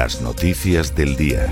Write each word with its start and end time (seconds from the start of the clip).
Las 0.00 0.22
noticias 0.22 0.96
del 0.96 1.14
día. 1.14 1.46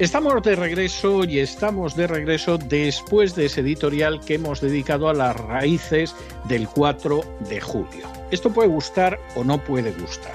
Estamos 0.00 0.42
de 0.42 0.56
regreso 0.56 1.22
y 1.22 1.38
estamos 1.38 1.94
de 1.94 2.08
regreso 2.08 2.58
después 2.58 3.36
de 3.36 3.46
ese 3.46 3.60
editorial 3.60 4.18
que 4.18 4.34
hemos 4.34 4.60
dedicado 4.60 5.08
a 5.08 5.14
las 5.14 5.36
raíces 5.36 6.12
del 6.48 6.66
4 6.66 7.20
de 7.48 7.60
julio. 7.60 8.08
Esto 8.32 8.52
puede 8.52 8.68
gustar 8.68 9.20
o 9.36 9.44
no 9.44 9.62
puede 9.62 9.92
gustar, 9.92 10.34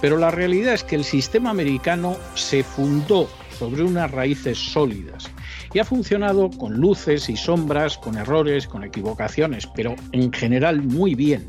pero 0.00 0.16
la 0.16 0.30
realidad 0.30 0.74
es 0.74 0.84
que 0.84 0.94
el 0.94 1.02
sistema 1.02 1.50
americano 1.50 2.16
se 2.36 2.62
fundó 2.62 3.28
sobre 3.58 3.82
unas 3.82 4.12
raíces 4.12 4.58
sólidas 4.58 5.28
y 5.74 5.80
ha 5.80 5.84
funcionado 5.84 6.50
con 6.50 6.74
luces 6.74 7.28
y 7.30 7.36
sombras, 7.36 7.98
con 7.98 8.16
errores, 8.16 8.68
con 8.68 8.84
equivocaciones, 8.84 9.66
pero 9.66 9.96
en 10.12 10.32
general 10.32 10.82
muy 10.84 11.16
bien 11.16 11.44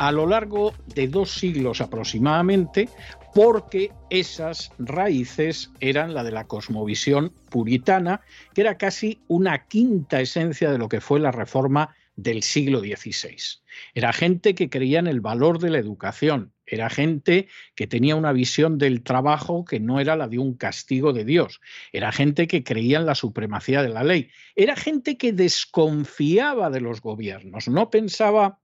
a 0.00 0.12
lo 0.12 0.26
largo 0.26 0.72
de 0.94 1.08
dos 1.08 1.30
siglos 1.30 1.82
aproximadamente, 1.82 2.88
porque 3.34 3.92
esas 4.08 4.72
raíces 4.78 5.70
eran 5.78 6.14
la 6.14 6.24
de 6.24 6.32
la 6.32 6.46
cosmovisión 6.46 7.34
puritana, 7.50 8.22
que 8.54 8.62
era 8.62 8.78
casi 8.78 9.20
una 9.28 9.66
quinta 9.66 10.22
esencia 10.22 10.72
de 10.72 10.78
lo 10.78 10.88
que 10.88 11.02
fue 11.02 11.20
la 11.20 11.32
reforma 11.32 11.94
del 12.16 12.42
siglo 12.42 12.80
XVI. 12.80 13.60
Era 13.92 14.14
gente 14.14 14.54
que 14.54 14.70
creía 14.70 15.00
en 15.00 15.06
el 15.06 15.20
valor 15.20 15.58
de 15.58 15.68
la 15.68 15.78
educación, 15.78 16.54
era 16.64 16.88
gente 16.88 17.48
que 17.74 17.86
tenía 17.86 18.16
una 18.16 18.32
visión 18.32 18.78
del 18.78 19.02
trabajo 19.02 19.66
que 19.66 19.80
no 19.80 20.00
era 20.00 20.16
la 20.16 20.28
de 20.28 20.38
un 20.38 20.54
castigo 20.54 21.12
de 21.12 21.26
Dios, 21.26 21.60
era 21.92 22.10
gente 22.10 22.46
que 22.46 22.64
creía 22.64 23.00
en 23.00 23.06
la 23.06 23.14
supremacía 23.14 23.82
de 23.82 23.90
la 23.90 24.02
ley, 24.02 24.30
era 24.56 24.76
gente 24.76 25.18
que 25.18 25.34
desconfiaba 25.34 26.70
de 26.70 26.80
los 26.80 27.02
gobiernos, 27.02 27.68
no 27.68 27.90
pensaba 27.90 28.60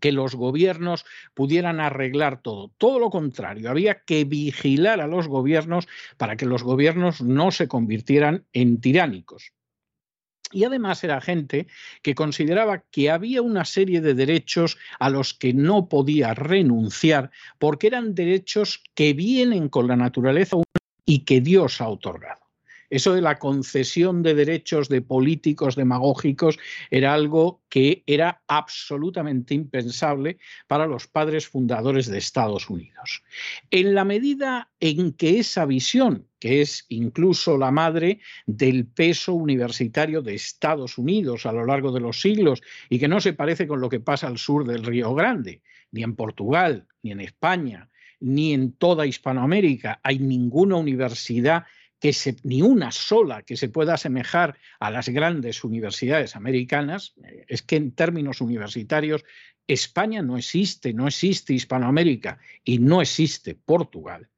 que 0.00 0.12
los 0.12 0.34
gobiernos 0.34 1.04
pudieran 1.34 1.80
arreglar 1.80 2.40
todo. 2.42 2.70
Todo 2.78 2.98
lo 2.98 3.10
contrario, 3.10 3.70
había 3.70 4.04
que 4.04 4.24
vigilar 4.24 5.00
a 5.00 5.06
los 5.06 5.28
gobiernos 5.28 5.86
para 6.16 6.36
que 6.36 6.46
los 6.46 6.62
gobiernos 6.62 7.22
no 7.22 7.50
se 7.50 7.68
convirtieran 7.68 8.44
en 8.52 8.80
tiránicos. 8.80 9.52
Y 10.52 10.64
además 10.64 11.02
era 11.02 11.20
gente 11.20 11.66
que 12.02 12.14
consideraba 12.14 12.84
que 12.90 13.10
había 13.10 13.42
una 13.42 13.64
serie 13.64 14.00
de 14.00 14.14
derechos 14.14 14.78
a 15.00 15.10
los 15.10 15.34
que 15.34 15.52
no 15.52 15.88
podía 15.88 16.32
renunciar 16.32 17.32
porque 17.58 17.88
eran 17.88 18.14
derechos 18.14 18.84
que 18.94 19.14
vienen 19.14 19.68
con 19.68 19.88
la 19.88 19.96
naturaleza 19.96 20.56
y 21.04 21.20
que 21.20 21.40
Dios 21.40 21.80
ha 21.80 21.88
otorgado. 21.88 22.33
Eso 22.94 23.12
de 23.12 23.22
la 23.22 23.40
concesión 23.40 24.22
de 24.22 24.36
derechos 24.36 24.88
de 24.88 25.02
políticos 25.02 25.74
demagógicos 25.74 26.60
era 26.92 27.12
algo 27.12 27.60
que 27.68 28.04
era 28.06 28.44
absolutamente 28.46 29.52
impensable 29.52 30.38
para 30.68 30.86
los 30.86 31.08
padres 31.08 31.48
fundadores 31.48 32.06
de 32.06 32.18
Estados 32.18 32.70
Unidos. 32.70 33.24
En 33.72 33.96
la 33.96 34.04
medida 34.04 34.70
en 34.78 35.12
que 35.12 35.40
esa 35.40 35.66
visión, 35.66 36.28
que 36.38 36.60
es 36.60 36.86
incluso 36.88 37.58
la 37.58 37.72
madre 37.72 38.20
del 38.46 38.86
peso 38.86 39.34
universitario 39.34 40.22
de 40.22 40.36
Estados 40.36 40.96
Unidos 40.96 41.46
a 41.46 41.52
lo 41.52 41.66
largo 41.66 41.90
de 41.90 41.98
los 41.98 42.20
siglos 42.20 42.62
y 42.88 43.00
que 43.00 43.08
no 43.08 43.20
se 43.20 43.32
parece 43.32 43.66
con 43.66 43.80
lo 43.80 43.88
que 43.88 43.98
pasa 43.98 44.28
al 44.28 44.38
sur 44.38 44.64
del 44.68 44.84
Río 44.84 45.12
Grande, 45.16 45.62
ni 45.90 46.04
en 46.04 46.14
Portugal, 46.14 46.86
ni 47.02 47.10
en 47.10 47.22
España, 47.22 47.90
ni 48.20 48.54
en 48.54 48.70
toda 48.70 49.04
Hispanoamérica 49.04 49.98
hay 50.04 50.20
ninguna 50.20 50.76
universidad 50.76 51.64
ni 52.42 52.62
una 52.62 52.90
sola 52.90 53.42
que 53.42 53.56
se 53.56 53.68
pueda 53.68 53.94
asemejar 53.94 54.58
a 54.80 54.90
las 54.90 55.08
grandes 55.08 55.64
universidades 55.64 56.36
americanas, 56.36 57.14
eh, 57.24 57.44
es 57.48 57.62
que 57.62 57.76
en 57.76 57.92
términos 57.92 58.40
universitarios 58.40 59.24
España 59.66 60.22
no 60.22 60.36
existe, 60.36 60.92
no 60.92 61.06
existe 61.06 61.54
Hispanoamérica 61.54 62.38
y 62.64 62.78
no 62.78 63.00
existe 63.00 63.54
Portugal. 63.54 64.28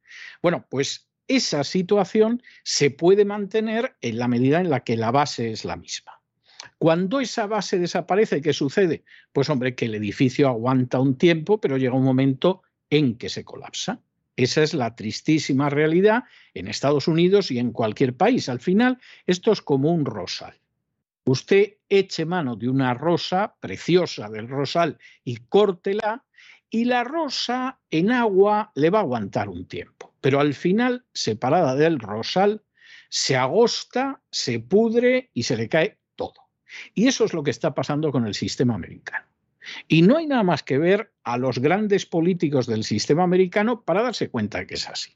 Bueno, 0.41 0.65
pues 0.69 1.09
esa 1.27 1.63
situación 1.63 2.41
se 2.63 2.89
puede 2.89 3.25
mantener 3.25 3.97
en 4.01 4.17
la 4.17 4.27
medida 4.27 4.61
en 4.61 4.69
la 4.69 4.81
que 4.81 4.95
la 4.95 5.11
base 5.11 5.51
es 5.51 5.65
la 5.65 5.75
misma. 5.75 6.21
Cuando 6.77 7.19
esa 7.19 7.47
base 7.47 7.79
desaparece, 7.79 8.41
¿qué 8.41 8.53
sucede? 8.53 9.03
Pues 9.33 9.49
hombre, 9.49 9.75
que 9.75 9.85
el 9.85 9.95
edificio 9.95 10.47
aguanta 10.47 10.99
un 10.99 11.17
tiempo, 11.17 11.59
pero 11.59 11.77
llega 11.77 11.95
un 11.95 12.03
momento 12.03 12.61
en 12.89 13.17
que 13.17 13.29
se 13.29 13.43
colapsa. 13.43 14.01
Esa 14.37 14.61
es 14.61 14.75
la 14.75 14.95
tristísima 14.95 15.69
realidad 15.69 16.23
en 16.53 16.67
Estados 16.67 17.07
Unidos 17.07 17.49
y 17.51 17.57
en 17.57 17.71
cualquier 17.71 18.15
país. 18.15 18.47
Al 18.49 18.59
final, 18.59 18.99
esto 19.25 19.51
es 19.51 19.61
como 19.61 19.91
un 19.91 20.05
rosal. 20.05 20.53
Usted 21.25 21.73
eche 21.89 22.25
mano 22.25 22.55
de 22.55 22.69
una 22.69 22.93
rosa 22.93 23.55
preciosa 23.59 24.29
del 24.29 24.47
rosal 24.47 24.99
y 25.23 25.37
córtela 25.37 26.23
y 26.69 26.85
la 26.85 27.03
rosa 27.03 27.79
en 27.89 28.11
agua 28.11 28.71
le 28.75 28.89
va 28.89 28.99
a 28.99 29.01
aguantar 29.01 29.49
un 29.49 29.65
tiempo, 29.65 30.13
pero 30.21 30.39
al 30.39 30.53
final, 30.53 31.05
separada 31.13 31.75
del 31.75 31.99
rosal, 31.99 32.63
se 33.09 33.35
agosta, 33.35 34.21
se 34.31 34.59
pudre 34.59 35.31
y 35.33 35.43
se 35.43 35.57
le 35.57 35.67
cae 35.67 35.97
todo. 36.15 36.49
Y 36.93 37.07
eso 37.07 37.25
es 37.25 37.33
lo 37.33 37.43
que 37.43 37.51
está 37.51 37.73
pasando 37.73 38.11
con 38.11 38.27
el 38.27 38.33
sistema 38.33 38.75
americano. 38.75 39.26
Y 39.87 40.01
no 40.01 40.17
hay 40.17 40.27
nada 40.27 40.43
más 40.43 40.63
que 40.63 40.77
ver 40.77 41.11
a 41.23 41.37
los 41.37 41.59
grandes 41.59 42.05
políticos 42.05 42.67
del 42.67 42.83
sistema 42.83 43.23
americano 43.23 43.83
para 43.83 44.01
darse 44.01 44.29
cuenta 44.29 44.59
de 44.59 44.67
que 44.67 44.75
es 44.75 44.87
así. 44.87 45.11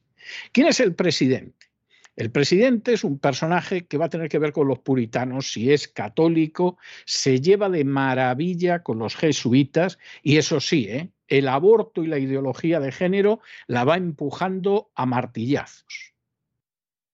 ¿Quién 0.52 0.68
es 0.68 0.80
el 0.80 0.96
presidente? 0.96 1.68
El 2.16 2.30
presidente 2.30 2.94
es 2.94 3.04
un 3.04 3.20
personaje 3.20 3.86
que 3.88 3.98
va 3.98 4.06
a 4.06 4.10
tener 4.10 4.28
que 4.28 4.38
ver 4.38 4.52
con 4.52 4.68
los 4.68 4.80
puritanos, 4.80 5.54
si 5.54 5.72
es 5.72 5.88
católico, 5.88 6.78
se 7.06 7.40
lleva 7.40 7.70
de 7.70 7.86
maravilla 7.86 8.84
con 8.84 9.00
los 9.00 9.16
jesuitas 9.16 9.98
y 10.22 10.38
eso 10.38 10.60
sí, 10.60 10.88
¿eh? 10.90 11.10
el 11.30 11.48
aborto 11.48 12.04
y 12.04 12.08
la 12.08 12.20
ideología 12.20 12.82
de 12.82 12.92
género 12.92 13.40
la 13.68 13.86
va 13.86 13.96
empujando 13.96 14.92
a 14.94 15.06
martillazos 15.06 16.11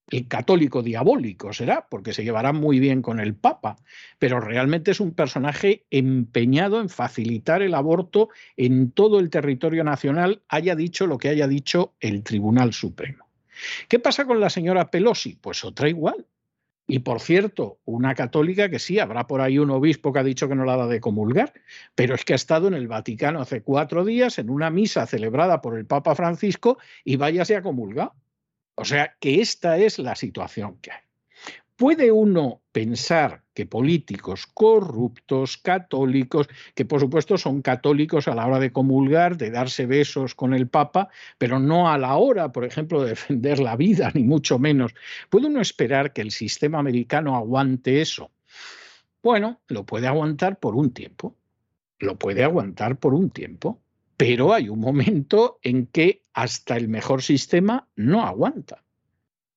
el 0.09 0.27
católico 0.27 0.81
diabólico 0.81 1.51
será, 1.53 1.87
porque 1.89 2.13
se 2.13 2.23
llevará 2.23 2.53
muy 2.53 2.79
bien 2.79 3.01
con 3.01 3.19
el 3.19 3.35
Papa, 3.35 3.75
pero 4.19 4.39
realmente 4.39 4.91
es 4.91 4.99
un 4.99 5.13
personaje 5.13 5.85
empeñado 5.91 6.79
en 6.79 6.89
facilitar 6.89 7.61
el 7.61 7.73
aborto 7.73 8.29
en 8.55 8.91
todo 8.91 9.19
el 9.19 9.29
territorio 9.29 9.83
nacional, 9.83 10.41
haya 10.47 10.75
dicho 10.75 11.07
lo 11.07 11.17
que 11.17 11.29
haya 11.29 11.47
dicho 11.47 11.93
el 11.99 12.23
Tribunal 12.23 12.73
Supremo. 12.73 13.25
¿Qué 13.89 13.99
pasa 13.99 14.25
con 14.25 14.39
la 14.39 14.49
señora 14.49 14.89
Pelosi? 14.89 15.35
Pues 15.35 15.65
otra 15.65 15.89
igual. 15.89 16.25
Y 16.89 16.99
por 16.99 17.19
cierto, 17.19 17.79
una 17.83 18.15
católica 18.15 18.69
que 18.69 18.79
sí, 18.79 18.97
habrá 18.99 19.27
por 19.27 19.41
ahí 19.41 19.59
un 19.59 19.71
obispo 19.71 20.13
que 20.13 20.19
ha 20.19 20.23
dicho 20.23 20.47
que 20.47 20.55
no 20.55 20.63
la 20.63 20.77
da 20.77 20.87
de 20.87 21.01
comulgar, 21.01 21.51
pero 21.95 22.15
es 22.15 22.23
que 22.23 22.31
ha 22.31 22.37
estado 22.37 22.69
en 22.69 22.75
el 22.75 22.87
Vaticano 22.87 23.41
hace 23.41 23.61
cuatro 23.61 24.05
días 24.05 24.39
en 24.39 24.49
una 24.49 24.69
misa 24.69 25.05
celebrada 25.05 25.59
por 25.61 25.77
el 25.77 25.85
Papa 25.85 26.15
Francisco 26.15 26.77
y 27.03 27.17
váyase 27.17 27.57
a 27.57 27.61
comulgar. 27.61 28.13
O 28.79 28.85
sea 28.85 29.15
que 29.19 29.41
esta 29.41 29.77
es 29.77 29.97
la 29.97 30.15
situación 30.15 30.77
que 30.81 30.91
hay. 30.91 31.01
¿Puede 31.75 32.11
uno 32.11 32.61
pensar 32.71 33.43
que 33.55 33.65
políticos 33.65 34.45
corruptos, 34.45 35.57
católicos, 35.57 36.47
que 36.75 36.85
por 36.85 36.99
supuesto 36.99 37.39
son 37.39 37.63
católicos 37.63 38.27
a 38.27 38.35
la 38.35 38.45
hora 38.45 38.59
de 38.59 38.71
comulgar, 38.71 39.35
de 39.35 39.49
darse 39.49 39.87
besos 39.87 40.35
con 40.35 40.53
el 40.53 40.67
Papa, 40.67 41.09
pero 41.39 41.59
no 41.59 41.89
a 41.89 41.97
la 41.97 42.15
hora, 42.17 42.51
por 42.51 42.65
ejemplo, 42.65 43.01
de 43.01 43.09
defender 43.09 43.59
la 43.59 43.75
vida, 43.75 44.11
ni 44.13 44.23
mucho 44.23 44.59
menos, 44.59 44.93
¿puede 45.29 45.47
uno 45.47 45.59
esperar 45.59 46.13
que 46.13 46.21
el 46.21 46.31
sistema 46.31 46.77
americano 46.77 47.35
aguante 47.35 47.99
eso? 48.01 48.29
Bueno, 49.23 49.59
lo 49.67 49.85
puede 49.85 50.05
aguantar 50.05 50.59
por 50.59 50.75
un 50.75 50.91
tiempo, 50.91 51.35
lo 51.99 52.15
puede 52.15 52.43
aguantar 52.43 52.97
por 52.97 53.15
un 53.15 53.31
tiempo, 53.31 53.79
pero 54.17 54.51
hay 54.51 54.67
un 54.67 54.79
momento 54.79 55.59
en 55.61 55.85
que 55.85 56.23
hasta 56.33 56.75
el 56.75 56.89
mejor 56.89 57.21
sistema 57.21 57.87
no 57.95 58.23
aguanta. 58.25 58.83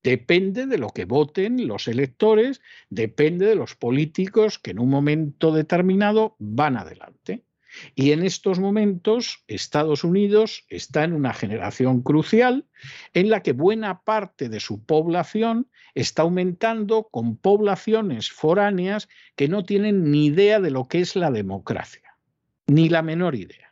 Depende 0.03 0.67
de 0.67 0.79
lo 0.79 0.91
que 0.91 1.07
voten 1.07 1.67
los 1.67 1.89
electores, 1.89 2.61
depende 2.91 3.47
de 3.47 3.55
los 3.55 3.75
políticos 3.75 4.59
que 4.59 4.71
en 4.71 4.79
un 4.79 4.91
momento 4.91 5.53
determinado 5.53 6.37
van 6.39 6.77
adelante. 6.77 7.45
Y 7.95 8.13
en 8.13 8.25
estos 8.25 8.59
momentos 8.59 9.45
Estados 9.47 10.03
Unidos 10.03 10.65
está 10.69 11.05
en 11.05 11.13
una 11.13 11.33
generación 11.33 12.03
crucial 12.03 12.67
en 13.15 13.31
la 13.31 13.43
que 13.43 13.53
buena 13.53 14.03
parte 14.03 14.49
de 14.49 14.59
su 14.59 14.85
población 14.85 15.69
está 15.95 16.23
aumentando 16.23 17.09
con 17.11 17.37
poblaciones 17.37 18.31
foráneas 18.31 19.09
que 19.37 19.49
no 19.49 19.65
tienen 19.65 20.11
ni 20.11 20.27
idea 20.27 20.61
de 20.61 20.71
lo 20.71 20.89
que 20.89 21.01
es 21.01 21.15
la 21.15 21.31
democracia, 21.31 22.17
ni 22.67 22.89
la 22.89 23.03
menor 23.03 23.37
idea 23.37 23.70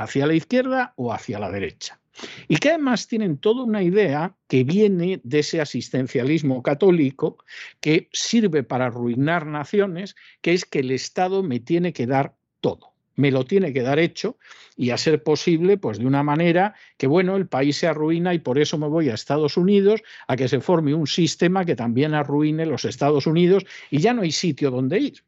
hacia 0.00 0.26
la 0.26 0.34
izquierda 0.34 0.94
o 0.96 1.12
hacia 1.12 1.38
la 1.38 1.50
derecha. 1.50 2.00
Y 2.48 2.56
que 2.56 2.70
además 2.70 3.06
tienen 3.06 3.36
toda 3.38 3.64
una 3.64 3.82
idea 3.82 4.34
que 4.48 4.64
viene 4.64 5.20
de 5.22 5.40
ese 5.40 5.60
asistencialismo 5.60 6.62
católico 6.62 7.36
que 7.80 8.08
sirve 8.12 8.62
para 8.62 8.86
arruinar 8.86 9.46
naciones, 9.46 10.16
que 10.40 10.54
es 10.54 10.64
que 10.64 10.80
el 10.80 10.90
Estado 10.90 11.42
me 11.42 11.60
tiene 11.60 11.92
que 11.92 12.06
dar 12.06 12.34
todo, 12.60 12.94
me 13.16 13.30
lo 13.30 13.44
tiene 13.44 13.72
que 13.74 13.82
dar 13.82 13.98
hecho 13.98 14.38
y 14.74 14.90
a 14.90 14.96
ser 14.96 15.22
posible, 15.22 15.76
pues 15.76 15.98
de 15.98 16.06
una 16.06 16.22
manera 16.22 16.74
que, 16.96 17.06
bueno, 17.06 17.36
el 17.36 17.46
país 17.46 17.76
se 17.76 17.86
arruina 17.86 18.32
y 18.32 18.38
por 18.38 18.58
eso 18.58 18.78
me 18.78 18.88
voy 18.88 19.10
a 19.10 19.14
Estados 19.14 19.58
Unidos 19.58 20.02
a 20.28 20.36
que 20.36 20.48
se 20.48 20.60
forme 20.60 20.94
un 20.94 21.06
sistema 21.06 21.66
que 21.66 21.76
también 21.76 22.14
arruine 22.14 22.64
los 22.64 22.86
Estados 22.86 23.26
Unidos 23.26 23.66
y 23.90 23.98
ya 23.98 24.14
no 24.14 24.22
hay 24.22 24.32
sitio 24.32 24.70
donde 24.70 24.98
ir. 24.98 25.24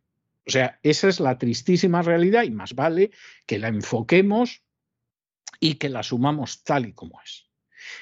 O 0.46 0.50
sea, 0.50 0.78
esa 0.82 1.08
es 1.08 1.20
la 1.20 1.38
tristísima 1.38 2.02
realidad 2.02 2.42
y 2.42 2.50
más 2.50 2.74
vale 2.74 3.10
que 3.46 3.58
la 3.58 3.68
enfoquemos 3.68 4.62
y 5.60 5.74
que 5.74 5.88
la 5.88 6.00
asumamos 6.00 6.64
tal 6.64 6.86
y 6.86 6.92
como 6.92 7.20
es. 7.22 7.48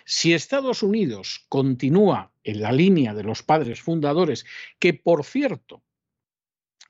Si 0.05 0.33
Estados 0.33 0.83
Unidos 0.83 1.45
continúa 1.49 2.33
en 2.45 2.63
la 2.63 2.73
línea 2.73 3.15
de 3.15 3.25
los 3.25 3.43
padres 3.43 3.81
fundadores, 3.81 4.47
que 4.79 4.95
por 4.95 5.25
cierto 5.25 5.83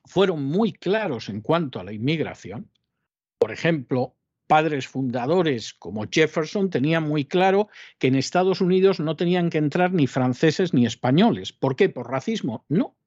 fueron 0.05 0.43
muy 0.43 0.73
claros 0.73 1.29
en 1.29 1.41
cuanto 1.41 1.79
a 1.79 1.83
la 1.83 1.93
inmigración, 1.93 2.71
por 3.37 3.51
ejemplo, 3.51 4.15
padres 4.47 4.87
fundadores 4.87 5.73
como 5.73 6.05
Jefferson 6.11 6.69
tenían 6.69 7.03
muy 7.03 7.25
claro 7.25 7.69
que 7.99 8.07
en 8.07 8.15
Estados 8.15 8.59
Unidos 8.59 8.99
no 8.99 9.15
tenían 9.15 9.49
que 9.49 9.57
entrar 9.57 9.93
ni 9.93 10.07
franceses 10.07 10.73
ni 10.73 10.85
españoles. 10.85 11.53
¿Por 11.53 11.75
qué? 11.75 11.87
¿Por 11.87 12.11
racismo? 12.11 12.65
No. 12.67 12.97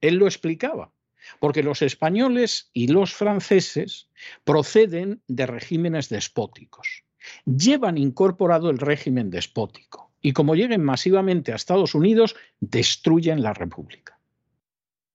Él 0.00 0.16
lo 0.16 0.26
explicaba. 0.26 0.92
Porque 1.40 1.62
los 1.62 1.82
españoles 1.82 2.70
y 2.72 2.88
los 2.88 3.14
franceses 3.14 4.08
proceden 4.44 5.22
de 5.28 5.46
regímenes 5.46 6.08
despóticos. 6.08 7.04
Llevan 7.44 7.98
incorporado 7.98 8.70
el 8.70 8.78
régimen 8.78 9.30
despótico 9.30 10.08
y 10.20 10.32
como 10.32 10.54
lleguen 10.54 10.82
masivamente 10.82 11.52
a 11.52 11.56
Estados 11.56 11.94
Unidos, 11.94 12.36
destruyen 12.60 13.42
la 13.42 13.54
República. 13.54 14.18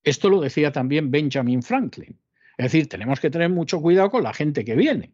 Esto 0.02 0.28
lo 0.28 0.40
decía 0.40 0.72
también 0.72 1.10
Benjamin 1.10 1.62
Franklin. 1.62 2.18
Es 2.56 2.66
decir, 2.66 2.88
tenemos 2.88 3.20
que 3.20 3.30
tener 3.30 3.50
mucho 3.50 3.80
cuidado 3.80 4.10
con 4.10 4.22
la 4.22 4.32
gente 4.32 4.64
que 4.64 4.76
viene, 4.76 5.12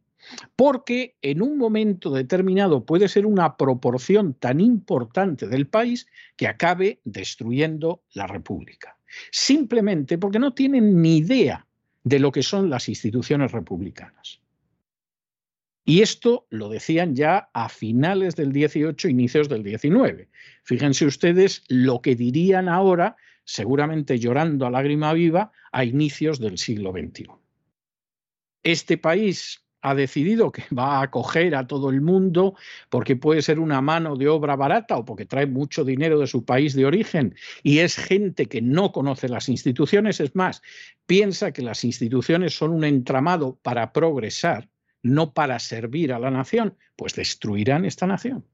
porque 0.57 1.17
en 1.23 1.43
un 1.43 1.57
momento 1.57 2.11
determinado 2.11 2.85
puede 2.85 3.09
ser 3.09 3.25
una 3.25 3.57
proporción 3.57 4.35
tan 4.35 4.61
importante 4.61 5.49
del 5.49 5.67
país 5.67 6.07
que 6.37 6.49
acabe 6.49 7.01
destruyendo 7.05 8.03
la 8.13 8.27
República 8.27 9.00
simplemente 9.31 10.19
porque 10.19 10.39
no 10.39 10.55
tienen 10.55 11.01
ni 11.01 11.19
idea 11.19 11.67
de 12.05 12.19
lo 12.19 12.33
que 12.33 12.43
son 12.43 12.71
las 12.71 12.89
instituciones 12.89 13.53
republicanas. 13.53 14.41
Y 15.85 16.03
esto 16.03 16.47
lo 16.51 16.69
decían 16.69 17.15
ya 17.15 17.51
a 17.53 17.69
finales 17.69 18.37
del 18.37 18.53
18, 18.53 19.09
inicios 19.09 19.49
del 19.49 19.63
19. 19.63 20.29
Fíjense 20.63 21.07
ustedes 21.07 21.65
lo 21.69 22.01
que 22.01 22.15
dirían 22.15 22.69
ahora, 22.69 23.17
seguramente 23.45 24.19
llorando 24.19 24.67
a 24.67 24.71
lágrima 24.71 25.13
viva, 25.13 25.53
a 25.73 25.85
inicios 25.85 26.39
del 26.39 26.59
siglo 26.59 26.93
XXI. 26.93 27.29
Este 28.63 28.99
país 28.99 29.65
ha 29.83 29.95
decidido 29.95 30.53
que 30.53 30.65
va 30.75 30.99
a 30.99 31.03
acoger 31.03 31.55
a 31.55 31.67
todo 31.67 31.91
el 31.91 32.01
mundo 32.01 32.55
porque 32.89 33.17
puede 33.17 33.43
ser 33.43 33.59
una 33.59 33.81
mano 33.81 34.17
de 34.17 34.29
obra 34.29 34.57
barata 34.57 34.97
o 34.97 35.05
porque 35.05 35.27
trae 35.27 35.47
mucho 35.47 35.85
dinero 35.85 36.19
de 36.19 36.27
su 36.27 36.45
país 36.45 36.75
de 36.75 36.87
origen 36.87 37.35
y 37.63 37.79
es 37.79 37.97
gente 37.97 38.47
que 38.47 38.63
no 38.63 38.93
conoce 38.93 39.29
las 39.29 39.49
instituciones, 39.49 40.21
es 40.21 40.35
más, 40.35 40.63
piensa 41.07 41.53
que 41.53 41.63
las 41.63 41.85
instituciones 41.85 42.57
son 42.57 42.73
un 42.73 42.85
entramado 42.85 43.59
para 43.63 43.93
progresar, 43.93 44.69
no 45.03 45.33
para 45.33 45.59
servir 45.59 46.13
a 46.13 46.19
la 46.19 46.31
nación, 46.31 46.77
pues 46.97 47.15
destruirán 47.15 47.85
esta 47.85 48.07
nación. 48.07 48.45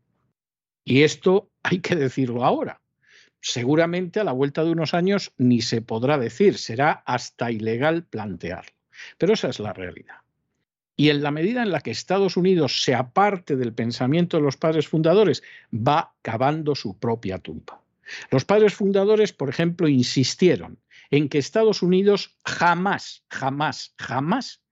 Y 0.85 1.03
esto 1.03 1.51
hay 1.63 1.81
que 1.81 1.97
decirlo 1.97 2.45
ahora. 2.45 2.81
Seguramente 3.41 4.19
a 4.19 4.25
la 4.25 4.33
vuelta 4.33 4.65
de 4.65 4.71
unos 4.71 4.95
años 4.95 5.33
ni 5.37 5.61
se 5.61 5.83
podrá 5.83 6.19
decir, 6.19 6.59
será 6.59 7.03
hasta 7.07 7.53
ilegal 7.53 8.05
plantearlo. 8.05 8.73
Pero 9.19 9.35
esa 9.35 9.49
es 9.49 9.61
la 9.61 9.73
realidad. 9.73 10.17
Y 10.97 11.11
en 11.11 11.23
la 11.23 11.31
medida 11.31 11.63
en 11.63 11.71
la 11.71 11.81
que 11.81 11.91
Estados 11.91 12.37
Unidos 12.37 12.83
se 12.83 12.95
aparte 12.95 13.57
del 13.57 13.75
pensamiento 13.75 14.39
de 14.39 14.43
los 14.43 14.57
padres 14.57 14.89
fundadores, 14.89 15.43
va 15.73 16.15
cavando 16.23 16.75
su 16.75 16.99
propia 16.99 17.39
tumba. 17.39 17.81
Los 18.31 18.45
padres 18.45 18.75
fundadores, 18.75 19.33
por 19.33 19.49
ejemplo, 19.49 19.89
insistieron 19.89 20.79
en 21.11 21.29
que 21.29 21.39
Estados 21.39 21.83
Unidos 21.83 22.37
jamás, 22.45 23.25
jamás, 23.29 23.95
jamás 23.99 24.63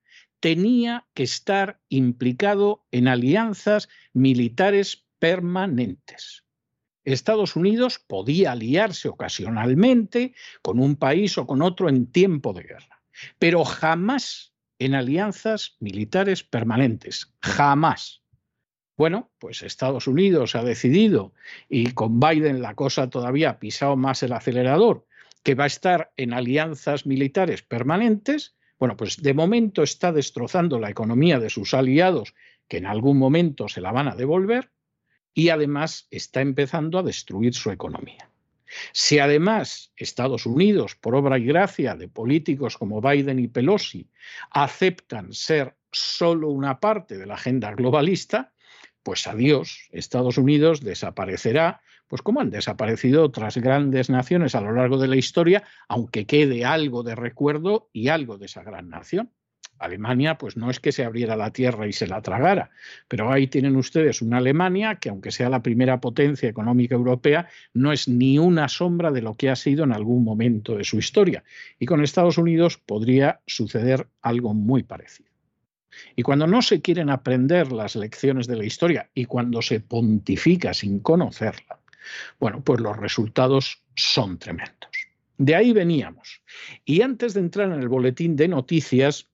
tenía 0.40 1.07
que 1.14 1.23
estar 1.23 1.81
implicado 1.88 2.85
en 2.90 3.09
alianzas 3.09 3.88
militares 4.12 5.04
permanentes. 5.19 6.45
Estados 7.04 7.54
Unidos 7.57 7.99
podía 7.99 8.52
aliarse 8.52 9.09
ocasionalmente 9.09 10.35
con 10.62 10.81
un 10.81 10.97
país 10.97 11.37
o 11.38 11.47
con 11.47 11.62
otro 11.62 11.88
en 11.88 12.07
tiempo 12.07 12.52
de 12.52 12.62
guerra, 12.62 13.02
pero 13.38 13.64
jamás 13.64 14.53
en 14.84 14.94
alianzas 14.94 15.76
militares 15.80 16.42
permanentes, 16.42 17.32
jamás. 17.40 18.22
Bueno, 18.96 19.30
pues 19.38 19.62
Estados 19.62 20.06
Unidos 20.06 20.54
ha 20.54 20.62
decidido, 20.62 21.32
y 21.68 21.92
con 21.92 22.20
Biden 22.20 22.62
la 22.62 22.74
cosa 22.74 23.10
todavía 23.10 23.50
ha 23.50 23.58
pisado 23.58 23.96
más 23.96 24.22
el 24.22 24.32
acelerador, 24.32 25.06
que 25.42 25.54
va 25.54 25.64
a 25.64 25.68
estar 25.68 26.12
en 26.16 26.32
alianzas 26.32 27.06
militares 27.06 27.62
permanentes. 27.62 28.56
Bueno, 28.78 28.96
pues 28.96 29.20
de 29.20 29.34
momento 29.34 29.82
está 29.82 30.12
destrozando 30.12 30.78
la 30.78 30.90
economía 30.90 31.40
de 31.40 31.50
sus 31.50 31.74
aliados, 31.74 32.34
que 32.68 32.78
en 32.78 32.86
algún 32.86 33.18
momento 33.18 33.68
se 33.68 33.80
la 33.80 33.92
van 33.92 34.08
a 34.08 34.16
devolver, 34.16 34.70
y 35.34 35.48
además 35.48 36.06
está 36.10 36.40
empezando 36.40 36.98
a 36.98 37.02
destruir 37.02 37.54
su 37.54 37.70
economía. 37.70 38.30
Si 38.93 39.19
además 39.19 39.93
Estados 39.97 40.47
Unidos, 40.47 40.97
por 40.97 41.14
obra 41.14 41.38
y 41.38 41.45
gracia 41.45 41.95
de 41.95 42.09
políticos 42.09 42.76
como 42.76 43.00
Biden 43.00 43.38
y 43.38 43.49
Pelosi, 43.49 44.11
aceptan 44.50 45.33
ser 45.33 45.76
solo 45.93 46.50
una 46.50 46.81
parte 46.81 47.19
de 47.19 47.26
la 47.26 47.35
agenda 47.35 47.73
globalista, 47.73 48.52
pues 49.02 49.26
adiós, 49.26 49.88
Estados 49.93 50.38
Unidos 50.38 50.81
desaparecerá, 50.81 51.83
pues 52.09 52.23
como 52.23 52.40
han 52.40 52.50
desaparecido 52.50 53.25
otras 53.25 53.57
grandes 53.59 54.09
naciones 54.09 54.54
a 54.54 54.61
lo 54.61 54.73
largo 54.73 54.99
de 54.99 55.09
la 55.09 55.16
historia, 55.16 55.64
aunque 55.88 56.26
quede 56.26 56.64
algo 56.64 57.02
de 57.02 57.14
recuerdo 57.14 57.90
y 57.93 58.09
algo 58.09 58.38
de 58.38 58.47
esa 58.47 58.62
gran 58.62 58.88
nación. 58.88 59.31
Alemania, 59.78 60.38
pues 60.38 60.57
no 60.57 60.71
es 60.71 60.81
que 60.81 60.93
se 60.93 61.04
abriera 61.04 61.37
la 61.37 61.50
tierra 61.50 61.87
y 61.87 61.93
se 61.93 62.07
la 62.07 62.23
tragara, 62.23 62.71
pero 63.09 63.31
ahí 63.31 63.47
tienen 63.47 63.76
ustedes 63.76 64.23
una 64.23 64.38
Alemania 64.38 64.97
que, 64.97 65.09
aunque 65.09 65.31
sea 65.31 65.49
la 65.49 65.62
primera 65.62 66.00
potencia 66.00 66.49
económica 66.49 66.95
europea, 66.95 67.49
no 67.73 67.93
es 67.93 68.09
ni 68.09 68.38
una 68.38 68.69
sombra 68.69 69.11
de 69.11 69.23
lo 69.23 69.35
que 69.35 69.50
ha 69.50 69.57
sido 69.57 69.85
en 69.85 69.93
algún 69.93 70.25
momento 70.25 70.76
de 70.76 70.85
su 70.85 70.99
historia. 70.99 71.45
Y 71.78 71.87
con 71.87 72.02
Estados 72.02 72.38
Unidos 72.38 72.78
podría 72.78 73.40
suceder 73.47 74.09
algo 74.23 74.54
muy 74.54 74.83
parecido. 74.83 75.31
Y 76.16 76.23
cuando 76.23 76.47
no 76.47 76.62
se 76.62 76.81
quieren 76.81 77.11
aprender 77.11 77.73
las 77.73 77.97
lecciones 77.97 78.47
de 78.47 78.57
la 78.57 78.64
historia 78.64 79.11
y 79.14 79.26
cuando 79.26 79.62
se 79.62 79.81
pontifica 79.81 80.75
sin 80.75 81.00
conocerla, 81.00 81.78
bueno, 82.38 82.62
pues 82.62 82.81
los 82.81 82.97
resultados 82.97 83.83
son 83.95 84.38
tremendos. 84.38 84.90
De 85.37 85.54
ahí 85.54 85.73
veníamos. 85.73 86.43
Y 86.85 87.02
antes 87.02 87.35
de 87.35 87.40
entrar 87.40 87.73
en 87.73 87.81
el 87.81 87.88
boletín 87.88 88.37
de 88.37 88.49
noticias, 88.49 89.28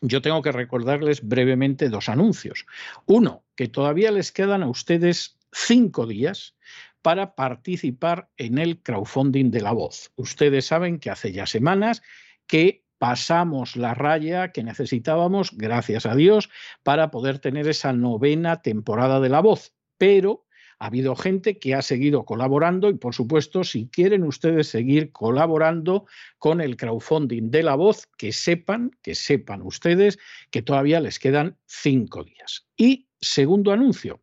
yo 0.00 0.22
tengo 0.22 0.42
que 0.42 0.52
recordarles 0.52 1.26
brevemente 1.26 1.88
dos 1.88 2.08
anuncios. 2.08 2.66
Uno, 3.06 3.44
que 3.54 3.68
todavía 3.68 4.10
les 4.10 4.32
quedan 4.32 4.62
a 4.62 4.68
ustedes 4.68 5.38
cinco 5.52 6.06
días 6.06 6.54
para 7.02 7.34
participar 7.34 8.28
en 8.36 8.58
el 8.58 8.82
crowdfunding 8.82 9.50
de 9.50 9.60
la 9.60 9.72
voz. 9.72 10.12
Ustedes 10.16 10.66
saben 10.66 10.98
que 10.98 11.10
hace 11.10 11.32
ya 11.32 11.46
semanas 11.46 12.02
que 12.46 12.84
pasamos 12.98 13.76
la 13.76 13.94
raya 13.94 14.52
que 14.52 14.64
necesitábamos, 14.64 15.56
gracias 15.56 16.06
a 16.06 16.14
Dios, 16.14 16.50
para 16.82 17.10
poder 17.10 17.38
tener 17.38 17.68
esa 17.68 17.92
novena 17.92 18.62
temporada 18.62 19.20
de 19.20 19.28
la 19.28 19.40
voz. 19.40 19.74
Pero 19.98 20.45
ha 20.78 20.86
habido 20.86 21.16
gente 21.16 21.58
que 21.58 21.74
ha 21.74 21.82
seguido 21.82 22.24
colaborando 22.24 22.90
y, 22.90 22.94
por 22.94 23.14
supuesto, 23.14 23.64
si 23.64 23.88
quieren 23.88 24.24
ustedes 24.24 24.68
seguir 24.68 25.10
colaborando 25.10 26.06
con 26.38 26.60
el 26.60 26.76
crowdfunding 26.76 27.50
de 27.50 27.62
la 27.62 27.74
voz, 27.74 28.08
que 28.18 28.32
sepan, 28.32 28.90
que 29.02 29.14
sepan 29.14 29.62
ustedes 29.62 30.18
que 30.50 30.62
todavía 30.62 31.00
les 31.00 31.18
quedan 31.18 31.56
cinco 31.66 32.24
días. 32.24 32.66
Y 32.76 33.08
segundo 33.20 33.72
anuncio, 33.72 34.20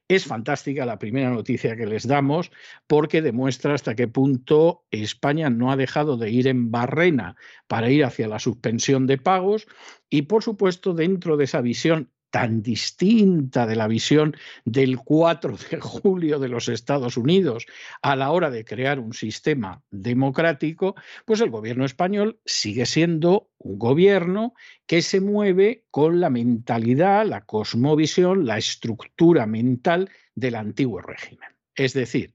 Es 0.06 0.26
fantástica 0.26 0.84
la 0.84 0.98
primera 0.98 1.30
noticia 1.30 1.76
que 1.76 1.86
les 1.86 2.06
damos 2.06 2.50
porque 2.86 3.22
demuestra 3.22 3.72
hasta 3.72 3.94
qué 3.94 4.06
punto 4.06 4.84
España 4.90 5.48
no 5.48 5.72
ha 5.72 5.76
dejado 5.76 6.18
de 6.18 6.30
ir 6.30 6.46
en 6.46 6.70
barrena 6.70 7.36
para 7.68 7.88
ir 7.88 8.04
hacia 8.04 8.28
la 8.28 8.38
suspensión 8.38 9.06
de 9.06 9.16
pagos 9.16 9.66
y, 10.10 10.22
por 10.22 10.42
supuesto, 10.42 10.92
dentro 10.92 11.38
de 11.38 11.44
esa 11.44 11.62
visión 11.62 12.10
tan 12.34 12.62
distinta 12.62 13.64
de 13.64 13.76
la 13.76 13.86
visión 13.86 14.34
del 14.64 14.98
4 14.98 15.56
de 15.70 15.78
julio 15.80 16.40
de 16.40 16.48
los 16.48 16.68
Estados 16.68 17.16
Unidos 17.16 17.64
a 18.02 18.16
la 18.16 18.32
hora 18.32 18.50
de 18.50 18.64
crear 18.64 18.98
un 18.98 19.12
sistema 19.12 19.84
democrático, 19.92 20.96
pues 21.26 21.40
el 21.40 21.50
gobierno 21.50 21.84
español 21.84 22.40
sigue 22.44 22.86
siendo 22.86 23.50
un 23.58 23.78
gobierno 23.78 24.54
que 24.84 25.00
se 25.00 25.20
mueve 25.20 25.84
con 25.92 26.18
la 26.18 26.28
mentalidad, 26.28 27.24
la 27.24 27.42
cosmovisión, 27.42 28.46
la 28.46 28.58
estructura 28.58 29.46
mental 29.46 30.10
del 30.34 30.56
antiguo 30.56 31.02
régimen. 31.02 31.50
Es 31.76 31.92
decir, 31.92 32.34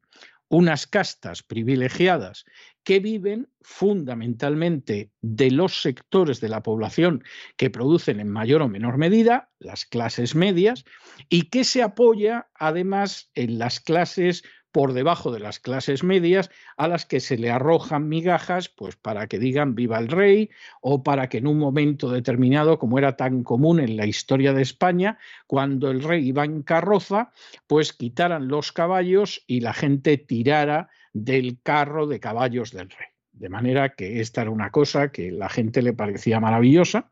unas 0.50 0.88
castas 0.88 1.44
privilegiadas 1.44 2.46
que 2.84 3.00
viven 3.00 3.48
fundamentalmente 3.62 5.12
de 5.22 5.51
los 5.51 5.82
sectores 5.82 6.41
de 6.41 6.50
la 6.50 6.63
población 6.63 7.24
que 7.56 7.70
producen 7.70 8.20
en 8.20 8.29
mayor 8.29 8.63
o 8.63 8.68
menor 8.68 8.98
medida, 8.98 9.51
las 9.60 9.86
clases 9.86 10.36
medias, 10.36 10.86
y 11.29 11.50
que 11.50 11.63
se 11.63 11.84
apoya 11.84 12.50
además 12.56 13.29
en 13.36 13.60
las 13.60 13.79
clases 13.79 14.44
por 14.72 14.94
debajo 14.94 15.32
de 15.32 15.40
las 15.40 15.60
clases 15.60 16.04
medias 16.04 16.50
a 16.78 16.88
las 16.88 17.06
que 17.06 17.20
se 17.20 17.38
le 17.38 17.50
arrojan 17.50 18.08
migajas 18.08 18.70
pues 18.70 18.96
para 18.96 19.28
que 19.28 19.40
digan 19.40 19.76
viva 19.76 19.98
el 19.98 20.08
rey 20.08 20.50
o 20.82 21.04
para 21.04 21.30
que 21.30 21.40
en 21.40 21.48
un 21.48 21.58
momento 21.58 22.10
determinado 22.10 22.80
como 22.80 22.98
era 22.98 23.16
tan 23.16 23.44
común 23.44 23.80
en 23.80 23.98
la 23.98 24.06
historia 24.06 24.54
de 24.54 24.62
España 24.62 25.18
cuando 25.48 25.92
el 25.92 26.04
rey 26.04 26.28
iba 26.28 26.46
en 26.46 26.64
carroza 26.64 27.32
pues 27.68 27.94
quitaran 27.94 28.48
los 28.48 28.72
caballos 28.72 29.44
y 29.48 29.62
la 29.62 29.74
gente 29.74 30.18
tirara 30.18 30.90
del 31.14 31.60
carro 31.62 32.08
de 32.08 32.20
caballos 32.20 32.72
del 32.72 32.90
rey 32.90 33.08
de 33.40 33.50
manera 33.50 33.96
que 33.96 34.20
esta 34.20 34.42
era 34.42 34.52
una 34.52 34.70
cosa 34.70 35.12
que 35.12 35.32
la 35.32 35.50
gente 35.50 35.82
le 35.82 35.94
parecía 35.94 36.40
maravillosa. 36.40 37.10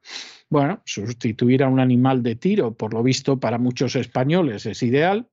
Bueno, 0.49 0.81
sustituir 0.85 1.63
a 1.63 1.69
un 1.69 1.79
animal 1.79 2.21
de 2.21 2.35
tiro, 2.35 2.73
por 2.75 2.93
lo 2.93 3.01
visto, 3.01 3.39
para 3.39 3.57
muchos 3.57 3.95
españoles 3.95 4.65
es 4.65 4.83
ideal. 4.83 5.29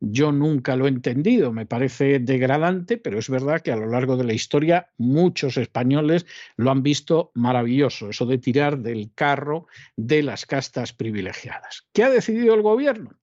Yo 0.00 0.30
nunca 0.30 0.76
lo 0.76 0.86
he 0.86 0.90
entendido, 0.90 1.52
me 1.52 1.66
parece 1.66 2.20
degradante, 2.20 2.98
pero 2.98 3.18
es 3.18 3.28
verdad 3.28 3.60
que 3.62 3.72
a 3.72 3.76
lo 3.76 3.86
largo 3.86 4.16
de 4.16 4.24
la 4.24 4.32
historia 4.32 4.90
muchos 4.96 5.56
españoles 5.56 6.26
lo 6.56 6.70
han 6.70 6.82
visto 6.82 7.32
maravilloso, 7.34 8.10
eso 8.10 8.24
de 8.26 8.38
tirar 8.38 8.78
del 8.78 9.10
carro 9.14 9.66
de 9.96 10.22
las 10.22 10.46
castas 10.46 10.92
privilegiadas. 10.92 11.88
¿Qué 11.92 12.04
ha 12.04 12.10
decidido 12.10 12.54
el 12.54 12.62
gobierno? 12.62 13.18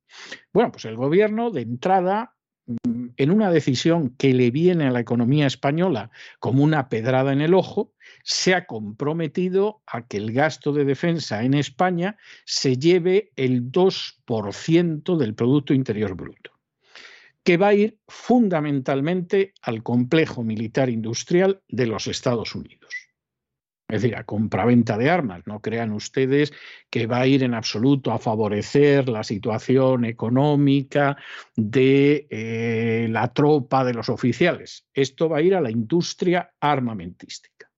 Bueno, 0.53 0.72
pues 0.72 0.86
el 0.86 0.96
gobierno 0.96 1.50
de 1.51 1.62
entrada 1.62 2.36
mm, 2.65 3.08
en 3.17 3.32
una 3.32 3.51
decisión 3.51 4.10
que 4.17 4.34
le 4.34 4.51
viene 4.51 4.88
a 4.88 4.91
la 4.91 5.00
economía 5.00 5.48
española 5.48 6.12
como 6.39 6.63
una 6.63 6.89
pedrada 6.89 7.32
en 7.32 7.41
el 7.41 7.53
ojo, 7.53 7.94
se 8.24 8.53
ha 8.53 8.65
comprometido 8.65 9.82
a 9.88 10.08
que 10.08 10.17
el 10.17 10.32
gasto 10.32 10.74
de 10.74 10.86
defensa 10.86 11.44
en 11.44 11.53
España 11.53 12.17
se 12.46 12.77
lleve 12.77 13.32
el 13.36 13.72
2% 13.72 15.17
del 15.17 15.36
Producto 15.36 15.74
Interior 15.74 16.15
Bruto, 16.15 16.51
que 17.46 17.58
va 17.58 17.68
a 17.68 17.74
ir 17.75 18.00
fundamentalmente 18.08 19.54
al 19.62 19.84
complejo 19.84 20.44
militar 20.44 20.90
industrial 20.90 21.62
de 21.68 21.86
los 21.86 22.08
Estados 22.08 22.56
Unidos. 22.56 22.92
Es 23.88 24.02
decir, 24.02 24.18
a 24.18 24.24
compraventa 24.24 24.98
de 24.98 25.12
armas. 25.12 25.44
No 25.46 25.62
crean 25.62 25.92
ustedes 25.92 26.52
que 26.90 27.06
va 27.06 27.20
a 27.20 27.28
ir 27.28 27.44
en 27.44 27.54
absoluto 27.54 28.12
a 28.12 28.18
favorecer 28.18 29.08
la 29.10 29.24
situación 29.24 30.06
económica 30.06 31.18
de 31.56 32.25
eh, 32.32 33.08
la 33.12 33.32
tropa, 33.32 33.86
de 33.86 33.94
los 33.94 34.10
oficiales. 34.10 34.88
Esto 34.92 35.30
va 35.30 35.38
a 35.38 35.42
ir 35.44 35.54
a 35.54 35.62
la 35.62 35.70
industria 35.70 36.52
armamentística. 36.60 37.70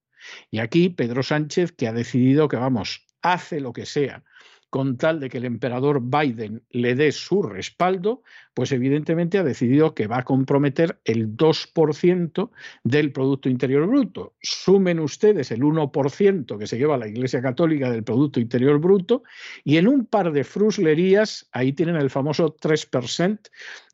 Y 0.50 0.60
aquí 0.60 0.88
Pedro 0.88 1.22
Sánchez, 1.22 1.72
que 1.72 1.88
ha 1.88 1.92
decidido 1.92 2.48
que, 2.48 2.56
vamos, 2.56 3.06
hace 3.20 3.60
lo 3.60 3.74
que 3.74 3.84
sea 3.84 4.24
con 4.70 4.98
tal 4.98 5.20
de 5.20 5.30
que 5.30 5.38
el 5.38 5.44
emperador 5.44 6.02
Biden 6.02 6.62
le 6.70 6.94
dé 6.94 7.12
su 7.12 7.42
respaldo, 7.42 8.22
pues 8.54 8.72
evidentemente 8.72 9.38
ha 9.38 9.44
decidido 9.44 9.94
que 9.94 10.06
va 10.06 10.18
a 10.18 10.24
comprometer 10.24 11.00
el 11.04 11.36
2% 11.36 12.50
del 12.84 13.12
Producto 13.12 13.48
Interior 13.48 13.86
Bruto. 13.86 14.34
Sumen 14.40 15.00
ustedes 15.00 15.50
el 15.50 15.62
1% 15.62 16.58
que 16.58 16.66
se 16.66 16.78
lleva 16.78 16.98
la 16.98 17.08
Iglesia 17.08 17.40
Católica 17.40 17.90
del 17.90 18.04
Producto 18.04 18.40
Interior 18.40 18.78
Bruto 18.78 19.22
y 19.64 19.78
en 19.78 19.88
un 19.88 20.06
par 20.06 20.32
de 20.32 20.44
fruslerías, 20.44 21.48
ahí 21.52 21.72
tienen 21.72 21.96
el 21.96 22.10
famoso 22.10 22.54
3% 22.56 23.38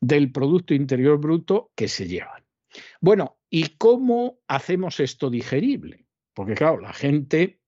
del 0.01 0.31
Producto 0.31 0.73
Interior 0.73 1.19
Bruto 1.19 1.71
que 1.75 1.87
se 1.87 2.07
llevan. 2.07 2.43
Bueno, 2.99 3.37
¿y 3.49 3.77
cómo 3.77 4.39
hacemos 4.47 4.99
esto 4.99 5.29
digerible? 5.29 6.05
Porque 6.33 6.55
claro, 6.55 6.81
la 6.81 6.91
gente 6.91 7.61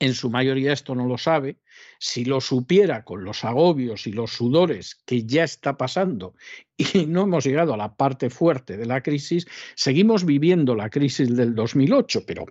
en 0.00 0.14
su 0.14 0.30
mayoría 0.30 0.72
esto 0.72 0.94
no 0.94 1.06
lo 1.06 1.18
sabe, 1.18 1.58
si 1.98 2.24
lo 2.24 2.40
supiera 2.40 3.04
con 3.04 3.22
los 3.22 3.44
agobios 3.44 4.06
y 4.06 4.12
los 4.12 4.32
sudores 4.32 4.96
que 5.06 5.24
ya 5.24 5.44
está 5.44 5.76
pasando 5.76 6.34
y 6.76 6.84
no 7.06 7.22
hemos 7.22 7.44
llegado 7.44 7.74
a 7.74 7.76
la 7.76 7.94
parte 7.94 8.30
fuerte 8.30 8.76
de 8.76 8.86
la 8.86 9.02
crisis, 9.02 9.46
seguimos 9.76 10.24
viviendo 10.24 10.74
la 10.74 10.90
crisis 10.90 11.36
del 11.36 11.54
2008, 11.54 12.24
pero 12.26 12.46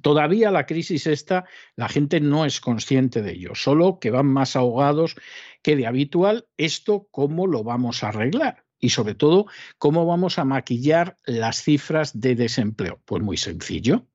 Todavía 0.00 0.50
la 0.50 0.64
crisis 0.64 1.06
esta, 1.06 1.44
la 1.76 1.86
gente 1.88 2.18
no 2.18 2.46
es 2.46 2.60
consciente 2.60 3.20
de 3.20 3.32
ello, 3.32 3.54
solo 3.54 3.98
que 3.98 4.10
van 4.10 4.26
más 4.26 4.56
ahogados 4.56 5.16
que 5.62 5.76
de 5.76 5.86
habitual. 5.86 6.46
Esto, 6.56 7.08
¿cómo 7.10 7.46
lo 7.46 7.62
vamos 7.62 8.02
a 8.02 8.08
arreglar? 8.08 8.64
Y 8.78 8.88
sobre 8.90 9.14
todo, 9.14 9.46
¿cómo 9.76 10.06
vamos 10.06 10.38
a 10.38 10.44
maquillar 10.44 11.18
las 11.24 11.62
cifras 11.62 12.18
de 12.18 12.34
desempleo? 12.34 13.02
Pues 13.04 13.22
muy 13.22 13.36
sencillo. 13.36 14.06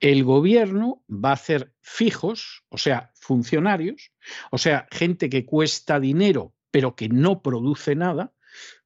El 0.00 0.24
gobierno 0.24 1.02
va 1.08 1.30
a 1.30 1.34
hacer 1.34 1.72
fijos, 1.80 2.64
o 2.68 2.78
sea, 2.78 3.10
funcionarios, 3.14 4.12
o 4.50 4.58
sea, 4.58 4.86
gente 4.90 5.28
que 5.28 5.44
cuesta 5.44 6.00
dinero 6.00 6.54
pero 6.70 6.94
que 6.94 7.08
no 7.08 7.42
produce 7.42 7.94
nada, 7.94 8.32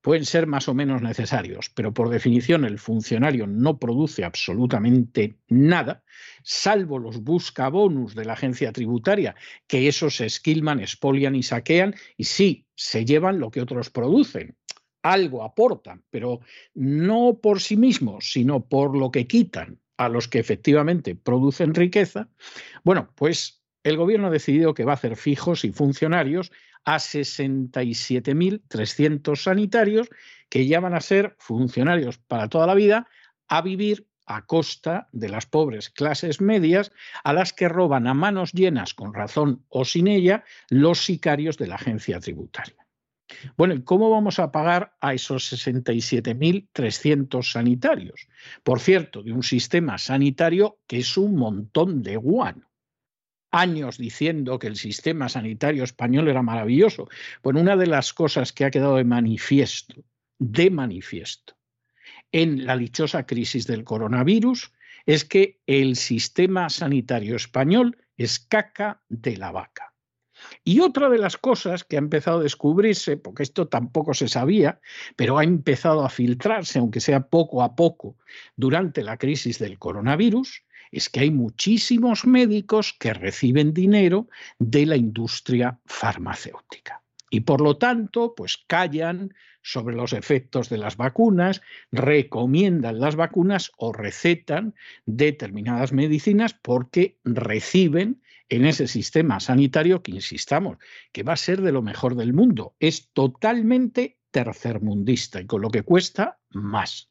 pueden 0.03 0.25
ser 0.25 0.47
más 0.47 0.69
o 0.69 0.75
menos 0.75 1.01
necesarios, 1.03 1.71
pero 1.71 1.95
por 1.95 2.11
definición 2.11 2.65
el 2.65 2.79
funcionario 2.79 3.47
no 3.47 3.79
produce 3.79 4.25
absolutamente 4.25 5.39
nada, 5.49 6.05
salvo 6.43 6.99
los 6.99 7.23
buscabonus 7.23 8.15
de 8.15 8.25
la 8.25 8.35
agencia 8.35 8.73
tributaria, 8.73 9.35
que 9.67 9.89
esos 9.89 10.17
se 10.17 10.27
esquilman, 10.27 10.81
expolian 10.81 11.35
y 11.35 11.43
saquean, 11.43 11.95
y 12.17 12.25
sí, 12.25 12.67
se 12.75 13.05
llevan 13.05 13.39
lo 13.39 13.51
que 13.51 13.63
otros 13.63 13.91
producen. 13.91 14.57
Algo 15.03 15.43
aportan, 15.43 16.03
pero 16.09 16.41
no 16.75 17.39
por 17.43 17.61
sí 17.61 17.77
mismos, 17.77 18.33
sino 18.33 18.67
por 18.67 18.97
lo 18.97 19.11
que 19.11 19.27
quitan 19.27 19.79
a 19.97 20.09
los 20.09 20.29
que 20.29 20.39
efectivamente 20.39 21.15
producen 21.15 21.75
riqueza, 21.75 22.29
bueno, 22.83 23.11
pues 23.15 23.63
el 23.83 23.97
gobierno 23.97 24.27
ha 24.29 24.31
decidido 24.31 24.75
que 24.75 24.85
va 24.85 24.93
a 24.93 24.97
hacer 24.97 25.17
fijos 25.17 25.65
y 25.65 25.73
funcionarios 25.73 26.53
a 26.85 26.97
67.300 26.97 29.37
sanitarios 29.37 30.11
que 30.49 30.67
ya 30.67 30.81
van 30.81 30.95
a 30.95 31.01
ser 31.01 31.37
funcionarios 31.39 32.19
para 32.19 32.49
toda 32.49 32.67
la 32.67 32.75
vida 32.75 33.07
a 33.49 33.63
vivir 33.63 34.07
a 34.27 34.47
costa 34.47 35.09
de 35.13 35.29
las 35.29 35.47
pobres 35.47 35.91
clases 35.91 36.41
medias 36.41 36.93
a 37.25 37.33
las 37.33 37.53
que 37.53 37.69
roban 37.69 38.07
a 38.07 38.15
manos 38.15 38.53
llenas, 38.53 38.95
con 38.95 39.13
razón 39.13 39.65
o 39.69 39.85
sin 39.85 40.07
ella, 40.07 40.45
los 40.71 41.05
sicarios 41.05 41.59
de 41.59 41.67
la 41.67 41.75
agencia 41.75 42.21
tributaria. 42.21 42.84
Bueno, 43.57 43.75
¿y 43.75 43.83
cómo 43.83 44.11
vamos 44.11 44.39
a 44.39 44.53
pagar 44.53 44.97
a 45.01 45.15
esos 45.15 45.51
67.300 45.53 47.51
sanitarios? 47.51 48.29
Por 48.63 48.81
cierto, 48.81 49.23
de 49.23 49.33
un 49.33 49.43
sistema 49.43 49.97
sanitario 49.99 50.79
que 50.87 50.99
es 50.99 51.17
un 51.17 51.37
montón 51.37 52.03
de 52.03 52.17
guano. 52.17 52.71
Años 53.51 53.99
diciendo 53.99 54.59
que 54.59 54.67
el 54.67 54.77
sistema 54.77 55.29
sanitario 55.29 55.85
español 55.85 56.29
era 56.29 56.43
maravilloso. 56.43 57.09
Bueno, 57.43 57.61
una 57.61 57.77
de 57.77 57.87
las 57.87 58.13
cosas 58.13 58.53
que 58.53 58.65
ha 58.65 58.71
quedado 58.71 58.97
de 58.97 59.05
manifiesto, 59.05 60.05
de 60.39 60.71
manifiesto, 60.71 61.55
en 62.33 62.67
la 62.67 62.77
dichosa 62.77 63.27
crisis 63.27 63.67
del 63.67 63.85
coronavirus 63.85 64.73
es 65.07 65.25
que 65.25 65.61
el 65.67 65.97
sistema 65.97 66.69
sanitario 66.69 67.37
español 67.37 67.97
es 68.17 68.41
caca 68.41 69.03
de 69.09 69.37
la 69.37 69.53
vaca. 69.53 69.94
Y 70.65 70.81
otra 70.81 71.09
de 71.09 71.19
las 71.19 71.37
cosas 71.37 71.85
que 71.85 71.97
ha 71.97 71.99
empezado 71.99 72.41
a 72.41 72.43
descubrirse, 72.43 73.17
porque 73.17 73.43
esto 73.43 73.69
tampoco 73.69 74.15
se 74.15 74.29
sabía, 74.29 74.81
pero 75.17 75.39
ha 75.39 75.45
empezado 75.45 76.05
a 76.05 76.09
filtrarse, 76.09 76.79
aunque 76.79 77.01
sea 77.01 77.29
poco 77.29 77.63
a 77.63 77.77
poco, 77.77 78.17
durante 78.57 79.03
la 79.03 79.17
crisis 79.17 79.59
del 79.59 79.79
coronavirus, 79.79 80.63
es 80.91 81.09
que 81.09 81.21
hay 81.21 81.31
muchísimos 81.31 82.25
médicos 82.25 82.95
que 82.99 83.13
reciben 83.13 83.75
dinero 83.75 84.29
de 84.59 84.87
la 84.87 84.97
industria 84.97 85.81
farmacéutica. 85.87 87.03
Y 87.31 87.41
por 87.41 87.61
lo 87.61 87.79
tanto, 87.79 88.35
pues 88.37 88.59
callan 88.69 89.35
sobre 89.61 89.97
los 89.97 90.13
efectos 90.13 90.69
de 90.69 90.79
las 90.79 90.97
vacunas, 90.97 91.63
recomiendan 91.91 93.01
las 93.01 93.17
vacunas 93.17 93.73
o 93.77 93.93
recetan 93.93 94.75
determinadas 95.07 95.93
medicinas 95.93 96.55
porque 96.55 97.19
reciben 97.25 98.23
en 98.49 98.67
ese 98.67 98.87
sistema 98.87 99.41
sanitario 99.41 100.03
que, 100.03 100.13
insistamos, 100.13 100.79
que 101.13 101.23
va 101.23 101.33
a 101.33 101.37
ser 101.37 101.63
de 101.63 101.73
lo 101.73 101.83
mejor 101.83 102.15
del 102.15 102.33
mundo. 102.33 102.75
Es 102.79 103.11
totalmente 103.13 104.19
tercermundista 104.31 105.41
y 105.41 105.47
con 105.47 105.63
lo 105.63 105.71
que 105.71 105.83
cuesta 105.83 106.39
más. 106.51 107.11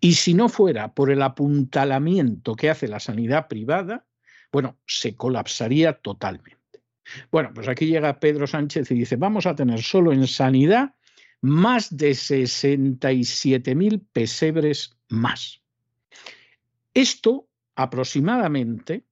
Y 0.00 0.14
si 0.14 0.34
no 0.34 0.48
fuera 0.48 0.94
por 0.94 1.10
el 1.10 1.22
apuntalamiento 1.22 2.54
que 2.54 2.70
hace 2.70 2.88
la 2.88 3.00
sanidad 3.00 3.48
privada, 3.48 4.06
bueno, 4.52 4.78
se 4.86 5.16
colapsaría 5.16 5.94
totalmente. 5.94 6.82
Bueno, 7.30 7.52
pues 7.54 7.68
aquí 7.68 7.86
llega 7.86 8.18
Pedro 8.18 8.46
Sánchez 8.46 8.90
y 8.90 8.94
dice, 8.94 9.16
vamos 9.16 9.46
a 9.46 9.54
tener 9.54 9.82
solo 9.82 10.12
en 10.12 10.26
sanidad 10.26 10.94
más 11.40 11.94
de 11.94 12.12
67.000 12.12 14.02
pesebres 14.12 14.96
más. 15.08 15.60
Esto 16.94 17.48
aproximadamente 17.74 19.04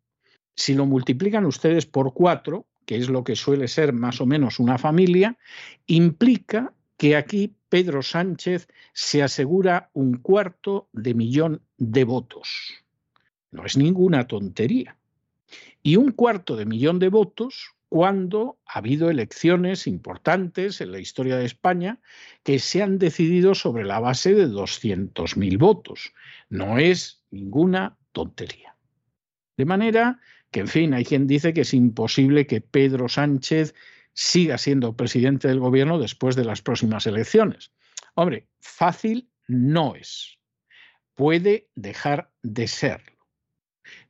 si 0.54 0.74
lo 0.74 0.86
multiplican 0.86 1.44
ustedes 1.46 1.86
por 1.86 2.12
cuatro, 2.14 2.66
que 2.84 2.96
es 2.96 3.08
lo 3.08 3.24
que 3.24 3.36
suele 3.36 3.68
ser 3.68 3.92
más 3.92 4.20
o 4.20 4.26
menos 4.26 4.58
una 4.58 4.78
familia, 4.78 5.38
implica 5.86 6.72
que 6.96 7.16
aquí 7.16 7.54
Pedro 7.68 8.02
Sánchez 8.02 8.68
se 8.92 9.22
asegura 9.22 9.90
un 9.92 10.18
cuarto 10.18 10.88
de 10.92 11.14
millón 11.14 11.62
de 11.78 12.04
votos. 12.04 12.84
No 13.50 13.64
es 13.64 13.76
ninguna 13.76 14.26
tontería. 14.26 14.96
Y 15.82 15.96
un 15.96 16.12
cuarto 16.12 16.56
de 16.56 16.66
millón 16.66 16.98
de 16.98 17.08
votos 17.08 17.74
cuando 17.88 18.58
ha 18.66 18.78
habido 18.78 19.10
elecciones 19.10 19.86
importantes 19.86 20.80
en 20.80 20.92
la 20.92 20.98
historia 20.98 21.36
de 21.36 21.44
España 21.44 22.00
que 22.42 22.58
se 22.58 22.82
han 22.82 22.98
decidido 22.98 23.54
sobre 23.54 23.84
la 23.84 24.00
base 24.00 24.34
de 24.34 24.48
200.000 24.48 25.58
votos. 25.58 26.14
No 26.48 26.78
es 26.78 27.22
ninguna 27.30 27.98
tontería. 28.12 28.76
De 29.56 29.66
manera 29.66 30.20
que 30.52 30.60
en 30.60 30.68
fin, 30.68 30.94
hay 30.94 31.04
quien 31.04 31.26
dice 31.26 31.52
que 31.54 31.62
es 31.62 31.74
imposible 31.74 32.46
que 32.46 32.60
Pedro 32.60 33.08
Sánchez 33.08 33.74
siga 34.12 34.58
siendo 34.58 34.96
presidente 34.96 35.48
del 35.48 35.58
gobierno 35.58 35.98
después 35.98 36.36
de 36.36 36.44
las 36.44 36.60
próximas 36.60 37.06
elecciones. 37.06 37.72
Hombre, 38.14 38.46
fácil 38.60 39.30
no 39.48 39.96
es. 39.96 40.38
Puede 41.14 41.70
dejar 41.74 42.30
de 42.42 42.68
serlo. 42.68 43.12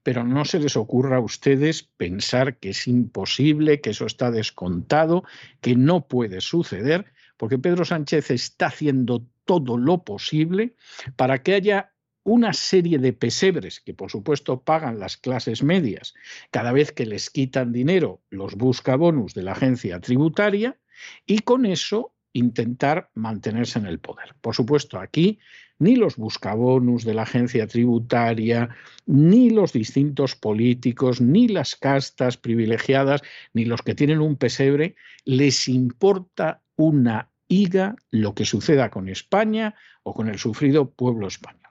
Pero 0.02 0.24
no 0.24 0.44
se 0.44 0.58
les 0.58 0.76
ocurra 0.76 1.18
a 1.18 1.20
ustedes 1.20 1.84
pensar 1.84 2.58
que 2.58 2.70
es 2.70 2.88
imposible, 2.88 3.80
que 3.80 3.90
eso 3.90 4.06
está 4.06 4.32
descontado, 4.32 5.22
que 5.60 5.76
no 5.76 6.08
puede 6.08 6.40
suceder, 6.40 7.12
porque 7.36 7.58
Pedro 7.58 7.84
Sánchez 7.84 8.32
está 8.32 8.66
haciendo 8.66 9.28
todo 9.44 9.78
lo 9.78 10.04
posible 10.04 10.74
para 11.14 11.42
que 11.42 11.54
haya 11.54 11.91
una 12.24 12.52
serie 12.52 12.98
de 12.98 13.12
pesebres 13.12 13.80
que 13.80 13.94
por 13.94 14.10
supuesto 14.10 14.62
pagan 14.62 14.98
las 14.98 15.16
clases 15.16 15.62
medias 15.62 16.14
cada 16.50 16.72
vez 16.72 16.92
que 16.92 17.06
les 17.06 17.30
quitan 17.30 17.72
dinero 17.72 18.20
los 18.30 18.54
busca 18.54 18.96
bonus 18.96 19.34
de 19.34 19.42
la 19.42 19.52
agencia 19.52 20.00
tributaria 20.00 20.78
y 21.26 21.40
con 21.40 21.66
eso 21.66 22.14
intentar 22.32 23.10
mantenerse 23.14 23.78
en 23.78 23.86
el 23.86 23.98
poder. 23.98 24.34
Por 24.40 24.54
supuesto, 24.54 24.98
aquí 24.98 25.38
ni 25.78 25.96
los 25.96 26.16
buscabonus 26.16 27.04
de 27.04 27.12
la 27.12 27.22
agencia 27.22 27.66
tributaria, 27.66 28.68
ni 29.04 29.50
los 29.50 29.72
distintos 29.72 30.36
políticos, 30.36 31.20
ni 31.20 31.48
las 31.48 31.74
castas 31.74 32.36
privilegiadas, 32.36 33.22
ni 33.52 33.64
los 33.64 33.82
que 33.82 33.96
tienen 33.96 34.20
un 34.20 34.36
pesebre, 34.36 34.94
les 35.24 35.66
importa 35.66 36.62
una 36.76 37.30
higa 37.48 37.96
lo 38.10 38.34
que 38.34 38.44
suceda 38.44 38.90
con 38.90 39.08
España 39.08 39.74
o 40.04 40.14
con 40.14 40.28
el 40.28 40.38
sufrido 40.38 40.90
pueblo 40.90 41.26
español. 41.26 41.61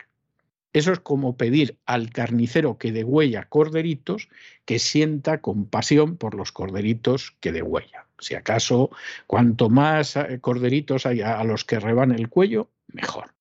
Eso 0.73 0.93
es 0.93 0.99
como 0.99 1.35
pedir 1.35 1.79
al 1.85 2.11
carnicero 2.11 2.77
que 2.77 2.91
degüella 2.91 3.49
corderitos 3.49 4.29
que 4.65 4.79
sienta 4.79 5.41
compasión 5.41 6.17
por 6.17 6.33
los 6.33 6.51
corderitos 6.51 7.35
que 7.41 7.51
degüella. 7.51 8.07
Si 8.19 8.35
acaso, 8.35 8.89
cuanto 9.27 9.69
más 9.69 10.15
eh, 10.15 10.39
corderitos 10.39 11.05
haya 11.05 11.39
a 11.39 11.43
los 11.43 11.65
que 11.65 11.79
reban 11.79 12.11
el 12.11 12.29
cuello, 12.29 12.69
mejor. 12.87 13.33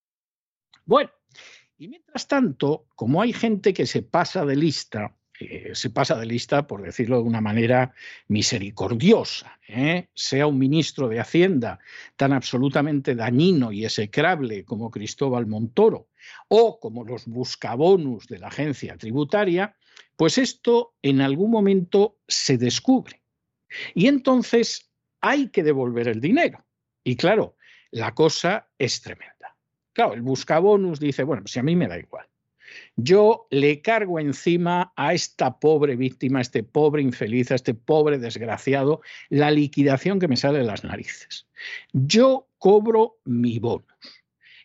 Bueno, 0.87 1.11
y 1.79 1.89
mientras 1.89 2.27
tanto, 2.27 2.87
como 2.97 3.23
hay 3.23 3.33
gente 3.33 3.73
que 3.73 3.87
se 3.87 4.03
pasa 4.03 4.45
de 4.45 4.57
lista, 4.57 5.15
eh, 5.41 5.71
se 5.75 5.91
pasa 5.91 6.17
de 6.17 6.27
lista, 6.27 6.67
por 6.67 6.83
decirlo 6.83 7.17
de 7.17 7.23
una 7.23 7.41
manera 7.41 7.95
misericordiosa, 8.29 9.59
¿eh? 9.67 10.09
sea 10.15 10.47
un 10.47 10.59
ministro 10.59 11.09
de 11.09 11.19
Hacienda 11.19 11.79
tan 12.17 12.33
absolutamente 12.33 13.15
dañino 13.15 13.73
y 13.73 13.87
execrable 13.87 14.65
como 14.65 14.91
Cristóbal 14.91 15.47
Montoro, 15.47 16.09
o 16.49 16.79
como 16.79 17.05
los 17.05 17.27
buscabonus 17.27 18.27
de 18.27 18.39
la 18.39 18.49
agencia 18.49 18.99
tributaria, 18.99 19.77
pues 20.17 20.37
esto 20.37 20.95
en 21.01 21.23
algún 21.23 21.51
momento 21.51 22.19
se 22.29 22.59
descubre. 22.59 23.23
Y 23.95 24.09
entonces 24.09 24.91
hay 25.23 25.49
que 25.49 25.63
devolver 25.63 26.09
el 26.09 26.21
dinero. 26.21 26.67
Y 27.03 27.17
claro, 27.17 27.57
la 27.91 28.15
cosa 28.15 28.69
es 28.79 29.01
tremenda. 29.01 29.57
Claro, 29.95 30.13
el 30.13 30.23
buscabonus 30.23 31.01
dice, 31.01 31.25
bueno, 31.25 31.43
si 31.47 31.59
a 31.59 31.63
mí 31.63 31.77
me 31.77 31.89
da 31.89 31.99
igual. 31.99 32.27
Yo 32.97 33.47
le 33.51 33.83
cargo 33.83 34.19
encima 34.19 34.93
a 34.97 35.15
esta 35.15 35.59
pobre 35.59 35.97
víctima, 35.97 36.39
a 36.39 36.43
este 36.43 36.63
pobre 36.63 37.03
infeliz, 37.03 37.51
a 37.51 37.55
este 37.55 37.75
pobre 37.75 38.19
desgraciado, 38.19 39.01
la 39.29 39.51
liquidación 39.51 40.19
que 40.19 40.29
me 40.29 40.37
sale 40.37 40.59
de 40.59 40.65
las 40.65 40.85
narices. 40.85 41.47
Yo 41.93 42.49
cobro 42.59 43.19
mi 43.25 43.59
bonus 43.59 43.87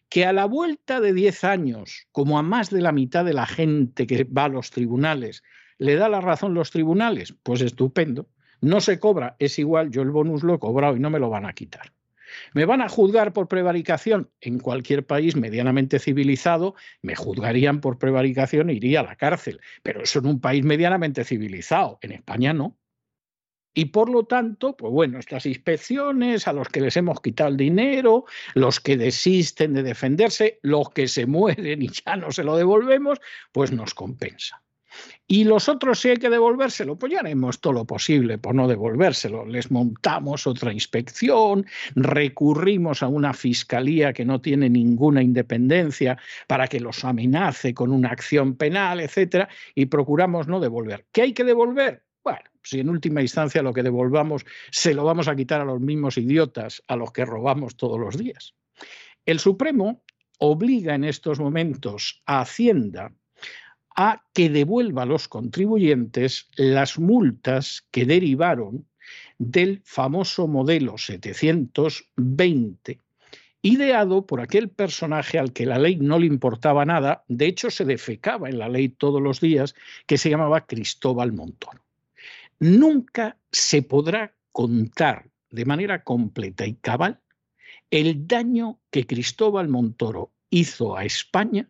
que 0.10 0.26
a 0.26 0.34
la 0.34 0.46
vuelta 0.46 1.02
de 1.02 1.14
10 1.14 1.44
años, 1.44 2.08
como 2.12 2.38
a 2.40 2.44
más 2.44 2.70
de 2.70 2.82
la 2.82 2.92
mitad 2.92 3.26
de 3.26 3.34
la 3.34 3.46
gente 3.46 4.08
que 4.08 4.24
va 4.24 4.46
a 4.46 4.50
los 4.50 4.70
tribunales, 4.72 5.44
le 5.78 5.96
da 5.96 6.10
la 6.10 6.22
razón 6.22 6.54
los 6.54 6.72
tribunales, 6.72 7.36
pues 7.44 7.62
estupendo. 7.62 8.30
No 8.62 8.82
se 8.82 9.00
cobra, 9.00 9.36
es 9.40 9.60
igual, 9.60 9.92
yo 9.92 10.02
el 10.02 10.12
bonus 10.12 10.44
lo 10.44 10.56
he 10.56 10.60
cobrado 10.60 10.96
y 10.96 11.00
no 11.00 11.10
me 11.10 11.20
lo 11.20 11.30
van 11.30 11.46
a 11.46 11.54
quitar. 11.54 11.92
¿Me 12.54 12.66
van 12.66 12.82
a 12.82 12.90
juzgar 12.90 13.34
por 13.34 13.48
prevaricación? 13.48 14.30
En 14.42 14.60
cualquier 14.60 15.06
país 15.06 15.36
medianamente 15.36 16.00
civilizado 16.00 16.76
me 17.02 17.16
juzgarían 17.16 17.82
por 17.82 17.98
prevaricación 17.98 18.70
e 18.70 18.74
iría 18.74 19.02
a 19.02 19.04
la 19.04 19.16
cárcel. 19.16 19.62
Pero 19.84 20.02
eso 20.02 20.20
en 20.20 20.28
un 20.28 20.40
país 20.40 20.64
medianamente 20.64 21.24
civilizado. 21.24 22.00
En 22.02 22.12
España 22.12 22.54
no. 22.54 22.78
Y 23.78 23.86
por 23.86 24.10
lo 24.10 24.26
tanto, 24.26 24.78
pues 24.78 24.92
bueno, 24.92 25.20
estas 25.20 25.46
inspecciones 25.46 26.48
a 26.48 26.54
los 26.54 26.70
que 26.70 26.80
les 26.80 26.96
hemos 26.96 27.20
quitado 27.20 27.50
el 27.50 27.58
dinero, 27.58 28.24
los 28.54 28.80
que 28.80 28.96
desisten 28.96 29.74
de 29.74 29.84
defenderse, 29.84 30.60
los 30.62 30.92
que 30.92 31.10
se 31.10 31.26
mueren 31.28 31.82
y 31.82 31.90
ya 31.90 32.16
no 32.16 32.32
se 32.32 32.44
lo 32.44 32.56
devolvemos, 32.56 33.20
pues 33.52 33.74
nos 33.74 33.94
compensa. 33.94 34.65
Y 35.28 35.44
los 35.44 35.70
otros, 35.70 36.00
si 36.00 36.10
hay 36.10 36.18
que 36.18 36.30
devolvérselo, 36.30 36.98
pues 36.98 37.12
ya 37.12 37.20
haremos 37.20 37.60
todo 37.60 37.74
lo 37.74 37.86
posible 37.86 38.38
por 38.38 38.54
no 38.54 38.68
devolvérselo. 38.68 39.46
Les 39.46 39.72
montamos 39.72 40.46
otra 40.46 40.72
inspección, 40.72 41.66
recurrimos 41.96 43.02
a 43.02 43.08
una 43.08 43.34
fiscalía 43.34 44.14
que 44.14 44.26
no 44.26 44.40
tiene 44.40 44.70
ninguna 44.70 45.24
independencia 45.24 46.18
para 46.48 46.68
que 46.68 46.80
los 46.80 47.04
amenace 47.04 47.74
con 47.74 47.92
una 47.92 48.10
acción 48.10 48.56
penal, 48.56 49.00
etcétera, 49.00 49.50
y 49.74 49.88
procuramos 49.88 50.48
no 50.48 50.60
devolver. 50.60 51.06
¿Qué 51.12 51.24
hay 51.24 51.34
que 51.34 51.44
devolver? 51.44 52.04
Bueno, 52.24 52.50
si 52.64 52.80
en 52.80 52.90
última 52.90 53.22
instancia 53.22 53.62
lo 53.62 53.74
que 53.74 53.84
devolvamos 53.84 54.46
se 54.72 54.94
lo 54.94 55.04
vamos 55.04 55.28
a 55.28 55.36
quitar 55.36 55.62
a 55.62 55.66
los 55.66 55.80
mismos 55.80 56.18
idiotas 56.18 56.84
a 56.88 56.96
los 56.96 57.12
que 57.12 57.26
robamos 57.26 57.78
todos 57.78 58.00
los 58.00 58.18
días. 58.18 58.54
El 59.26 59.40
Supremo 59.40 60.04
obliga 60.40 60.96
en 60.96 61.04
estos 61.04 61.40
momentos 61.40 62.22
a 62.26 62.42
Hacienda 62.42 63.12
a 63.96 64.24
que 64.34 64.50
devuelva 64.50 65.04
a 65.04 65.06
los 65.06 65.28
contribuyentes 65.28 66.48
las 66.56 67.00
multas 67.00 67.86
que 67.92 68.06
derivaron 68.06 68.88
del 69.38 69.82
famoso 69.84 70.48
modelo 70.48 70.98
720 70.98 73.00
ideado 73.66 74.28
por 74.28 74.42
aquel 74.42 74.70
personaje 74.70 75.40
al 75.40 75.52
que 75.52 75.66
la 75.66 75.80
ley 75.80 75.96
no 75.96 76.20
le 76.20 76.28
importaba 76.28 76.86
nada, 76.86 77.24
de 77.28 77.48
hecho 77.48 77.72
se 77.72 77.84
defecaba 77.84 78.48
en 78.48 78.60
la 78.60 78.70
ley 78.70 78.90
todos 78.90 79.20
los 79.20 79.42
días, 79.42 79.74
que 80.06 80.20
se 80.20 80.30
llamaba 80.30 80.68
Cristóbal 80.68 81.34
Montoro. 81.34 81.84
Nunca 82.60 83.40
se 83.52 83.82
podrá 83.82 84.36
contar 84.52 85.32
de 85.50 85.66
manera 85.66 86.04
completa 86.04 86.68
y 86.68 86.76
cabal 86.76 87.22
el 87.90 88.28
daño 88.28 88.80
que 88.92 89.08
Cristóbal 89.08 89.68
Montoro 89.68 90.32
hizo 90.52 90.96
a 90.96 91.04
España, 91.04 91.68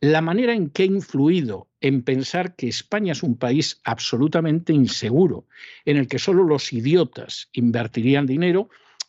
la 0.00 0.20
manera 0.20 0.54
en 0.54 0.70
que 0.70 0.84
ha 0.84 0.86
influido 0.86 1.68
en 1.80 2.02
pensar 2.02 2.56
que 2.56 2.68
España 2.68 3.12
es 3.12 3.22
un 3.22 3.36
país 3.36 3.80
absolutamente 3.84 4.72
inseguro, 4.72 5.46
en 5.84 5.96
el 5.96 6.08
que 6.08 6.18
solo 6.18 6.44
los 6.44 6.72
idiotas 6.72 7.48
invertirían 7.52 8.26
dinero, 8.26 8.68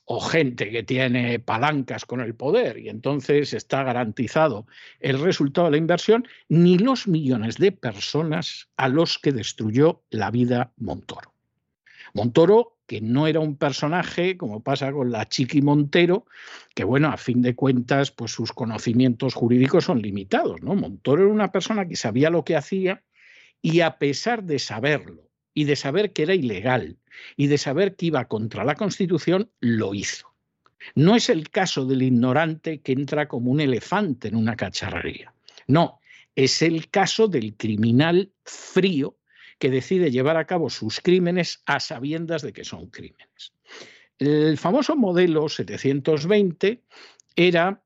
o 0.09 0.21
gente 0.21 0.71
que 0.71 0.83
tiene 0.83 1.37
palancas 1.39 2.05
con 2.05 2.21
el 2.21 2.33
poder 2.33 2.77
y 2.77 2.87
entonces 2.87 3.53
está 3.53 3.83
garantizado 3.83 4.65
el 5.01 5.19
resultado 5.19 5.67
de 5.67 5.71
la 5.71 5.77
inversión, 5.77 6.25
ni 6.47 6.77
los 6.77 7.09
millones 7.09 7.57
de 7.57 7.73
personas 7.73 8.69
a 8.77 8.87
los 8.87 9.19
que 9.19 9.33
destruyó 9.33 10.01
la 10.09 10.31
vida 10.31 10.71
Montoro. 10.77 11.36
Montoro, 12.17 12.79
que 12.87 12.99
no 12.99 13.27
era 13.27 13.39
un 13.39 13.57
personaje, 13.57 14.37
como 14.37 14.63
pasa 14.63 14.91
con 14.91 15.11
la 15.11 15.29
Chiqui 15.29 15.61
Montero, 15.61 16.25
que 16.73 16.83
bueno, 16.83 17.09
a 17.09 17.17
fin 17.17 17.43
de 17.43 17.53
cuentas, 17.53 18.09
pues 18.09 18.31
sus 18.31 18.51
conocimientos 18.53 19.35
jurídicos 19.35 19.85
son 19.85 20.01
limitados, 20.01 20.63
¿no? 20.63 20.73
Montoro 20.73 21.23
era 21.23 21.31
una 21.31 21.51
persona 21.51 21.87
que 21.87 21.95
sabía 21.95 22.31
lo 22.31 22.43
que 22.43 22.55
hacía 22.55 23.03
y 23.61 23.81
a 23.81 23.99
pesar 23.99 24.43
de 24.43 24.57
saberlo 24.57 25.29
y 25.53 25.65
de 25.65 25.75
saber 25.75 26.11
que 26.11 26.23
era 26.23 26.33
ilegal 26.33 26.97
y 27.35 27.47
de 27.47 27.59
saber 27.59 27.95
que 27.95 28.07
iba 28.07 28.25
contra 28.25 28.63
la 28.63 28.73
Constitución, 28.73 29.51
lo 29.59 29.93
hizo. 29.93 30.33
No 30.95 31.15
es 31.15 31.29
el 31.29 31.51
caso 31.51 31.85
del 31.85 32.01
ignorante 32.01 32.81
que 32.81 32.93
entra 32.93 33.27
como 33.27 33.51
un 33.51 33.61
elefante 33.61 34.27
en 34.27 34.35
una 34.35 34.55
cacharrería. 34.55 35.33
No, 35.67 35.99
es 36.35 36.63
el 36.63 36.89
caso 36.89 37.27
del 37.27 37.55
criminal 37.55 38.31
frío 38.43 39.17
que 39.59 39.69
decide 39.69 40.11
llevar 40.11 40.37
a 40.37 40.45
cabo 40.45 40.69
sus 40.69 40.99
crímenes 41.01 41.61
a 41.65 41.79
sabiendas 41.79 42.41
de 42.41 42.53
que 42.53 42.63
son 42.63 42.89
crímenes. 42.89 43.53
El 44.17 44.57
famoso 44.57 44.95
modelo 44.95 45.47
720 45.49 46.83
era 47.35 47.83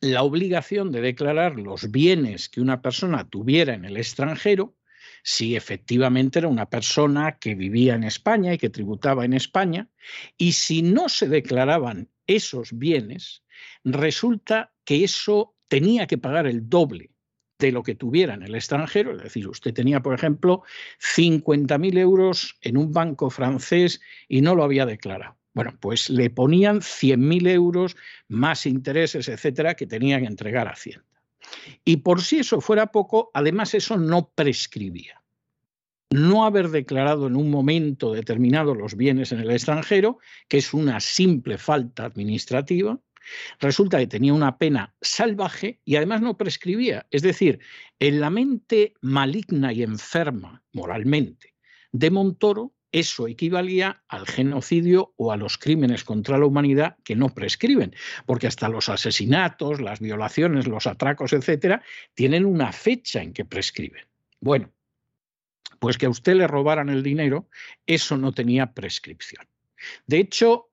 la 0.00 0.22
obligación 0.22 0.92
de 0.92 1.00
declarar 1.00 1.56
los 1.56 1.90
bienes 1.90 2.48
que 2.48 2.60
una 2.60 2.82
persona 2.82 3.28
tuviera 3.28 3.74
en 3.74 3.84
el 3.84 3.96
extranjero 3.96 4.76
si 5.22 5.56
efectivamente 5.56 6.38
era 6.38 6.46
una 6.48 6.70
persona 6.70 7.38
que 7.38 7.56
vivía 7.56 7.94
en 7.94 8.04
España 8.04 8.54
y 8.54 8.58
que 8.58 8.70
tributaba 8.70 9.24
en 9.24 9.32
España, 9.32 9.88
y 10.36 10.52
si 10.52 10.82
no 10.82 11.08
se 11.08 11.28
declaraban 11.28 12.08
esos 12.28 12.76
bienes, 12.78 13.42
resulta 13.82 14.72
que 14.84 15.02
eso 15.02 15.56
tenía 15.66 16.06
que 16.06 16.18
pagar 16.18 16.46
el 16.46 16.68
doble 16.68 17.10
de 17.58 17.72
lo 17.72 17.82
que 17.82 17.94
tuviera 17.94 18.34
en 18.34 18.42
el 18.42 18.54
extranjero, 18.54 19.16
es 19.16 19.22
decir, 19.22 19.48
usted 19.48 19.72
tenía, 19.72 20.02
por 20.02 20.14
ejemplo, 20.14 20.62
50.000 21.00 21.98
euros 21.98 22.56
en 22.60 22.76
un 22.76 22.92
banco 22.92 23.30
francés 23.30 24.00
y 24.28 24.40
no 24.40 24.54
lo 24.54 24.64
había 24.64 24.86
declarado. 24.86 25.36
Bueno, 25.54 25.74
pues 25.80 26.10
le 26.10 26.28
ponían 26.28 26.80
100.000 26.80 27.48
euros 27.48 27.96
más 28.28 28.66
intereses, 28.66 29.28
etcétera, 29.28 29.74
que 29.74 29.86
tenía 29.86 30.20
que 30.20 30.26
entregar 30.26 30.68
a 30.68 30.72
Hacienda. 30.72 31.06
Y 31.84 31.98
por 31.98 32.20
si 32.20 32.40
eso 32.40 32.60
fuera 32.60 32.92
poco, 32.92 33.30
además 33.32 33.72
eso 33.72 33.96
no 33.96 34.30
prescribía. 34.34 35.22
No 36.10 36.44
haber 36.44 36.68
declarado 36.68 37.26
en 37.26 37.36
un 37.36 37.50
momento 37.50 38.12
determinado 38.12 38.74
los 38.74 38.96
bienes 38.96 39.32
en 39.32 39.40
el 39.40 39.50
extranjero, 39.50 40.18
que 40.48 40.58
es 40.58 40.74
una 40.74 41.00
simple 41.00 41.56
falta 41.56 42.04
administrativa, 42.04 43.00
resulta 43.60 43.98
que 43.98 44.06
tenía 44.06 44.34
una 44.34 44.58
pena 44.58 44.94
salvaje 45.00 45.80
y 45.84 45.96
además 45.96 46.22
no 46.22 46.36
prescribía. 46.36 47.06
Es 47.10 47.22
decir, 47.22 47.60
en 47.98 48.20
la 48.20 48.30
mente 48.30 48.94
maligna 49.00 49.72
y 49.72 49.82
enferma 49.82 50.62
moralmente 50.72 51.54
de 51.92 52.10
Montoro, 52.10 52.74
eso 52.92 53.28
equivalía 53.28 54.02
al 54.08 54.26
genocidio 54.26 55.12
o 55.16 55.32
a 55.32 55.36
los 55.36 55.58
crímenes 55.58 56.04
contra 56.04 56.38
la 56.38 56.46
humanidad 56.46 56.96
que 57.04 57.16
no 57.16 57.28
prescriben, 57.28 57.94
porque 58.24 58.46
hasta 58.46 58.68
los 58.68 58.88
asesinatos, 58.88 59.80
las 59.80 60.00
violaciones, 60.00 60.66
los 60.66 60.86
atracos, 60.86 61.32
etcétera, 61.32 61.82
tienen 62.14 62.46
una 62.46 62.72
fecha 62.72 63.22
en 63.22 63.32
que 63.32 63.44
prescriben. 63.44 64.04
Bueno, 64.40 64.72
pues 65.78 65.98
que 65.98 66.06
a 66.06 66.10
usted 66.10 66.36
le 66.36 66.46
robaran 66.46 66.88
el 66.88 67.02
dinero, 67.02 67.48
eso 67.86 68.16
no 68.16 68.32
tenía 68.32 68.72
prescripción. 68.72 69.46
De 70.06 70.18
hecho, 70.18 70.70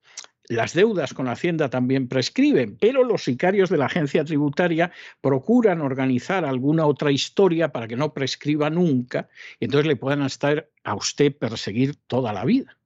las 0.50 0.74
deudas 0.74 1.14
con 1.14 1.30
Hacienda 1.30 1.70
también 1.70 2.08
prescriben, 2.10 2.78
pero 2.78 3.04
los 3.04 3.24
sicarios 3.24 3.70
de 3.70 3.78
la 3.78 3.86
agencia 3.86 4.26
tributaria 4.26 4.92
procuran 5.22 5.80
organizar 5.80 6.44
alguna 6.44 6.86
otra 6.86 7.12
historia 7.12 7.72
para 7.72 7.88
que 7.88 7.96
no 7.96 8.14
prescriba 8.14 8.70
nunca 8.70 9.30
y 9.60 9.66
entonces 9.66 9.88
le 9.88 9.96
puedan 9.96 10.22
estar 10.24 10.70
a 10.84 10.96
usted 10.96 11.34
perseguir 11.36 11.96
toda 12.08 12.34
la 12.34 12.44
vida. 12.44 12.78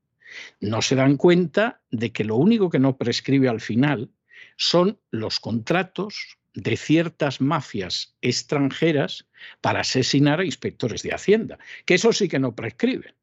No 0.59 0.83
se 0.83 0.95
dan 0.95 1.17
cuenta 1.17 1.81
de 1.89 2.11
que 2.11 2.23
lo 2.23 2.35
único 2.35 2.69
que 2.69 2.79
no 2.79 2.95
prescribe 2.97 3.49
al 3.49 3.61
final 3.61 4.11
son 4.55 4.99
los 5.09 5.39
contratos 5.39 6.37
de 6.53 6.77
ciertas 6.77 7.41
mafias 7.41 8.15
extranjeras 8.21 9.27
para 9.61 9.81
asesinar 9.81 10.39
a 10.39 10.45
inspectores 10.45 11.01
de 11.01 11.13
Hacienda, 11.13 11.57
que 11.85 11.95
eso 11.95 12.13
sí 12.13 12.27
que 12.27 12.39
no 12.39 12.55
prescriben. 12.55 13.15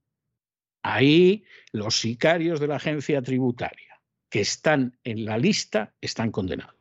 Ahí 0.82 1.44
los 1.72 2.00
sicarios 2.00 2.60
de 2.60 2.66
la 2.66 2.76
agencia 2.76 3.22
tributaria 3.22 3.93
que 4.34 4.40
están 4.40 4.98
en 5.04 5.26
la 5.26 5.38
lista 5.38 5.94
están 6.00 6.32
condenados. 6.32 6.74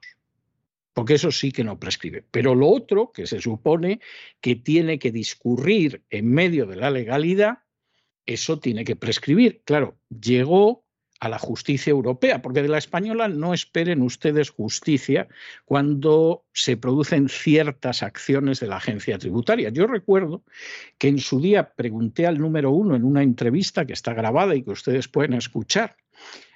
Porque 0.91 1.13
eso 1.13 1.31
sí 1.31 1.51
que 1.51 1.63
no 1.63 1.79
prescribe. 1.79 2.25
Pero 2.31 2.55
lo 2.55 2.67
otro, 2.67 3.11
que 3.11 3.27
se 3.27 3.39
supone 3.39 3.99
que 4.41 4.55
tiene 4.55 4.97
que 4.97 5.11
discurrir 5.11 6.01
en 6.09 6.31
medio 6.31 6.65
de 6.65 6.77
la 6.77 6.89
legalidad, 6.89 7.59
eso 8.25 8.57
tiene 8.57 8.83
que 8.83 8.95
prescribir. 8.95 9.61
Claro, 9.65 9.99
llegó 10.09 10.83
a 11.19 11.29
la 11.29 11.37
justicia 11.37 11.91
europea, 11.91 12.41
porque 12.41 12.63
de 12.63 12.69
la 12.69 12.79
española 12.79 13.27
no 13.27 13.53
esperen 13.53 14.01
ustedes 14.01 14.49
justicia 14.49 15.27
cuando 15.63 16.45
se 16.53 16.75
producen 16.75 17.29
ciertas 17.29 18.01
acciones 18.01 18.61
de 18.61 18.67
la 18.67 18.77
agencia 18.77 19.19
tributaria. 19.19 19.69
Yo 19.69 19.85
recuerdo 19.85 20.43
que 20.97 21.07
en 21.07 21.19
su 21.19 21.39
día 21.39 21.75
pregunté 21.75 22.25
al 22.25 22.39
número 22.39 22.71
uno 22.71 22.95
en 22.95 23.03
una 23.03 23.21
entrevista 23.21 23.85
que 23.85 23.93
está 23.93 24.15
grabada 24.15 24.55
y 24.55 24.63
que 24.63 24.71
ustedes 24.71 25.07
pueden 25.07 25.33
escuchar 25.33 25.97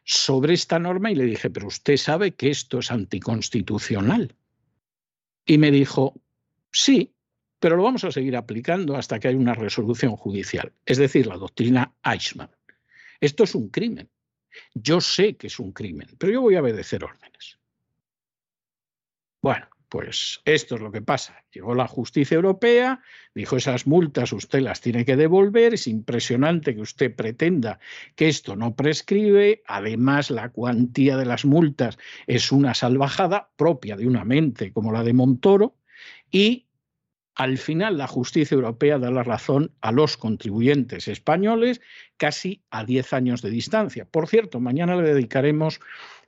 sobre 0.10 0.54
esta 0.54 0.80
norma 0.80 1.12
y 1.12 1.16
le 1.16 1.26
dije, 1.26 1.50
pero 1.50 1.68
usted 1.68 1.98
sabe 1.98 2.34
que 2.34 2.50
esto 2.50 2.80
es 2.80 2.92
anticonstitucional. 2.92 4.34
Y 5.46 5.58
me 5.58 5.70
dijo, 5.70 6.14
sí, 6.72 7.14
pero 7.60 7.76
lo 7.76 7.84
vamos 7.84 8.06
a 8.06 8.12
seguir 8.12 8.38
aplicando 8.38 8.96
hasta 8.96 9.20
que 9.20 9.28
haya 9.28 9.38
una 9.38 9.54
resolución 9.54 10.16
judicial, 10.16 10.72
es 10.86 10.98
decir, 10.98 11.28
la 11.28 11.36
doctrina 11.36 11.94
Eichmann. 12.06 12.50
Esto 13.20 13.44
es 13.44 13.54
un 13.54 13.68
crimen. 13.68 14.10
Yo 14.74 15.02
sé 15.02 15.36
que 15.36 15.48
es 15.48 15.60
un 15.60 15.74
crimen, 15.74 16.08
pero 16.18 16.32
yo 16.32 16.42
voy 16.42 16.56
a 16.56 16.62
obedecer 16.62 17.04
órdenes. 17.04 17.60
Bueno, 19.42 19.68
pues 19.90 20.42
esto 20.46 20.76
es 20.76 20.82
lo 20.82 20.92
que 20.92 21.02
pasa. 21.02 21.44
Llegó 21.52 21.74
la 21.74 21.88
justicia 21.88 22.36
europea, 22.36 23.02
dijo 23.34 23.56
esas 23.56 23.88
multas 23.88 24.34
usted 24.34 24.62
las 24.62 24.82
tiene 24.82 25.06
que 25.06 25.16
devolver, 25.16 25.74
es 25.74 25.88
impresionante 25.88 26.76
que 26.76 26.82
usted 26.82 27.16
pretenda 27.16 27.80
que 28.16 28.28
esto 28.28 28.56
no 28.56 28.76
prescribe, 28.76 29.64
además 29.66 30.30
la 30.30 30.50
cuantía 30.50 31.18
de 31.18 31.26
las 31.26 31.46
multas 31.46 31.98
es 32.28 32.52
una 32.52 32.74
salvajada 32.74 33.50
propia 33.56 33.96
de 33.96 34.08
una 34.08 34.26
mente 34.26 34.74
como 34.74 34.92
la 34.92 35.04
de 35.04 35.14
Montoro 35.14 35.76
y 36.32 36.68
al 37.38 37.60
final 37.60 38.00
la 38.00 38.08
justicia 38.08 38.56
europea 38.56 38.98
da 38.98 39.12
la 39.12 39.22
razón 39.22 39.72
a 39.82 39.92
los 39.92 40.18
contribuyentes 40.18 41.08
españoles 41.08 41.82
casi 42.18 42.64
a 42.72 42.84
10 42.84 43.14
años 43.14 43.42
de 43.44 43.52
distancia. 43.52 44.06
Por 44.06 44.28
cierto, 44.28 44.60
mañana 44.60 44.96
le 44.96 45.14
dedicaremos 45.14 45.80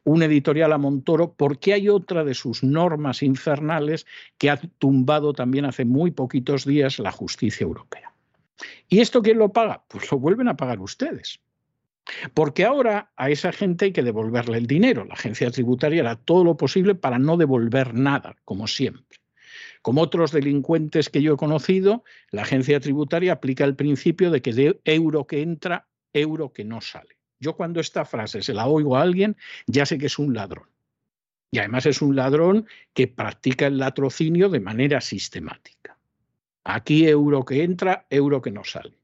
un 0.03 0.23
editorial 0.23 0.73
a 0.73 0.77
Montoro 0.77 1.33
porque 1.33 1.73
hay 1.73 1.89
otra 1.89 2.23
de 2.23 2.33
sus 2.33 2.63
normas 2.63 3.21
infernales 3.21 4.05
que 4.37 4.49
ha 4.49 4.57
tumbado 4.57 5.33
también 5.33 5.65
hace 5.65 5.85
muy 5.85 6.11
poquitos 6.11 6.65
días 6.65 6.99
la 6.99 7.11
justicia 7.11 7.63
europea. 7.63 8.13
¿Y 8.87 8.99
esto 8.99 9.21
quién 9.21 9.37
lo 9.37 9.53
paga? 9.53 9.83
Pues 9.87 10.11
lo 10.11 10.19
vuelven 10.19 10.47
a 10.47 10.57
pagar 10.57 10.79
ustedes. 10.79 11.39
Porque 12.33 12.65
ahora 12.65 13.11
a 13.17 13.29
esa 13.29 13.51
gente 13.51 13.85
hay 13.85 13.91
que 13.91 14.03
devolverle 14.03 14.57
el 14.57 14.67
dinero. 14.67 15.05
La 15.05 15.13
agencia 15.13 15.51
tributaria 15.51 16.01
hará 16.01 16.15
todo 16.15 16.43
lo 16.43 16.57
posible 16.57 16.95
para 16.95 17.19
no 17.19 17.37
devolver 17.37 17.93
nada, 17.93 18.35
como 18.45 18.67
siempre. 18.67 19.19
Como 19.81 20.01
otros 20.01 20.31
delincuentes 20.31 21.09
que 21.09 21.21
yo 21.21 21.33
he 21.33 21.37
conocido, 21.37 22.03
la 22.31 22.41
agencia 22.41 22.79
tributaria 22.79 23.33
aplica 23.33 23.63
el 23.63 23.75
principio 23.75 24.31
de 24.31 24.41
que 24.41 24.53
de 24.53 24.79
euro 24.85 25.27
que 25.27 25.41
entra, 25.41 25.87
euro 26.13 26.51
que 26.51 26.65
no 26.65 26.81
sale. 26.81 27.18
Yo 27.39 27.55
cuando 27.55 27.79
esta 27.79 28.05
frase 28.05 28.41
se 28.41 28.53
la 28.53 28.67
oigo 28.67 28.97
a 28.97 29.01
alguien, 29.01 29.37
ya 29.65 29.85
sé 29.85 29.97
que 29.97 30.07
es 30.07 30.19
un 30.19 30.33
ladrón. 30.33 30.67
Y 31.51 31.59
además 31.59 31.85
es 31.85 32.01
un 32.01 32.15
ladrón 32.15 32.67
que 32.93 33.07
practica 33.07 33.67
el 33.67 33.77
latrocinio 33.77 34.49
de 34.49 34.59
manera 34.59 35.01
sistemática. 35.01 35.97
Aquí 36.63 37.07
euro 37.07 37.45
que 37.45 37.63
entra, 37.63 38.05
euro 38.09 38.41
que 38.41 38.51
no 38.51 38.63
sale. 38.63 38.99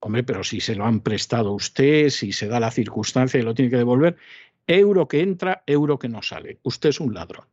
Hombre, 0.00 0.22
pero 0.22 0.44
si 0.44 0.60
se 0.60 0.76
lo 0.76 0.86
han 0.86 1.00
prestado 1.00 1.50
a 1.50 1.54
usted, 1.54 2.10
si 2.10 2.32
se 2.32 2.46
da 2.46 2.60
la 2.60 2.70
circunstancia 2.70 3.40
y 3.40 3.42
lo 3.42 3.54
tiene 3.54 3.70
que 3.70 3.76
devolver, 3.76 4.16
euro 4.66 5.08
que 5.08 5.20
entra, 5.20 5.64
euro 5.66 5.98
que 5.98 6.08
no 6.08 6.22
sale. 6.22 6.60
Usted 6.62 6.90
es 6.90 7.00
un 7.00 7.12
ladrón 7.12 7.46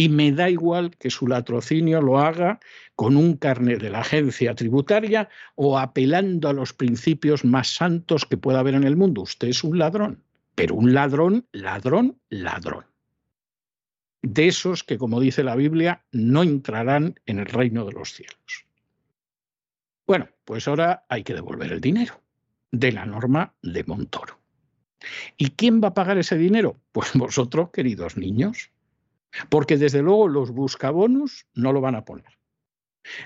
y 0.00 0.08
me 0.08 0.32
da 0.32 0.48
igual 0.48 0.96
que 0.96 1.10
su 1.10 1.26
latrocinio 1.26 2.00
lo 2.00 2.20
haga 2.20 2.58
con 2.96 3.18
un 3.18 3.36
carnet 3.36 3.82
de 3.82 3.90
la 3.90 4.00
agencia 4.00 4.54
tributaria 4.54 5.28
o 5.56 5.78
apelando 5.78 6.48
a 6.48 6.54
los 6.54 6.72
principios 6.72 7.44
más 7.44 7.74
santos 7.74 8.24
que 8.24 8.38
pueda 8.38 8.60
haber 8.60 8.76
en 8.76 8.84
el 8.84 8.96
mundo. 8.96 9.20
Usted 9.20 9.48
es 9.48 9.62
un 9.62 9.78
ladrón, 9.78 10.22
pero 10.54 10.74
un 10.74 10.94
ladrón, 10.94 11.46
ladrón, 11.52 12.18
ladrón. 12.30 12.86
De 14.22 14.48
esos 14.48 14.84
que, 14.84 14.96
como 14.96 15.20
dice 15.20 15.44
la 15.44 15.54
Biblia, 15.54 16.02
no 16.12 16.44
entrarán 16.44 17.20
en 17.26 17.38
el 17.38 17.44
reino 17.44 17.84
de 17.84 17.92
los 17.92 18.14
cielos. 18.14 18.64
Bueno, 20.06 20.30
pues 20.46 20.66
ahora 20.66 21.04
hay 21.10 21.24
que 21.24 21.34
devolver 21.34 21.72
el 21.72 21.82
dinero 21.82 22.22
de 22.72 22.92
la 22.92 23.04
norma 23.04 23.52
de 23.60 23.84
Montoro. 23.84 24.38
¿Y 25.36 25.50
quién 25.50 25.82
va 25.84 25.88
a 25.88 25.94
pagar 25.94 26.16
ese 26.16 26.38
dinero? 26.38 26.78
Pues 26.90 27.10
vosotros, 27.12 27.68
queridos 27.68 28.16
niños. 28.16 28.70
Porque 29.48 29.76
desde 29.76 30.02
luego 30.02 30.28
los 30.28 30.50
buscabonus 30.50 31.46
no 31.54 31.72
lo 31.72 31.80
van 31.80 31.94
a 31.94 32.04
poner. 32.04 32.38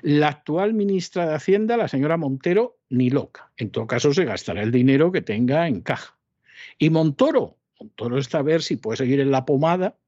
La 0.03 0.29
actual 0.29 0.75
ministra 0.75 1.27
de 1.27 1.35
Hacienda, 1.35 1.77
la 1.77 1.89
señora 1.89 2.17
Montero, 2.17 2.79
ni 2.89 3.11
loca. 3.11 3.53
En 3.57 3.71
todo 3.71 3.87
caso, 3.87 4.15
se 4.15 4.25
gastará 4.25 4.63
el 4.63 4.71
dinero 4.71 5.11
que 5.11 5.23
tenga 5.23 5.67
en 5.67 5.81
caja. 5.81 6.19
Y 6.79 6.91
Montoro, 6.91 7.59
Montoro 7.81 8.19
está 8.19 8.39
a 8.39 8.43
ver 8.43 8.63
si 8.63 8.77
puede 8.77 8.99
seguir 8.99 9.21
en 9.21 9.31
la 9.31 9.45
pomada 9.45 9.99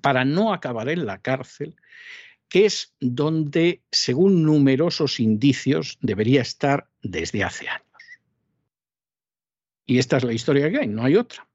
para 0.00 0.24
no 0.24 0.52
acabar 0.52 0.88
en 0.88 1.06
la 1.06 1.20
cárcel, 1.22 1.76
que 2.48 2.66
es 2.66 2.94
donde, 3.00 3.82
según 3.90 4.42
numerosos 4.42 5.18
indicios, 5.18 5.98
debería 6.02 6.42
estar 6.42 6.88
desde 7.02 7.42
hace 7.42 7.68
años. 7.68 7.84
Y 9.86 9.98
esta 9.98 10.16
es 10.16 10.24
la 10.24 10.32
historia 10.32 10.70
que 10.70 10.78
hay, 10.78 10.88
no 10.88 11.04
hay 11.04 11.16
otra 11.16 11.46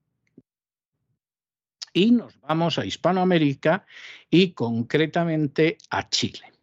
y 2.00 2.12
nos 2.12 2.40
vamos 2.40 2.80
a 2.80 2.86
Hispanoamérica 2.86 3.86
y 4.30 4.54
concretamente 4.54 5.78
a 5.90 6.08
Chile. 6.10 6.54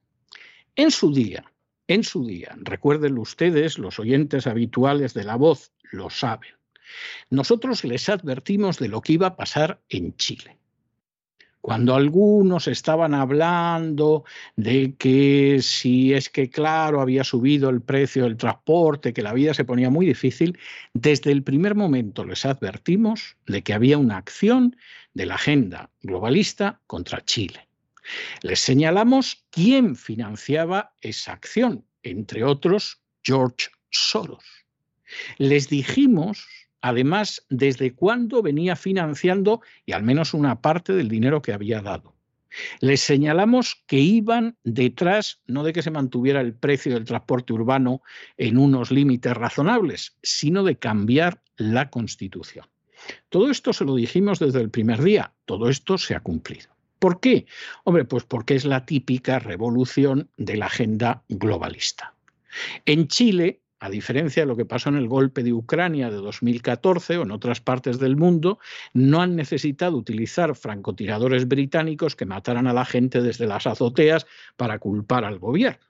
En 0.74 0.90
su 0.90 1.12
día, 1.12 1.44
en 1.86 2.04
su 2.04 2.26
día, 2.26 2.56
recuerden 2.56 3.18
ustedes, 3.18 3.78
los 3.78 3.98
oyentes 3.98 4.46
habituales 4.46 5.12
de 5.12 5.24
la 5.24 5.36
voz 5.36 5.72
lo 5.92 6.08
saben, 6.08 6.54
nosotros 7.28 7.84
les 7.84 8.08
advertimos 8.08 8.78
de 8.78 8.88
lo 8.88 9.02
que 9.02 9.12
iba 9.12 9.26
a 9.26 9.36
pasar 9.36 9.82
en 9.90 10.16
Chile. 10.16 10.56
Cuando 11.60 11.96
algunos 11.96 12.68
estaban 12.68 13.12
hablando 13.12 14.24
de 14.54 14.94
que 14.94 15.58
si 15.60 16.14
es 16.14 16.30
que, 16.30 16.48
claro, 16.48 17.00
había 17.00 17.24
subido 17.24 17.70
el 17.70 17.82
precio 17.82 18.22
del 18.22 18.36
transporte, 18.36 19.12
que 19.12 19.22
la 19.22 19.32
vida 19.32 19.52
se 19.52 19.64
ponía 19.64 19.90
muy 19.90 20.06
difícil, 20.06 20.56
desde 20.94 21.32
el 21.32 21.42
primer 21.42 21.74
momento 21.74 22.24
les 22.24 22.46
advertimos 22.46 23.36
de 23.48 23.62
que 23.62 23.74
había 23.74 23.98
una 23.98 24.16
acción 24.16 24.76
de 25.16 25.24
la 25.24 25.36
agenda 25.36 25.90
globalista 26.02 26.78
contra 26.86 27.24
Chile. 27.24 27.66
Les 28.42 28.60
señalamos 28.60 29.46
quién 29.50 29.96
financiaba 29.96 30.92
esa 31.00 31.32
acción, 31.32 31.86
entre 32.02 32.44
otros 32.44 33.00
George 33.24 33.70
Soros. 33.90 34.44
Les 35.38 35.70
dijimos 35.70 36.46
además 36.82 37.46
desde 37.48 37.94
cuándo 37.94 38.42
venía 38.42 38.76
financiando 38.76 39.62
y 39.86 39.92
al 39.92 40.02
menos 40.02 40.34
una 40.34 40.60
parte 40.60 40.92
del 40.92 41.08
dinero 41.08 41.40
que 41.40 41.54
había 41.54 41.80
dado. 41.80 42.14
Les 42.80 43.00
señalamos 43.00 43.82
que 43.86 43.98
iban 43.98 44.58
detrás 44.64 45.40
no 45.46 45.64
de 45.64 45.72
que 45.72 45.82
se 45.82 45.90
mantuviera 45.90 46.42
el 46.42 46.52
precio 46.52 46.92
del 46.92 47.06
transporte 47.06 47.54
urbano 47.54 48.02
en 48.36 48.58
unos 48.58 48.90
límites 48.90 49.34
razonables, 49.34 50.18
sino 50.22 50.62
de 50.62 50.76
cambiar 50.76 51.40
la 51.56 51.88
Constitución. 51.88 52.66
Todo 53.28 53.50
esto 53.50 53.72
se 53.72 53.84
lo 53.84 53.94
dijimos 53.94 54.38
desde 54.38 54.60
el 54.60 54.70
primer 54.70 55.02
día, 55.02 55.32
todo 55.44 55.68
esto 55.68 55.98
se 55.98 56.14
ha 56.14 56.20
cumplido. 56.20 56.68
¿Por 56.98 57.20
qué? 57.20 57.46
Hombre, 57.84 58.04
pues 58.04 58.24
porque 58.24 58.54
es 58.54 58.64
la 58.64 58.86
típica 58.86 59.38
revolución 59.38 60.30
de 60.36 60.56
la 60.56 60.66
agenda 60.66 61.22
globalista. 61.28 62.14
En 62.86 63.06
Chile 63.08 63.60
a 63.78 63.90
diferencia 63.90 64.42
de 64.42 64.46
lo 64.46 64.56
que 64.56 64.64
pasó 64.64 64.88
en 64.88 64.96
el 64.96 65.08
golpe 65.08 65.42
de 65.42 65.52
Ucrania 65.52 66.10
de 66.10 66.16
2014 66.16 67.18
o 67.18 67.22
en 67.22 67.30
otras 67.30 67.60
partes 67.60 67.98
del 67.98 68.16
mundo, 68.16 68.58
no 68.94 69.20
han 69.20 69.36
necesitado 69.36 69.96
utilizar 69.96 70.54
francotiradores 70.56 71.46
británicos 71.46 72.16
que 72.16 72.26
mataran 72.26 72.66
a 72.66 72.72
la 72.72 72.84
gente 72.84 73.20
desde 73.20 73.46
las 73.46 73.66
azoteas 73.66 74.26
para 74.56 74.78
culpar 74.78 75.24
al 75.24 75.38
gobierno. 75.38 75.84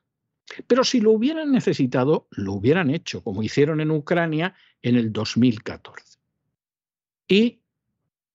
Pero 0.67 0.85
si 0.85 1.01
lo 1.01 1.13
hubieran 1.13 1.53
necesitado, 1.53 2.29
lo 2.31 2.55
hubieran 2.55 2.91
hecho, 2.91 3.23
como 3.23 3.43
hicieron 3.43 3.81
en 3.81 3.91
Ucrania 3.91 4.55
en 4.83 4.97
el 4.97 5.13
2014. 5.13 6.16
Y 7.29 7.61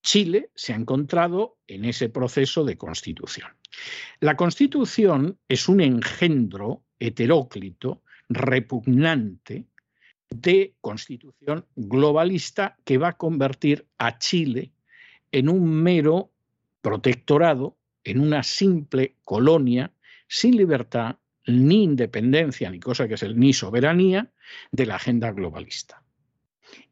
Chile 0.04 0.49
se 0.56 0.73
ha 0.73 0.75
encontrado 0.75 1.58
en 1.67 1.86
ese 1.86 2.10
proceso 2.10 2.65
de 2.65 2.77
constitución. 2.77 3.49
La 4.19 4.36
constitución 4.36 5.38
es 5.47 5.69
un 5.69 5.82
engendro 5.82 6.84
heteróclito, 6.99 8.04
repugnante, 8.30 9.67
de 10.30 10.75
constitución 10.80 11.65
globalista 11.75 12.77
que 12.86 12.97
va 12.97 13.10
a 13.10 13.17
convertir 13.17 13.88
a 13.97 14.17
Chile 14.17 14.71
en 15.32 15.49
un 15.49 15.69
mero 15.69 16.32
protectorado, 16.82 17.77
en 18.04 18.19
una 18.19 18.41
simple 18.41 19.17
colonia 19.23 19.91
sin 20.27 20.56
libertad, 20.56 21.17
ni 21.45 21.84
independencia, 21.84 22.71
ni 22.71 22.80
cosa 22.80 23.08
que 23.08 23.15
es 23.15 23.23
el 23.23 23.38
ni 23.38 23.54
soberanía 23.54 24.32
de 24.71 24.86
la 24.86 24.95
agenda 24.95 25.32
globalista. 25.32 26.01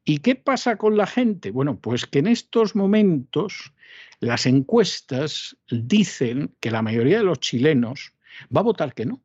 ¿Y 0.04 0.20
qué 0.20 0.36
pasa 0.36 0.78
con 0.78 0.98
la 0.98 1.08
gente? 1.08 1.52
Bueno, 1.52 1.80
pues 1.80 2.06
que 2.06 2.20
en 2.20 2.28
estos 2.28 2.76
momentos 2.76 3.74
las 4.20 4.46
encuestas 4.46 5.58
dicen 5.70 6.56
que 6.60 6.72
la 6.72 6.82
mayoría 6.82 7.20
de 7.20 7.24
los 7.24 7.40
chilenos 7.40 8.14
va 8.56 8.62
a 8.62 8.64
votar 8.64 8.94
que 8.94 9.06
no. 9.06 9.22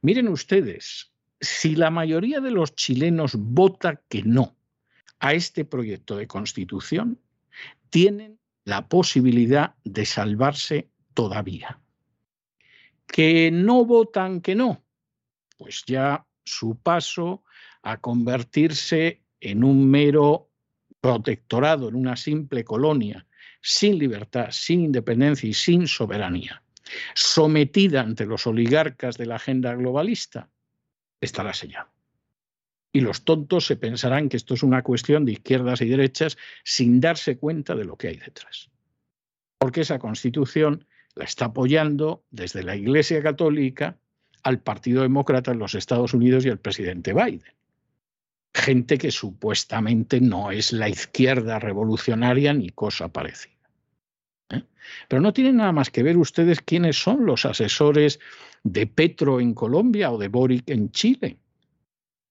Miren 0.00 0.28
ustedes, 0.28 1.12
si 1.40 1.74
la 1.74 1.90
mayoría 1.90 2.40
de 2.40 2.50
los 2.50 2.74
chilenos 2.74 3.34
vota 3.36 4.02
que 4.08 4.22
no 4.22 4.56
a 5.20 5.34
este 5.34 5.64
proyecto 5.64 6.16
de 6.16 6.26
constitución, 6.26 7.20
tienen 7.90 8.38
la 8.64 8.88
posibilidad 8.88 9.74
de 9.84 10.04
salvarse 10.04 10.90
todavía. 11.14 11.80
Que 13.06 13.50
no 13.52 13.84
votan 13.84 14.40
que 14.40 14.54
no, 14.54 14.84
pues 15.58 15.84
ya 15.86 16.26
su 16.44 16.76
paso 16.76 17.44
a 17.82 18.00
convertirse 18.00 19.21
en 19.42 19.64
un 19.64 19.90
mero 19.90 20.50
protectorado, 21.00 21.88
en 21.88 21.96
una 21.96 22.16
simple 22.16 22.62
colonia, 22.64 23.26
sin 23.60 23.98
libertad, 23.98 24.48
sin 24.50 24.82
independencia 24.82 25.48
y 25.48 25.52
sin 25.52 25.88
soberanía, 25.88 26.62
sometida 27.14 28.02
ante 28.02 28.24
los 28.24 28.46
oligarcas 28.46 29.18
de 29.18 29.26
la 29.26 29.36
agenda 29.36 29.74
globalista, 29.74 30.48
estará 31.20 31.52
sellado. 31.52 31.90
Y 32.92 33.00
los 33.00 33.24
tontos 33.24 33.66
se 33.66 33.76
pensarán 33.76 34.28
que 34.28 34.36
esto 34.36 34.54
es 34.54 34.62
una 34.62 34.82
cuestión 34.82 35.24
de 35.24 35.32
izquierdas 35.32 35.80
y 35.80 35.86
derechas 35.86 36.36
sin 36.62 37.00
darse 37.00 37.36
cuenta 37.36 37.74
de 37.74 37.84
lo 37.84 37.96
que 37.96 38.08
hay 38.08 38.16
detrás. 38.16 38.70
Porque 39.58 39.80
esa 39.80 39.98
constitución 39.98 40.86
la 41.16 41.24
está 41.24 41.46
apoyando 41.46 42.24
desde 42.30 42.62
la 42.62 42.76
Iglesia 42.76 43.22
Católica 43.22 43.98
al 44.44 44.60
Partido 44.60 45.02
Demócrata 45.02 45.50
en 45.50 45.58
los 45.58 45.74
Estados 45.74 46.14
Unidos 46.14 46.44
y 46.44 46.50
al 46.50 46.58
presidente 46.58 47.12
Biden. 47.12 47.54
Gente 48.54 48.98
que 48.98 49.10
supuestamente 49.10 50.20
no 50.20 50.50
es 50.50 50.72
la 50.72 50.88
izquierda 50.88 51.58
revolucionaria 51.58 52.52
ni 52.52 52.68
cosa 52.70 53.08
parecida. 53.08 53.54
¿eh? 54.50 54.62
Pero 55.08 55.22
no 55.22 55.32
tienen 55.32 55.56
nada 55.56 55.72
más 55.72 55.90
que 55.90 56.02
ver 56.02 56.16
ustedes 56.18 56.60
quiénes 56.60 57.02
son 57.02 57.24
los 57.24 57.46
asesores 57.46 58.20
de 58.62 58.86
Petro 58.86 59.40
en 59.40 59.54
Colombia 59.54 60.10
o 60.10 60.18
de 60.18 60.28
Boric 60.28 60.68
en 60.68 60.90
Chile. 60.90 61.38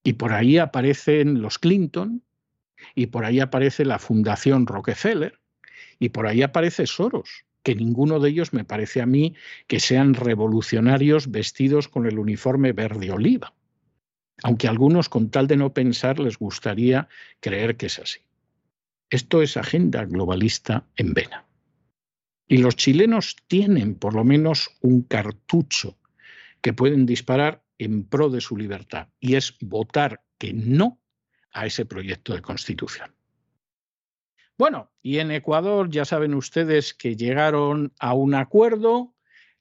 Y 0.04 0.14
por 0.14 0.32
ahí 0.32 0.58
aparecen 0.58 1.42
los 1.42 1.58
Clinton, 1.58 2.22
y 2.94 3.06
por 3.06 3.24
ahí 3.24 3.40
aparece 3.40 3.84
la 3.84 3.98
Fundación 3.98 4.66
Rockefeller, 4.66 5.38
y 5.98 6.08
por 6.08 6.26
ahí 6.26 6.42
aparece 6.42 6.86
Soros, 6.86 7.44
que 7.62 7.74
ninguno 7.74 8.18
de 8.18 8.30
ellos 8.30 8.52
me 8.52 8.64
parece 8.64 9.00
a 9.00 9.06
mí 9.06 9.34
que 9.66 9.78
sean 9.78 10.14
revolucionarios 10.14 11.30
vestidos 11.30 11.88
con 11.88 12.06
el 12.06 12.18
uniforme 12.18 12.72
verde 12.72 13.10
oliva. 13.12 13.54
Aunque 14.42 14.68
algunos, 14.68 15.08
con 15.08 15.30
tal 15.30 15.46
de 15.46 15.56
no 15.56 15.72
pensar, 15.72 16.18
les 16.18 16.38
gustaría 16.38 17.08
creer 17.40 17.76
que 17.76 17.86
es 17.86 17.98
así. 17.98 18.20
Esto 19.10 19.42
es 19.42 19.56
agenda 19.56 20.04
globalista 20.04 20.86
en 20.96 21.14
vena. 21.14 21.44
Y 22.48 22.58
los 22.58 22.76
chilenos 22.76 23.36
tienen 23.46 23.94
por 23.94 24.14
lo 24.14 24.24
menos 24.24 24.70
un 24.80 25.02
cartucho 25.02 25.98
que 26.60 26.72
pueden 26.72 27.06
disparar 27.06 27.62
en 27.78 28.04
pro 28.04 28.30
de 28.30 28.40
su 28.40 28.56
libertad, 28.56 29.08
y 29.20 29.34
es 29.34 29.56
votar 29.60 30.22
que 30.38 30.52
no 30.52 31.00
a 31.52 31.66
ese 31.66 31.84
proyecto 31.84 32.34
de 32.34 32.42
constitución. 32.42 33.14
Bueno, 34.56 34.92
y 35.02 35.18
en 35.18 35.30
Ecuador 35.30 35.90
ya 35.90 36.04
saben 36.04 36.34
ustedes 36.34 36.94
que 36.94 37.16
llegaron 37.16 37.92
a 37.98 38.14
un 38.14 38.34
acuerdo. 38.34 39.14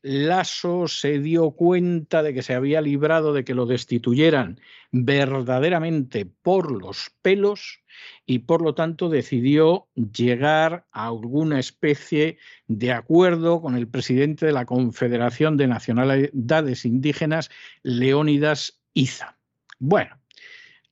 Lasso 0.04 0.88
se 0.88 1.20
dio 1.20 1.52
cuenta 1.52 2.24
de 2.24 2.34
que 2.34 2.42
se 2.42 2.56
había 2.56 2.82
librado 2.82 3.34
de 3.34 3.44
que 3.44 3.54
lo 3.54 3.68
destituyeran 3.68 4.60
verdaderamente 4.92 6.26
por 6.26 6.72
los 6.72 7.12
pelos 7.22 7.82
y 8.26 8.40
por 8.40 8.64
lo 8.64 8.74
tanto 8.74 9.10
decidió 9.10 9.88
llegar 9.96 10.88
a 10.92 11.08
alguna 11.08 11.60
especie 11.60 12.38
de 12.68 12.92
acuerdo 12.92 13.62
con 13.62 13.76
el 13.76 13.88
presidente 13.88 14.48
de 14.48 14.54
la 14.54 14.66
Confederación 14.66 15.56
de 15.58 15.68
Nacionalidades 15.68 16.86
Indígenas, 16.86 17.52
Leónidas 17.84 18.82
Iza. 18.94 19.38
Bueno, 19.78 20.18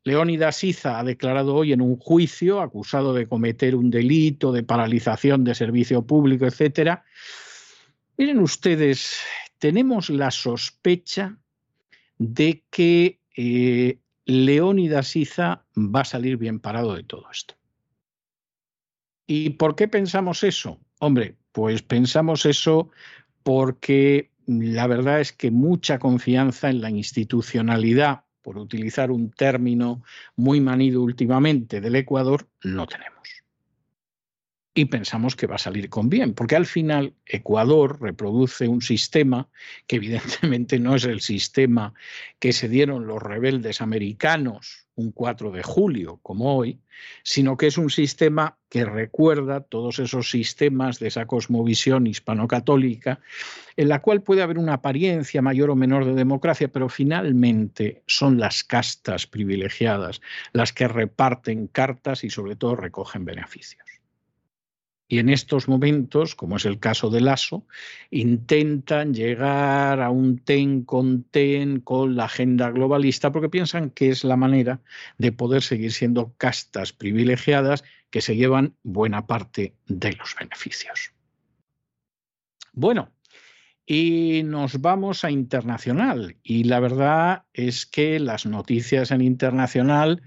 Leónidas 0.04 0.64
Iza 0.64 1.00
ha 1.00 1.04
declarado 1.04 1.56
hoy 1.56 1.74
en 1.74 1.82
un 1.82 1.98
juicio, 1.98 2.62
acusado 2.62 3.14
de 3.14 3.28
cometer 3.28 3.76
un 3.76 3.90
delito 3.90 4.52
de 4.52 4.64
paralización 4.64 5.44
de 5.44 5.56
servicio 5.56 6.06
público, 6.06 6.46
etcétera. 6.46 7.06
Miren 8.20 8.40
ustedes, 8.40 9.22
tenemos 9.60 10.10
la 10.10 10.30
sospecha 10.30 11.38
de 12.18 12.66
que 12.70 13.22
eh, 13.34 13.98
Leónidas 14.26 15.16
Iza 15.16 15.64
va 15.78 16.02
a 16.02 16.06
salir 16.06 16.36
bien 16.36 16.60
parado 16.60 16.96
de 16.96 17.04
todo 17.04 17.32
esto. 17.32 17.56
¿Y 19.26 19.52
por 19.52 19.78
qué 19.78 19.88
pensamos 19.88 20.44
eso? 20.44 20.82
Hombre, 21.00 21.38
pues 21.54 21.82
pensamos 21.82 22.46
eso 22.46 22.90
porque 23.42 24.32
la 24.48 24.88
verdad 24.88 25.22
es 25.22 25.32
que 25.32 25.50
mucha 25.50 25.98
confianza 25.98 26.70
en 26.70 26.82
la 26.82 26.90
institucionalidad, 26.90 28.26
por 28.42 28.58
utilizar 28.58 29.12
un 29.12 29.32
término 29.32 30.04
muy 30.36 30.60
manido 30.60 31.02
últimamente 31.04 31.80
del 31.80 31.96
Ecuador, 31.96 32.50
no 32.66 32.86
tenemos 32.86 33.39
y 34.80 34.86
pensamos 34.86 35.36
que 35.36 35.46
va 35.46 35.56
a 35.56 35.58
salir 35.58 35.90
con 35.90 36.08
bien, 36.08 36.34
porque 36.34 36.56
al 36.56 36.66
final 36.66 37.14
Ecuador 37.26 38.02
reproduce 38.02 38.70
un 38.70 38.82
sistema 38.82 39.50
que 39.88 39.98
evidentemente 39.98 40.80
no 40.80 40.96
es 40.96 41.04
el 41.04 41.20
sistema 41.20 41.94
que 42.40 42.54
se 42.54 42.70
dieron 42.70 43.06
los 43.06 43.22
rebeldes 43.22 43.82
americanos 43.82 44.88
un 44.96 45.12
4 45.12 45.52
de 45.52 45.64
julio, 45.64 46.22
como 46.24 46.56
hoy, 46.56 46.80
sino 47.24 47.58
que 47.58 47.68
es 47.68 47.78
un 47.78 47.90
sistema 47.90 48.58
que 48.70 48.86
recuerda 48.86 49.60
todos 49.60 50.00
esos 50.00 50.32
sistemas 50.32 51.00
de 51.00 51.08
esa 51.08 51.26
cosmovisión 51.26 52.08
hispano-católica, 52.08 53.20
en 53.76 53.90
la 53.90 54.00
cual 54.00 54.22
puede 54.22 54.44
haber 54.44 54.60
una 54.60 54.76
apariencia 54.76 55.42
mayor 55.42 55.72
o 55.72 55.76
menor 55.76 56.06
de 56.06 56.14
democracia, 56.14 56.70
pero 56.70 56.88
finalmente 56.88 58.02
son 58.08 58.40
las 58.40 58.64
castas 58.64 59.28
privilegiadas 59.28 60.22
las 60.54 60.72
que 60.72 60.88
reparten 60.88 61.68
cartas 61.68 62.24
y 62.24 62.30
sobre 62.30 62.56
todo 62.56 62.78
recogen 62.78 63.26
beneficios. 63.26 63.99
Y 65.12 65.18
en 65.18 65.30
estos 65.30 65.68
momentos, 65.68 66.36
como 66.36 66.58
es 66.58 66.66
el 66.66 66.80
caso 66.80 67.10
del 67.10 67.28
ASO, 67.28 67.66
intentan 68.12 69.16
llegar 69.16 70.02
a 70.02 70.12
un 70.12 70.38
ten 70.38 70.84
con 70.84 71.24
ten 71.24 71.82
con 71.82 72.16
la 72.16 72.26
agenda 72.26 72.70
globalista 72.70 73.32
porque 73.32 73.50
piensan 73.50 73.90
que 73.90 74.10
es 74.10 74.24
la 74.24 74.38
manera 74.38 74.82
de 75.18 75.32
poder 75.32 75.64
seguir 75.64 75.92
siendo 75.94 76.36
castas 76.38 76.94
privilegiadas 76.94 77.84
que 78.12 78.22
se 78.22 78.36
llevan 78.36 78.76
buena 78.84 79.26
parte 79.26 79.74
de 79.88 80.14
los 80.14 80.36
beneficios. 80.40 81.12
Bueno, 82.72 83.10
y 83.92 84.44
nos 84.46 84.80
vamos 84.82 85.24
a 85.26 85.32
internacional. 85.32 86.38
Y 86.44 86.66
la 86.66 86.80
verdad 86.80 87.46
es 87.54 87.88
que 87.88 88.20
las 88.20 88.46
noticias 88.46 89.10
en 89.10 89.22
internacional 89.22 90.22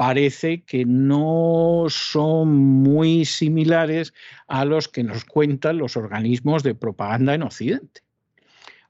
parece 0.00 0.62
que 0.62 0.86
no 0.86 1.84
son 1.90 2.56
muy 2.56 3.26
similares 3.26 4.14
a 4.48 4.64
los 4.64 4.88
que 4.88 5.04
nos 5.04 5.26
cuentan 5.26 5.76
los 5.76 5.94
organismos 5.94 6.62
de 6.62 6.74
propaganda 6.74 7.34
en 7.34 7.42
Occidente. 7.42 8.00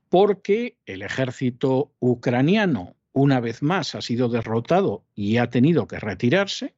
Porque 0.08 0.76
el 0.86 1.02
ejército 1.02 1.90
ucraniano, 1.98 2.94
una 3.12 3.40
vez 3.40 3.60
más, 3.60 3.96
ha 3.96 4.02
sido 4.02 4.28
derrotado 4.28 5.02
y 5.16 5.38
ha 5.38 5.50
tenido 5.50 5.88
que 5.88 5.98
retirarse. 5.98 6.74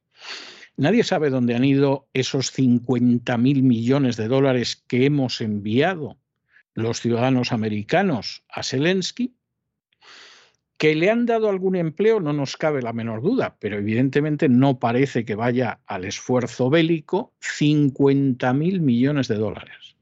Nadie 0.77 1.03
sabe 1.03 1.29
dónde 1.29 1.53
han 1.53 1.63
ido 1.63 2.07
esos 2.13 2.49
50 2.53 3.37
mil 3.37 3.61
millones 3.61 4.17
de 4.17 4.29
dólares 4.29 4.83
que 4.87 5.05
hemos 5.05 5.41
enviado 5.41 6.17
los 6.73 7.01
ciudadanos 7.01 7.51
americanos 7.51 8.43
a 8.49 8.63
Zelensky. 8.63 9.35
Que 10.83 10.95
le 10.95 11.09
han 11.09 11.25
dado 11.25 11.47
algún 11.47 11.77
empleo 11.77 12.19
no 12.19 12.33
nos 12.33 12.57
cabe 12.57 12.81
la 12.81 12.91
menor 12.91 13.21
duda, 13.21 13.55
pero 13.57 13.77
evidentemente 13.77 14.49
no 14.49 14.79
parece 14.79 15.23
que 15.23 15.33
vaya 15.33 15.79
al 15.85 16.03
esfuerzo 16.03 16.69
bélico 16.69 17.31
50 17.39 18.51
mil 18.51 18.81
millones 18.81 19.29
de 19.29 19.35
dólares. 19.35 19.95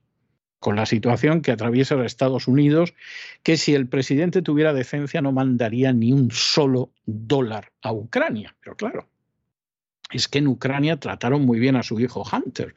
Con 0.57 0.75
la 0.75 0.88
situación 0.88 1.43
que 1.43 1.51
atraviesa 1.51 1.93
los 1.93 2.07
Estados 2.07 2.47
Unidos, 2.47 2.95
que 3.43 3.57
si 3.57 3.75
el 3.75 3.89
presidente 3.89 4.41
tuviera 4.41 4.73
decencia 4.73 5.21
no 5.21 5.32
mandaría 5.32 5.93
ni 5.93 6.13
un 6.13 6.32
solo 6.32 6.91
dólar 7.05 7.71
a 7.84 7.93
Ucrania. 7.93 8.55
Pero 8.59 8.75
claro, 8.75 9.07
es 10.11 10.27
que 10.27 10.39
en 10.39 10.47
Ucrania 10.47 10.99
trataron 10.99 11.45
muy 11.45 11.59
bien 11.59 11.75
a 11.75 11.84
su 11.84 11.99
hijo 11.99 12.23
Hunter. 12.23 12.73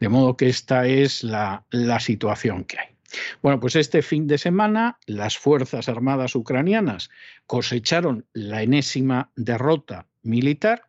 De 0.00 0.08
modo 0.08 0.36
que 0.36 0.48
esta 0.48 0.88
es 0.88 1.22
la, 1.22 1.64
la 1.70 2.00
situación 2.00 2.64
que 2.64 2.80
hay. 2.80 2.93
Bueno, 3.42 3.60
pues 3.60 3.76
este 3.76 4.02
fin 4.02 4.26
de 4.26 4.38
semana 4.38 4.98
las 5.06 5.38
Fuerzas 5.38 5.88
Armadas 5.88 6.34
ucranianas 6.34 7.10
cosecharon 7.46 8.26
la 8.32 8.62
enésima 8.62 9.30
derrota 9.36 10.08
militar. 10.22 10.84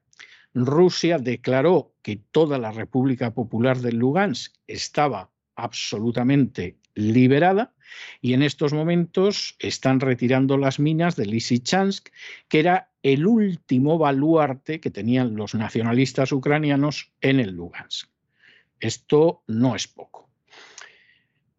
Rusia 0.53 1.17
declaró 1.17 1.93
que 2.01 2.15
toda 2.15 2.57
la 2.57 2.71
República 2.71 3.33
Popular 3.33 3.79
del 3.79 3.97
Lugansk 3.97 4.53
estaba 4.67 5.31
absolutamente 5.55 6.77
liberada 6.95 7.73
y 8.21 8.33
en 8.33 8.41
estos 8.41 8.73
momentos 8.73 9.55
están 9.59 9.99
retirando 9.99 10.57
las 10.57 10.79
minas 10.79 11.15
de 11.15 11.25
Lysychansk, 11.25 12.09
que 12.47 12.59
era 12.59 12.91
el 13.03 13.27
último 13.27 13.97
baluarte 13.97 14.79
que 14.79 14.91
tenían 14.91 15.35
los 15.35 15.55
nacionalistas 15.55 16.31
ucranianos 16.31 17.13
en 17.21 17.39
el 17.39 17.51
Lugansk. 17.51 18.09
Esto 18.79 19.43
no 19.47 19.75
es 19.75 19.87
poco. 19.87 20.24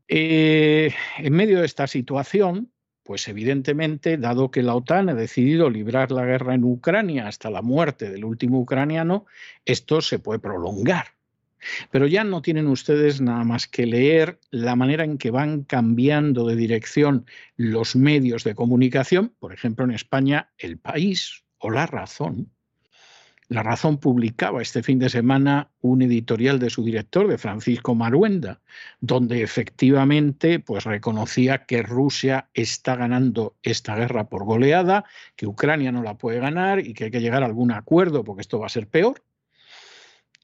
Eh, 0.09 0.95
en 1.19 1.33
medio 1.33 1.61
de 1.61 1.67
esta 1.67 1.87
situación, 1.87 2.73
pues 3.03 3.29
evidentemente, 3.29 4.19
dado 4.19 4.51
que 4.51 4.63
la 4.63 4.75
OTAN 4.75 5.09
ha 5.09 5.15
decidido 5.15 5.71
librar 5.71 6.11
la 6.11 6.25
guerra 6.25 6.55
en 6.55 6.65
Ucrania 6.65 7.29
hasta 7.29 7.51
la 7.51 7.63
muerte 7.63 8.11
del 8.11 8.25
último 8.25 8.61
ucraniano, 8.61 9.27
esto 9.65 10.01
se 10.01 10.19
puede 10.19 10.41
prolongar. 10.41 11.07
Pero 11.91 12.07
ya 12.07 12.25
no 12.25 12.43
tienen 12.43 12.67
ustedes 12.67 13.21
nada 13.21 13.45
más 13.45 13.67
que 13.67 13.87
leer 13.87 14.39
la 14.51 14.77
manera 14.77 15.05
en 15.05 15.19
que 15.19 15.31
van 15.31 15.63
cambiando 15.63 16.47
de 16.47 16.57
dirección 16.57 17.27
los 17.57 17.97
medios 17.97 18.45
de 18.45 18.55
comunicación, 18.55 19.35
por 19.39 19.53
ejemplo 19.53 19.85
en 19.85 19.93
España, 19.93 20.51
El 20.59 20.79
País 20.79 21.45
o 21.59 21.71
La 21.71 21.87
Razón, 21.87 22.53
la 23.49 23.63
Razón 23.63 23.99
publicaba 23.99 24.61
este 24.61 24.83
fin 24.83 24.99
de 24.99 25.09
semana 25.09 25.71
un 25.81 26.03
editorial 26.03 26.59
de 26.59 26.71
su 26.71 26.85
director, 26.85 27.29
de 27.29 27.39
Francisco 27.39 27.95
Maruenda, 27.95 28.61
donde 29.01 29.43
efectivamente 29.43 30.59
pues, 30.59 30.85
reconocía 30.85 31.65
que 31.65 31.83
Rusia 31.83 32.49
está 32.55 32.97
ganando 32.97 33.55
esta 33.63 33.95
guerra 33.95 34.29
por 34.29 34.45
goleada, 34.45 35.05
que 35.37 35.47
Ucrania 35.47 35.93
no 35.93 36.03
la 36.03 36.19
puede 36.19 36.41
ganar 36.41 36.81
y 36.81 36.93
que 36.93 37.05
hay 37.05 37.11
que 37.11 37.21
llegar 37.21 37.43
a 37.45 37.47
algún 37.47 37.71
acuerdo 37.71 38.25
porque 38.25 38.43
esto 38.43 38.59
va 38.59 38.67
a 38.67 38.71
ser 38.71 38.89
peor. 38.89 39.23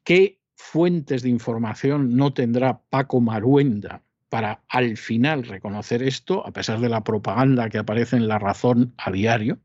¿Qué 0.04 0.38
fuentes 0.54 1.22
de 1.22 1.28
información 1.28 2.16
no 2.16 2.32
tendrá 2.32 2.82
Paco 2.88 3.20
Maruenda 3.20 4.02
para 4.28 4.62
al 4.68 4.96
final 4.96 5.42
reconocer 5.42 6.02
esto, 6.02 6.46
a 6.46 6.52
pesar 6.52 6.78
de 6.80 6.88
la 6.88 7.02
propaganda 7.02 7.68
que 7.68 7.78
aparece 7.78 8.16
en 8.16 8.28
La 8.28 8.38
Razón 8.38 8.94
a 8.96 9.10
diario? 9.10 9.58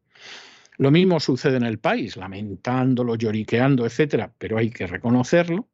Lo 0.78 0.92
mismo 0.92 1.20
sucede 1.20 1.58
en 1.58 1.64
el 1.64 1.80
país, 1.80 2.18
lamentándolo, 2.18 3.16
lloriqueando, 3.16 3.86
etcétera, 3.86 4.34
pero 4.38 4.58
hay 4.58 4.70
que 4.70 4.86
reconocerlo. 4.86 5.68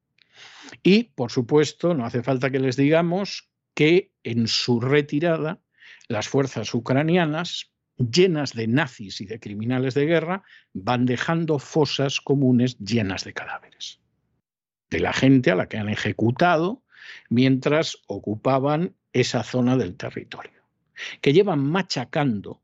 Y, 0.82 1.04
por 1.04 1.32
supuesto, 1.32 1.94
no 1.94 2.06
hace 2.06 2.24
falta 2.24 2.50
que 2.50 2.60
les 2.60 2.78
digamos 2.78 3.50
que 3.74 4.12
en 4.24 4.48
su 4.48 4.80
retirada 4.80 5.60
las 6.08 6.30
fuerzas 6.30 6.74
ucranianas, 6.74 7.72
llenas 7.98 8.54
de 8.54 8.68
nazis 8.68 9.20
y 9.22 9.26
de 9.26 9.40
criminales 9.40 9.94
de 9.94 10.06
guerra, 10.06 10.44
van 10.74 11.06
dejando 11.06 11.60
fosas 11.60 12.22
comunes 12.22 12.78
llenas 12.80 13.24
de 13.24 13.34
cadáveres. 13.34 14.00
De 14.90 15.00
la 15.00 15.14
gente 15.14 15.52
a 15.52 15.56
la 15.56 15.68
que 15.68 15.78
han 15.78 15.90
ejecutado 15.90 16.84
mientras 17.30 17.98
ocupaban 18.08 18.96
esa 19.12 19.44
zona 19.44 19.76
del 19.78 19.96
territorio. 19.96 20.64
Que 21.22 21.34
llevan 21.34 21.60
machacando 21.60 22.63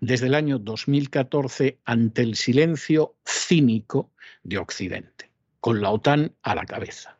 desde 0.00 0.26
el 0.26 0.34
año 0.34 0.58
2014 0.58 1.78
ante 1.84 2.22
el 2.22 2.36
silencio 2.36 3.16
cínico 3.24 4.12
de 4.42 4.58
Occidente, 4.58 5.30
con 5.60 5.80
la 5.80 5.90
OTAN 5.90 6.32
a 6.42 6.54
la 6.54 6.64
cabeza. 6.64 7.18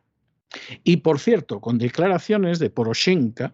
Y 0.85 0.99
por 0.99 1.19
cierto, 1.19 1.61
con 1.61 1.79
declaraciones 1.79 2.59
de 2.59 2.71
Poroshenko, 2.71 3.53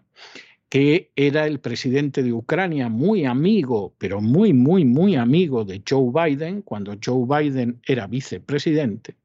que 0.69 1.11
era 1.15 1.45
el 1.45 1.59
presidente 1.59 2.23
de 2.23 2.33
Ucrania, 2.33 2.89
muy 2.89 3.25
amigo, 3.25 3.93
pero 3.99 4.21
muy, 4.21 4.53
muy, 4.53 4.85
muy 4.85 5.15
amigo 5.15 5.65
de 5.65 5.83
Joe 5.87 6.11
Biden, 6.11 6.63
cuando 6.63 6.97
Joe 7.03 7.25
Biden 7.27 7.79
era 7.85 8.07
vicepresidente, 8.07 9.15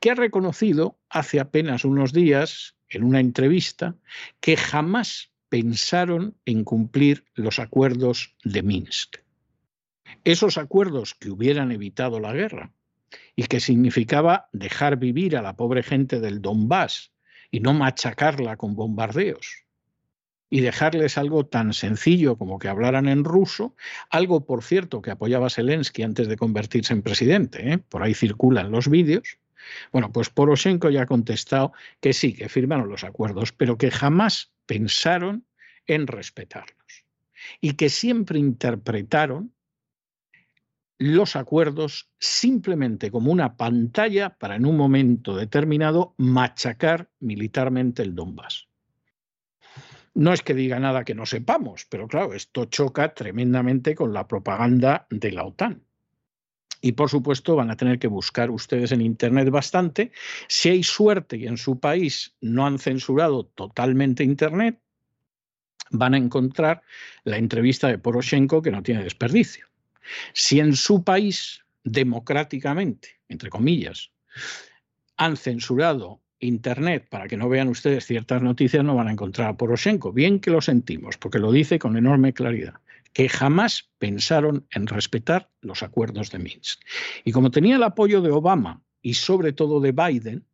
que 0.00 0.10
ha 0.10 0.14
reconocido 0.14 0.98
hace 1.08 1.38
apenas 1.38 1.84
unos 1.84 2.12
días, 2.12 2.74
en 2.88 3.04
una 3.04 3.20
entrevista, 3.20 3.94
que 4.40 4.56
jamás 4.56 5.30
pensaron 5.48 6.36
en 6.46 6.64
cumplir 6.64 7.24
los 7.34 7.58
acuerdos 7.58 8.34
de 8.44 8.62
Minsk. 8.62 9.18
Esos 10.24 10.58
acuerdos 10.58 11.14
que 11.14 11.30
hubieran 11.30 11.72
evitado 11.72 12.20
la 12.20 12.32
guerra 12.32 12.72
y 13.36 13.44
que 13.44 13.60
significaba 13.60 14.48
dejar 14.52 14.96
vivir 14.96 15.36
a 15.36 15.42
la 15.42 15.56
pobre 15.56 15.82
gente 15.82 16.20
del 16.20 16.42
Donbass 16.42 17.12
y 17.50 17.60
no 17.60 17.72
machacarla 17.74 18.56
con 18.56 18.74
bombardeos 18.74 19.64
y 20.50 20.60
dejarles 20.60 21.18
algo 21.18 21.46
tan 21.46 21.72
sencillo 21.72 22.36
como 22.36 22.58
que 22.58 22.68
hablaran 22.68 23.08
en 23.08 23.24
ruso, 23.24 23.74
algo 24.10 24.46
por 24.46 24.62
cierto 24.62 25.02
que 25.02 25.10
apoyaba 25.10 25.50
Zelensky 25.50 26.02
antes 26.02 26.28
de 26.28 26.36
convertirse 26.36 26.92
en 26.92 27.02
presidente, 27.02 27.72
¿eh? 27.72 27.78
por 27.78 28.02
ahí 28.02 28.14
circulan 28.14 28.70
los 28.70 28.88
vídeos. 28.88 29.38
Bueno, 29.92 30.10
pues 30.12 30.30
Poroshenko 30.30 30.88
ya 30.88 31.02
ha 31.02 31.06
contestado 31.06 31.72
que 32.00 32.12
sí, 32.12 32.32
que 32.32 32.48
firmaron 32.48 32.88
los 32.88 33.04
acuerdos, 33.04 33.52
pero 33.52 33.76
que 33.76 33.90
jamás 33.90 34.52
pensaron 34.66 35.44
en 35.86 36.06
respetarlos 36.06 37.04
y 37.60 37.74
que 37.74 37.88
siempre 37.90 38.38
interpretaron 38.38 39.52
los 40.98 41.36
acuerdos 41.36 42.10
simplemente 42.18 43.10
como 43.10 43.30
una 43.30 43.56
pantalla 43.56 44.36
para 44.36 44.56
en 44.56 44.66
un 44.66 44.76
momento 44.76 45.36
determinado 45.36 46.14
machacar 46.18 47.08
militarmente 47.20 48.02
el 48.02 48.14
Donbass. 48.14 48.68
No 50.14 50.32
es 50.32 50.42
que 50.42 50.54
diga 50.54 50.80
nada 50.80 51.04
que 51.04 51.14
no 51.14 51.26
sepamos, 51.26 51.86
pero 51.88 52.08
claro, 52.08 52.34
esto 52.34 52.64
choca 52.64 53.14
tremendamente 53.14 53.94
con 53.94 54.12
la 54.12 54.26
propaganda 54.26 55.06
de 55.10 55.30
la 55.30 55.44
OTAN. 55.44 55.84
Y 56.80 56.92
por 56.92 57.08
supuesto 57.08 57.54
van 57.54 57.70
a 57.70 57.76
tener 57.76 58.00
que 58.00 58.08
buscar 58.08 58.50
ustedes 58.50 58.90
en 58.90 59.00
Internet 59.00 59.50
bastante. 59.50 60.10
Si 60.48 60.68
hay 60.68 60.82
suerte 60.82 61.36
y 61.36 61.46
en 61.46 61.56
su 61.56 61.78
país 61.78 62.36
no 62.40 62.66
han 62.66 62.80
censurado 62.80 63.46
totalmente 63.46 64.24
Internet, 64.24 64.80
van 65.90 66.14
a 66.14 66.18
encontrar 66.18 66.82
la 67.22 67.38
entrevista 67.38 67.86
de 67.86 67.98
Poroshenko 67.98 68.60
que 68.62 68.72
no 68.72 68.82
tiene 68.82 69.04
desperdicio. 69.04 69.67
Si 70.32 70.60
en 70.60 70.74
su 70.76 71.04
país, 71.04 71.64
democráticamente, 71.84 73.20
entre 73.28 73.50
comillas, 73.50 74.10
han 75.16 75.36
censurado 75.36 76.20
Internet 76.40 77.08
para 77.10 77.26
que 77.26 77.36
no 77.36 77.48
vean 77.48 77.68
ustedes 77.68 78.06
ciertas 78.06 78.42
noticias, 78.42 78.84
no 78.84 78.94
van 78.94 79.08
a 79.08 79.12
encontrar 79.12 79.48
a 79.48 79.56
Poroshenko. 79.56 80.12
Bien 80.12 80.38
que 80.38 80.50
lo 80.50 80.60
sentimos, 80.60 81.16
porque 81.16 81.38
lo 81.38 81.50
dice 81.50 81.78
con 81.78 81.96
enorme 81.96 82.32
claridad, 82.32 82.74
que 83.12 83.28
jamás 83.28 83.90
pensaron 83.98 84.66
en 84.70 84.86
respetar 84.86 85.50
los 85.60 85.82
acuerdos 85.82 86.30
de 86.30 86.38
Minsk. 86.38 86.80
Y 87.24 87.32
como 87.32 87.50
tenía 87.50 87.76
el 87.76 87.82
apoyo 87.82 88.20
de 88.20 88.30
Obama 88.30 88.82
y 89.02 89.14
sobre 89.14 89.52
todo 89.52 89.80
de 89.80 89.92
Biden, 89.92 90.44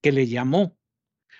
que 0.00 0.12
le 0.12 0.26
llamó 0.28 0.76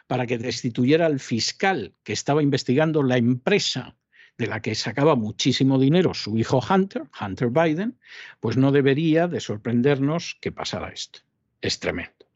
para 0.06 0.26
que 0.26 0.38
destituyera 0.38 1.06
al 1.06 1.20
fiscal 1.20 1.94
que 2.02 2.12
estaba 2.12 2.42
investigando 2.42 3.02
la 3.02 3.16
empresa 3.16 3.96
de 4.36 4.46
la 4.46 4.60
que 4.60 4.74
sacaba 4.74 5.14
muchísimo 5.14 5.78
dinero 5.78 6.14
su 6.14 6.36
hijo 6.36 6.60
Hunter, 6.68 7.04
Hunter 7.20 7.50
Biden, 7.50 7.98
pues 8.40 8.56
no 8.56 8.72
debería 8.72 9.28
de 9.28 9.40
sorprendernos 9.40 10.36
que 10.40 10.50
pasara 10.52 10.88
esto. 10.88 11.20
Es 11.60 11.78
tremendo. 11.78 12.26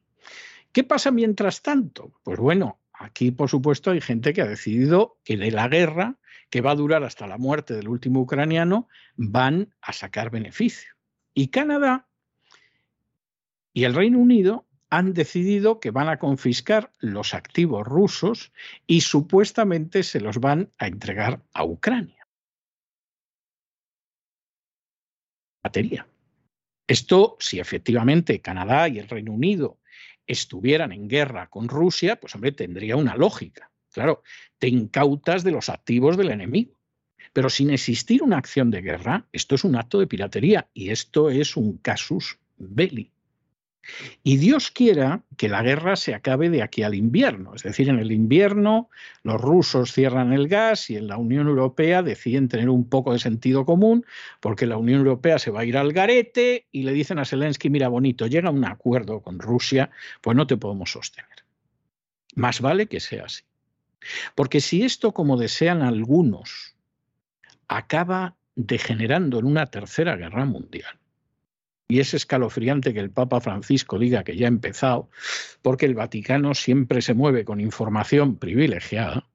¿Qué 0.73 0.85
pasa 0.85 1.11
mientras 1.11 1.63
tanto? 1.63 2.13
Pues 2.23 2.39
bueno, 2.39 2.79
aquí 2.93 3.31
por 3.31 3.49
supuesto 3.49 3.91
hay 3.91 4.01
gente 4.01 4.33
que 4.33 4.43
ha 4.43 4.47
decidido 4.47 5.19
que 5.25 5.37
de 5.37 5.51
la 5.51 5.69
guerra, 5.69 6.17
que 6.51 6.61
va 6.61 6.71
a 6.71 6.77
durar 6.77 7.03
hasta 7.03 7.27
la 7.27 7.37
muerte 7.37 7.75
del 7.75 7.89
último 7.89 8.21
ucraniano, 8.21 8.89
van 9.17 9.75
a 9.81 9.93
sacar 9.93 10.31
beneficio. 10.31 10.95
Y 11.35 11.49
Canadá 11.49 12.07
y 13.73 13.85
el 13.85 13.95
Reino 13.95 14.19
Unido 14.19 14.68
han 14.91 15.13
decidido 15.13 15.81
que 15.81 15.91
van 15.91 16.09
a 16.09 16.19
confiscar 16.19 16.93
los 16.99 17.35
activos 17.35 17.87
rusos 17.87 18.53
y 18.87 19.03
supuestamente 19.03 20.03
se 20.03 20.21
los 20.21 20.39
van 20.39 20.71
a 20.79 20.87
entregar 20.87 21.43
a 21.53 21.65
Ucrania. 21.65 22.27
Esto, 26.87 27.37
si 27.39 27.61
efectivamente 27.61 28.41
Canadá 28.41 28.89
y 28.89 28.99
el 28.99 29.09
Reino 29.09 29.33
Unido 29.33 29.79
estuvieran 30.27 30.93
en 30.93 31.09
guerra 31.09 31.49
con 31.49 31.69
Rusia, 31.69 32.17
pues 32.17 32.35
hombre, 32.35 32.53
tendría 32.53 32.97
una 32.97 33.17
lógica. 33.17 33.71
Claro, 33.93 34.23
te 34.59 34.69
incautas 34.69 35.45
de 35.45 35.51
los 35.51 35.69
activos 35.69 36.17
del 36.17 36.31
enemigo. 36.31 36.79
Pero 37.33 37.51
sin 37.51 37.71
existir 37.71 38.23
una 38.23 38.39
acción 38.39 38.71
de 38.71 38.81
guerra, 38.81 39.27
esto 39.33 39.55
es 39.55 39.65
un 39.65 39.77
acto 39.77 40.01
de 40.01 40.07
piratería 40.07 40.71
y 40.73 40.91
esto 40.91 41.31
es 41.31 41.57
un 41.57 41.77
casus 41.79 42.39
belli. 42.57 43.13
Y 44.23 44.37
Dios 44.37 44.71
quiera 44.71 45.23
que 45.37 45.49
la 45.49 45.63
guerra 45.63 45.97
se 45.97 46.15
acabe 46.15 46.51
de 46.51 46.63
aquí 46.63 46.83
al 46.83 46.95
invierno. 46.95 47.55
Es 47.55 47.63
decir, 47.63 47.89
en 47.89 47.99
el 47.99 48.13
invierno 48.13 48.91
los 49.23 49.41
rusos 49.41 49.93
cierran 49.93 50.33
el 50.33 50.49
gas 50.49 50.91
y 50.91 50.97
en 50.97 51.09
la 51.09 51.17
Unión 51.17 51.49
Europea 51.49 52.03
deciden 52.03 52.49
tener 52.49 52.69
un 52.69 52.89
poco 52.89 53.13
de 53.13 53.19
sentido 53.19 53.65
común 53.65 54.05
porque 54.41 54.67
la 54.67 54.77
Unión 54.77 54.99
Europea 55.01 55.39
se 55.39 55.51
va 55.51 55.61
a 55.61 55.65
ir 55.65 55.77
al 55.77 55.93
garete 55.93 56.67
y 56.71 56.83
le 56.83 56.93
dicen 56.93 57.19
a 57.19 57.25
Zelensky, 57.25 57.71
mira 57.71 57.89
bonito, 57.89 58.27
llega 58.27 58.51
un 58.51 58.65
acuerdo 58.65 59.21
con 59.21 59.39
Rusia, 59.39 59.91
pues 60.21 60.37
no 60.37 60.47
te 60.47 60.57
podemos 60.57 60.93
sostener. 60.93 61.45
Más 62.35 62.61
vale 62.61 62.87
que 62.87 63.01
sea 63.01 63.25
así. 63.25 63.43
Porque 64.35 64.61
si 64.61 64.83
esto, 64.83 65.13
como 65.13 65.37
desean 65.37 65.83
algunos, 65.83 66.77
acaba 67.67 68.37
degenerando 68.55 69.39
en 69.39 69.47
una 69.47 69.67
tercera 69.67 70.17
guerra 70.17 70.45
mundial, 70.45 70.99
y 71.89 72.01
es 72.01 72.13
escalofriante 72.13 72.93
que 72.93 73.01
el 73.01 73.11
Papa 73.11 73.41
Francisco 73.41 73.99
diga 73.99 74.23
que 74.23 74.37
ya 74.37 74.47
ha 74.47 74.49
empezado, 74.49 75.09
porque 75.63 75.87
el 75.87 75.95
Vaticano 75.95 76.55
siempre 76.55 77.01
se 77.01 77.15
mueve 77.15 77.47
con 77.47 77.61
información 77.61 78.37
privilegiada 78.37 79.27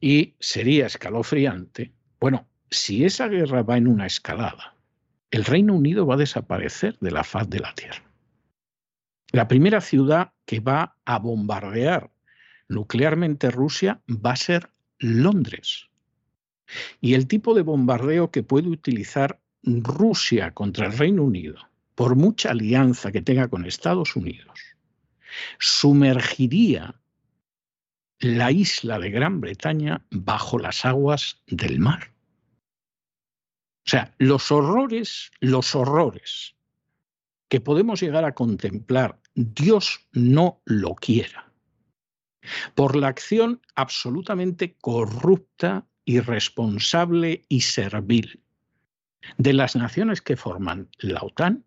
y 0.00 0.36
sería 0.38 0.86
escalofriante. 0.86 1.92
Bueno, 2.20 2.46
si 2.70 3.04
esa 3.04 3.26
guerra 3.26 3.64
va 3.64 3.76
en 3.76 3.88
una 3.88 4.06
escalada, 4.06 4.76
el 5.32 5.44
Reino 5.44 5.74
Unido 5.74 6.06
va 6.06 6.14
a 6.14 6.18
desaparecer 6.18 6.96
de 7.00 7.10
la 7.10 7.24
faz 7.24 7.50
de 7.50 7.58
la 7.58 7.74
Tierra. 7.74 8.04
La 9.32 9.48
primera 9.48 9.80
ciudad 9.80 10.32
que 10.46 10.60
va 10.60 10.96
a 11.04 11.18
bombardear 11.18 12.10
nuclearmente 12.68 13.50
Rusia 13.50 14.00
va 14.08 14.32
a 14.32 14.36
ser 14.36 14.70
Londres. 14.98 15.88
Y 17.00 17.14
el 17.14 17.26
tipo 17.26 17.54
de 17.54 17.62
bombardeo 17.62 18.30
que 18.30 18.42
puede 18.42 18.68
utilizar 18.68 19.40
Rusia 19.62 20.52
contra 20.52 20.86
el 20.86 20.96
Reino 20.96 21.24
Unido, 21.24 21.68
por 21.94 22.16
mucha 22.16 22.50
alianza 22.50 23.10
que 23.10 23.22
tenga 23.22 23.48
con 23.48 23.64
Estados 23.64 24.14
Unidos, 24.16 24.58
sumergiría 25.58 27.00
la 28.20 28.50
isla 28.50 28.98
de 28.98 29.10
Gran 29.10 29.40
Bretaña 29.40 30.04
bajo 30.10 30.58
las 30.58 30.84
aguas 30.84 31.42
del 31.46 31.78
mar. 31.78 32.12
O 33.86 33.90
sea, 33.90 34.14
los 34.18 34.50
horrores, 34.52 35.30
los 35.40 35.74
horrores 35.74 36.54
que 37.48 37.60
podemos 37.60 38.00
llegar 38.00 38.24
a 38.24 38.34
contemplar, 38.34 39.20
Dios 39.34 40.06
no 40.12 40.60
lo 40.66 40.94
quiera, 40.94 41.50
por 42.74 42.96
la 42.96 43.08
acción 43.08 43.62
absolutamente 43.74 44.76
corrupta, 44.80 45.86
irresponsable 46.04 47.44
y 47.48 47.62
servil 47.62 48.42
de 49.36 49.52
las 49.52 49.76
naciones 49.76 50.22
que 50.22 50.36
forman 50.36 50.88
la 50.98 51.20
OTAN, 51.20 51.64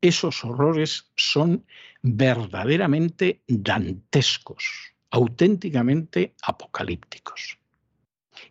esos 0.00 0.44
horrores 0.44 1.10
son 1.16 1.66
verdaderamente 2.02 3.42
dantescos, 3.48 4.94
auténticamente 5.10 6.34
apocalípticos. 6.42 7.58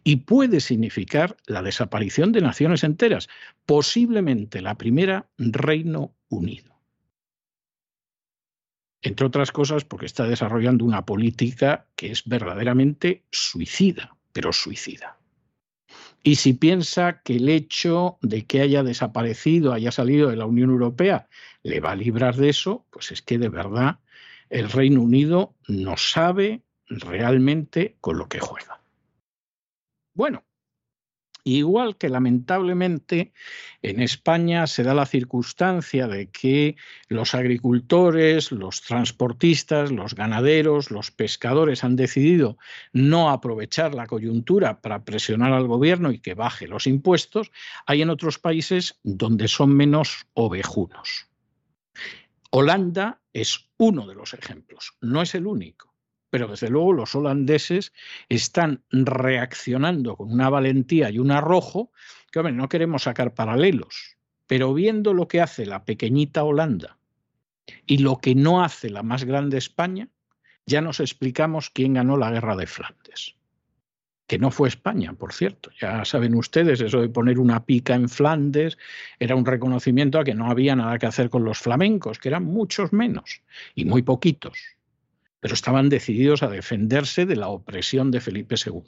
Y 0.03 0.17
puede 0.17 0.59
significar 0.59 1.37
la 1.45 1.61
desaparición 1.61 2.31
de 2.31 2.41
naciones 2.41 2.83
enteras, 2.83 3.29
posiblemente 3.65 4.61
la 4.61 4.75
primera 4.75 5.29
Reino 5.37 6.13
Unido. 6.29 6.75
Entre 9.01 9.25
otras 9.25 9.51
cosas 9.51 9.85
porque 9.85 10.05
está 10.05 10.25
desarrollando 10.25 10.83
una 10.83 11.05
política 11.05 11.87
que 11.95 12.11
es 12.11 12.25
verdaderamente 12.25 13.23
suicida, 13.31 14.17
pero 14.33 14.51
suicida. 14.51 15.16
Y 16.23 16.35
si 16.35 16.53
piensa 16.53 17.21
que 17.21 17.37
el 17.37 17.47
hecho 17.49 18.17
de 18.21 18.45
que 18.45 18.61
haya 18.61 18.83
desaparecido, 18.83 19.73
haya 19.73 19.91
salido 19.91 20.29
de 20.29 20.35
la 20.35 20.45
Unión 20.45 20.69
Europea, 20.69 21.27
le 21.63 21.79
va 21.79 21.91
a 21.91 21.95
librar 21.95 22.35
de 22.35 22.49
eso, 22.49 22.85
pues 22.89 23.11
es 23.11 23.21
que 23.21 23.37
de 23.37 23.49
verdad 23.49 23.99
el 24.49 24.69
Reino 24.69 25.01
Unido 25.01 25.55
no 25.67 25.97
sabe 25.97 26.63
realmente 26.87 27.97
con 28.01 28.17
lo 28.17 28.27
que 28.27 28.39
juega. 28.39 28.81
Bueno, 30.13 30.43
Igual 31.47 31.95
que 31.95 32.09
lamentablemente 32.09 33.31
en 33.81 34.01
España 34.01 34.67
se 34.67 34.83
da 34.83 34.93
la 34.93 35.05
circunstancia 35.05 36.05
de 36.09 36.29
que 36.29 36.75
los 37.07 37.33
agricultores, 37.35 38.51
los 38.51 38.81
transportistas, 38.81 39.89
los 39.93 40.13
ganaderos, 40.13 40.91
los 40.91 41.09
pescadores 41.09 41.85
han 41.85 41.95
decidido 41.95 42.57
no 42.91 43.29
aprovechar 43.29 43.95
la 43.95 44.07
coyuntura 44.07 44.81
para 44.81 45.05
presionar 45.05 45.53
al 45.53 45.67
gobierno 45.67 46.11
y 46.11 46.19
que 46.19 46.33
baje 46.33 46.67
los 46.67 46.85
impuestos, 46.85 47.49
hay 47.85 48.01
en 48.01 48.09
otros 48.09 48.39
países 48.39 48.99
donde 49.03 49.47
son 49.47 49.73
menos 49.73 50.27
ovejunos. 50.33 51.27
Holanda 52.49 53.21
es 53.31 53.69
uno 53.77 54.05
de 54.05 54.15
los 54.15 54.33
ejemplos, 54.33 54.97
no 54.99 55.21
es 55.21 55.33
el 55.33 55.47
único 55.47 55.86
pero 56.29 56.47
desde 56.47 56.69
luego 56.69 56.93
los 56.93 57.15
holandeses 57.15 57.93
están 58.29 58.83
reaccionando 58.91 60.15
con 60.15 60.31
una 60.31 60.49
valentía 60.49 61.09
y 61.09 61.19
un 61.19 61.31
arrojo 61.31 61.91
que, 62.31 62.39
hombre, 62.39 62.53
no 62.53 62.69
queremos 62.69 63.03
sacar 63.03 63.33
paralelos, 63.33 64.17
pero 64.45 64.73
viendo 64.73 65.13
lo 65.13 65.27
que 65.27 65.41
hace 65.41 65.65
la 65.65 65.85
pequeñita 65.85 66.43
Holanda 66.43 66.97
y 67.85 67.99
lo 67.99 68.17
que 68.17 68.35
no 68.35 68.63
hace 68.63 68.89
la 68.89 69.03
más 69.03 69.23
grande 69.23 69.57
España, 69.57 70.09
ya 70.65 70.81
nos 70.81 70.99
explicamos 70.99 71.69
quién 71.69 71.93
ganó 71.93 72.17
la 72.17 72.31
guerra 72.31 72.55
de 72.55 72.67
Flandes. 72.67 73.35
Que 74.25 74.37
no 74.37 74.51
fue 74.51 74.67
España, 74.67 75.13
por 75.13 75.31
cierto. 75.31 75.71
Ya 75.79 76.03
saben 76.03 76.35
ustedes, 76.35 76.81
eso 76.81 76.99
de 76.99 77.07
poner 77.07 77.39
una 77.39 77.65
pica 77.65 77.95
en 77.95 78.09
Flandes 78.09 78.77
era 79.19 79.35
un 79.35 79.45
reconocimiento 79.45 80.19
a 80.19 80.25
que 80.25 80.35
no 80.35 80.51
había 80.51 80.75
nada 80.75 80.99
que 80.99 81.05
hacer 81.05 81.29
con 81.29 81.45
los 81.45 81.59
flamencos, 81.59 82.19
que 82.19 82.27
eran 82.27 82.43
muchos 82.43 82.91
menos 82.91 83.41
y 83.73 83.85
muy 83.85 84.01
poquitos 84.01 84.76
pero 85.47 85.55
estaban 85.55 85.87
decididos 85.87 86.43
a 86.43 86.49
defenderse 86.49 87.25
de 87.25 87.37
la 87.37 87.47
opresión 87.47 88.11
de 88.11 88.19
Felipe 88.19 88.55
II 88.65 88.83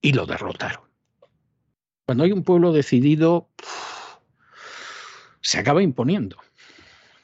y 0.00 0.14
lo 0.14 0.24
derrotaron. 0.24 0.84
Cuando 2.06 2.24
hay 2.24 2.32
un 2.32 2.44
pueblo 2.44 2.72
decidido, 2.72 3.50
se 5.42 5.58
acaba 5.58 5.82
imponiendo, 5.82 6.38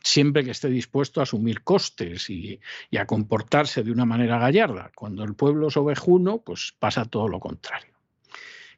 siempre 0.03 0.45
que 0.45 0.51
esté 0.51 0.69
dispuesto 0.69 1.21
a 1.21 1.23
asumir 1.23 1.63
costes 1.63 2.29
y, 2.29 2.61
a 2.95 3.07
comportarse 3.07 3.83
de 3.83 3.91
una 3.91 4.05
manera 4.05 4.39
gallarda. 4.39 4.93
Cuando 4.95 5.25
el 5.25 5.33
pueblo 5.33 5.69
es 5.69 5.77
ovejuno, 5.79 6.43
pues 6.43 6.75
pasa 6.79 7.07
todo 7.07 7.27
lo 7.27 7.41
contrario. 7.41 7.95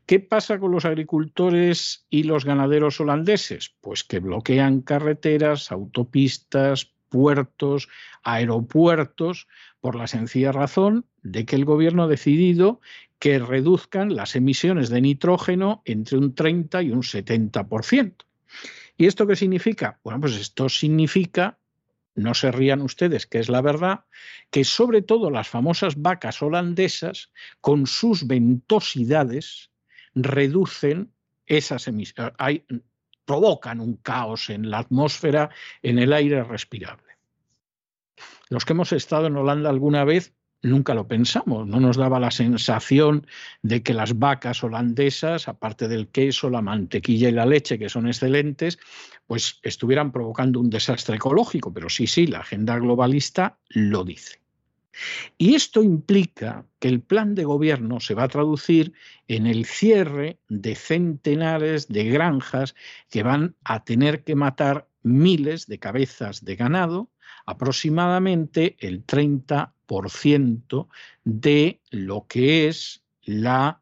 ¿Qué 0.06 0.20
pasa 0.20 0.60
con 0.60 0.70
los 0.70 0.84
agricultores 0.84 2.06
y 2.10 2.22
los 2.22 2.44
ganaderos 2.44 3.00
holandeses? 3.00 3.74
Pues 3.80 4.04
que 4.04 4.20
bloquean 4.20 4.82
carreteras, 4.82 5.72
autopistas, 5.72 6.92
puertos, 7.10 7.88
aeropuertos, 8.22 9.48
por 9.80 9.94
la 9.96 10.06
sencilla 10.06 10.52
razón 10.52 11.04
de 11.22 11.44
que 11.44 11.56
el 11.56 11.66
gobierno 11.66 12.04
ha 12.04 12.08
decidido 12.08 12.80
que 13.18 13.38
reduzcan 13.38 14.16
las 14.16 14.34
emisiones 14.34 14.88
de 14.88 15.02
nitrógeno 15.02 15.82
entre 15.84 16.16
un 16.16 16.34
30 16.34 16.82
y 16.82 16.90
un 16.90 17.02
70%. 17.02 18.14
¿Y 18.96 19.06
esto 19.06 19.26
qué 19.26 19.36
significa? 19.36 20.00
Bueno, 20.02 20.20
pues 20.20 20.36
esto 20.36 20.68
significa, 20.68 21.58
no 22.14 22.34
se 22.34 22.50
rían 22.50 22.80
ustedes, 22.80 23.26
que 23.26 23.38
es 23.38 23.48
la 23.48 23.60
verdad, 23.60 24.04
que 24.50 24.64
sobre 24.64 25.02
todo 25.02 25.30
las 25.30 25.48
famosas 25.48 26.00
vacas 26.00 26.42
holandesas, 26.42 27.30
con 27.60 27.86
sus 27.86 28.26
ventosidades, 28.26 29.70
reducen 30.14 31.12
esas 31.46 31.88
emisiones, 31.88 32.34
provocan 33.30 33.78
un 33.78 33.94
caos 33.94 34.50
en 34.50 34.70
la 34.72 34.78
atmósfera, 34.78 35.50
en 35.84 36.00
el 36.00 36.12
aire 36.12 36.42
respirable. 36.42 37.12
Los 38.48 38.64
que 38.64 38.72
hemos 38.72 38.92
estado 38.92 39.28
en 39.28 39.36
Holanda 39.36 39.70
alguna 39.70 40.02
vez 40.02 40.34
nunca 40.62 40.94
lo 40.94 41.06
pensamos, 41.06 41.64
no 41.68 41.78
nos 41.78 41.96
daba 41.96 42.18
la 42.18 42.32
sensación 42.32 43.28
de 43.62 43.84
que 43.84 43.94
las 43.94 44.18
vacas 44.18 44.64
holandesas, 44.64 45.46
aparte 45.46 45.86
del 45.86 46.08
queso, 46.08 46.50
la 46.50 46.60
mantequilla 46.60 47.28
y 47.28 47.32
la 47.32 47.46
leche, 47.46 47.78
que 47.78 47.88
son 47.88 48.08
excelentes, 48.08 48.80
pues 49.28 49.60
estuvieran 49.62 50.10
provocando 50.10 50.58
un 50.58 50.68
desastre 50.68 51.14
ecológico, 51.14 51.72
pero 51.72 51.88
sí, 51.88 52.08
sí, 52.08 52.26
la 52.26 52.40
agenda 52.40 52.80
globalista 52.80 53.58
lo 53.68 54.02
dice. 54.02 54.39
Y 55.38 55.54
esto 55.54 55.82
implica 55.82 56.66
que 56.78 56.88
el 56.88 57.00
plan 57.00 57.34
de 57.34 57.44
gobierno 57.44 58.00
se 58.00 58.14
va 58.14 58.24
a 58.24 58.28
traducir 58.28 58.92
en 59.28 59.46
el 59.46 59.64
cierre 59.64 60.38
de 60.48 60.74
centenares 60.74 61.88
de 61.88 62.04
granjas 62.04 62.74
que 63.08 63.22
van 63.22 63.56
a 63.64 63.84
tener 63.84 64.24
que 64.24 64.34
matar 64.34 64.88
miles 65.02 65.66
de 65.66 65.78
cabezas 65.78 66.44
de 66.44 66.56
ganado, 66.56 67.10
aproximadamente 67.46 68.76
el 68.80 69.06
30% 69.06 70.88
de 71.24 71.80
lo 71.90 72.26
que 72.26 72.68
es 72.68 73.02
la 73.22 73.80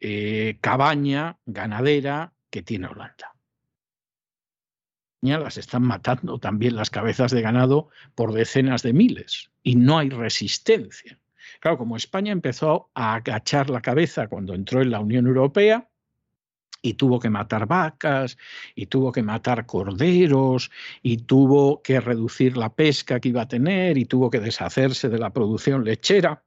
eh, 0.00 0.58
cabaña 0.60 1.38
ganadera 1.46 2.32
que 2.50 2.62
tiene 2.62 2.86
Holanda. 2.86 3.34
Las 5.20 5.58
están 5.58 5.82
matando 5.82 6.38
también 6.38 6.76
las 6.76 6.90
cabezas 6.90 7.32
de 7.32 7.42
ganado 7.42 7.88
por 8.14 8.32
decenas 8.32 8.82
de 8.82 8.92
miles 8.92 9.50
y 9.62 9.74
no 9.74 9.98
hay 9.98 10.10
resistencia. 10.10 11.18
Claro, 11.60 11.78
como 11.78 11.96
España 11.96 12.32
empezó 12.32 12.90
a 12.94 13.14
agachar 13.14 13.68
la 13.68 13.80
cabeza 13.80 14.28
cuando 14.28 14.54
entró 14.54 14.80
en 14.80 14.90
la 14.90 15.00
Unión 15.00 15.26
Europea, 15.26 15.88
y 16.80 16.94
tuvo 16.94 17.18
que 17.18 17.30
matar 17.30 17.66
vacas, 17.66 18.38
y 18.76 18.86
tuvo 18.86 19.10
que 19.10 19.22
matar 19.22 19.66
corderos, 19.66 20.70
y 21.02 21.16
tuvo 21.18 21.82
que 21.82 22.00
reducir 22.00 22.56
la 22.56 22.72
pesca 22.72 23.18
que 23.18 23.30
iba 23.30 23.42
a 23.42 23.48
tener, 23.48 23.98
y 23.98 24.04
tuvo 24.04 24.30
que 24.30 24.38
deshacerse 24.38 25.08
de 25.08 25.18
la 25.18 25.32
producción 25.32 25.84
lechera. 25.84 26.44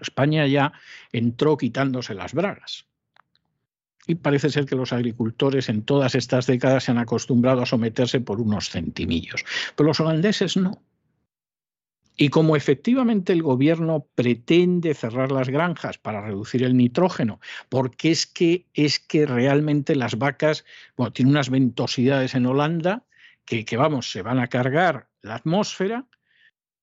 España 0.00 0.46
ya 0.46 0.72
entró 1.10 1.56
quitándose 1.56 2.14
las 2.14 2.32
bragas. 2.32 2.86
Y 4.08 4.16
parece 4.16 4.48
ser 4.48 4.64
que 4.64 4.74
los 4.74 4.92
agricultores 4.92 5.68
en 5.68 5.82
todas 5.82 6.14
estas 6.14 6.46
décadas 6.46 6.84
se 6.84 6.90
han 6.90 6.98
acostumbrado 6.98 7.62
a 7.62 7.66
someterse 7.66 8.20
por 8.20 8.40
unos 8.40 8.70
centimillos. 8.70 9.44
Pero 9.76 9.88
los 9.88 10.00
holandeses 10.00 10.56
no. 10.56 10.82
Y 12.16 12.30
como 12.30 12.56
efectivamente 12.56 13.32
el 13.32 13.42
gobierno 13.42 14.08
pretende 14.16 14.94
cerrar 14.94 15.30
las 15.30 15.50
granjas 15.50 15.98
para 15.98 16.20
reducir 16.22 16.64
el 16.64 16.76
nitrógeno, 16.76 17.38
porque 17.68 18.10
es 18.10 18.26
que, 18.26 18.66
es 18.74 18.98
que 18.98 19.24
realmente 19.24 19.94
las 19.94 20.18
vacas, 20.18 20.64
bueno, 20.96 21.12
tienen 21.12 21.34
unas 21.34 21.50
ventosidades 21.50 22.34
en 22.34 22.46
Holanda 22.46 23.04
que, 23.44 23.64
que, 23.64 23.76
vamos, 23.76 24.10
se 24.10 24.22
van 24.22 24.40
a 24.40 24.48
cargar 24.48 25.08
la 25.22 25.36
atmósfera, 25.36 26.06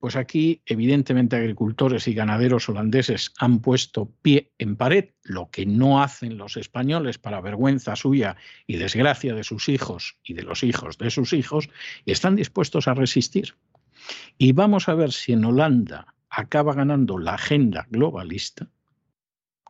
pues 0.06 0.18
aquí 0.18 0.62
evidentemente 0.68 1.36
agricultores 1.36 2.08
y 2.08 2.14
ganaderos 2.14 2.70
holandeses 2.70 3.34
han 3.40 3.60
puesto 3.60 4.12
pie 4.22 4.52
en 4.60 4.76
pared, 4.76 5.06
lo 5.24 5.50
que 5.50 5.66
no 5.66 6.04
hacen 6.04 6.38
los 6.38 6.58
españoles 6.58 7.18
para 7.18 7.42
vergüenza 7.42 7.96
suya 7.96 8.36
y 8.68 8.76
desgracia 8.76 9.34
de 9.34 9.44
sus 9.44 9.68
hijos 9.68 10.20
y 10.24 10.36
de 10.36 10.44
los 10.44 10.62
hijos 10.62 11.00
de 11.00 11.10
sus 11.10 11.34
hijos, 11.34 11.72
y 12.06 12.12
están 12.12 12.36
dispuestos 12.36 12.88
a 12.88 12.94
resistir. 12.94 13.56
Y 14.38 14.52
vamos 14.52 14.90
a 14.90 14.94
ver 14.94 15.12
si 15.12 15.34
en 15.34 15.44
Holanda 15.44 16.14
acaba 16.30 16.76
ganando 16.76 17.18
la 17.18 17.34
agenda 17.34 17.88
globalista 17.90 18.70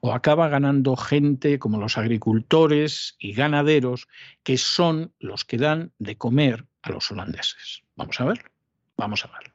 o 0.01 0.11
acaba 0.11 0.49
ganando 0.49 0.97
gente 0.97 1.59
como 1.59 1.79
los 1.79 1.97
agricultores 1.97 3.15
y 3.19 3.31
ganaderos 3.31 4.09
que 4.43 4.57
son 4.57 5.13
los 5.17 5.45
que 5.45 5.55
dan 5.55 5.93
de 5.97 6.17
comer 6.17 6.65
a 6.81 6.91
los 6.91 7.09
holandeses. 7.09 7.83
Vamos 7.95 8.19
a 8.19 8.25
ver, 8.25 8.51
vamos 8.97 9.23
a 9.23 9.29
ver. 9.29 9.54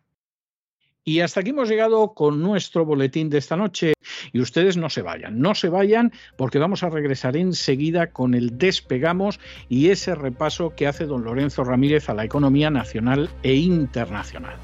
Y 1.03 1.20
hasta 1.20 1.40
aquí 1.40 1.51
hemos 1.51 1.68
llegado 1.68 2.12
con 2.12 2.42
nuestro 2.42 2.84
boletín 2.84 3.30
de 3.30 3.38
esta 3.38 3.57
noche. 3.57 3.94
Y 4.32 4.40
ustedes 4.40 4.76
no 4.76 4.90
se 4.90 5.01
vayan, 5.01 5.40
no 5.40 5.55
se 5.55 5.70
vayan 5.70 6.12
porque 6.36 6.59
vamos 6.59 6.82
a 6.82 6.90
regresar 6.90 7.36
enseguida 7.36 8.09
con 8.09 8.34
el 8.34 8.59
despegamos 8.59 9.40
y 9.68 9.88
ese 9.88 10.14
repaso 10.14 10.74
que 10.76 10.86
hace 10.86 11.07
don 11.07 11.24
Lorenzo 11.24 11.64
Ramírez 11.64 12.11
a 12.11 12.14
la 12.14 12.24
economía 12.24 12.70
nacional 12.70 13.30
e 13.42 13.55
internacional. 13.55 14.57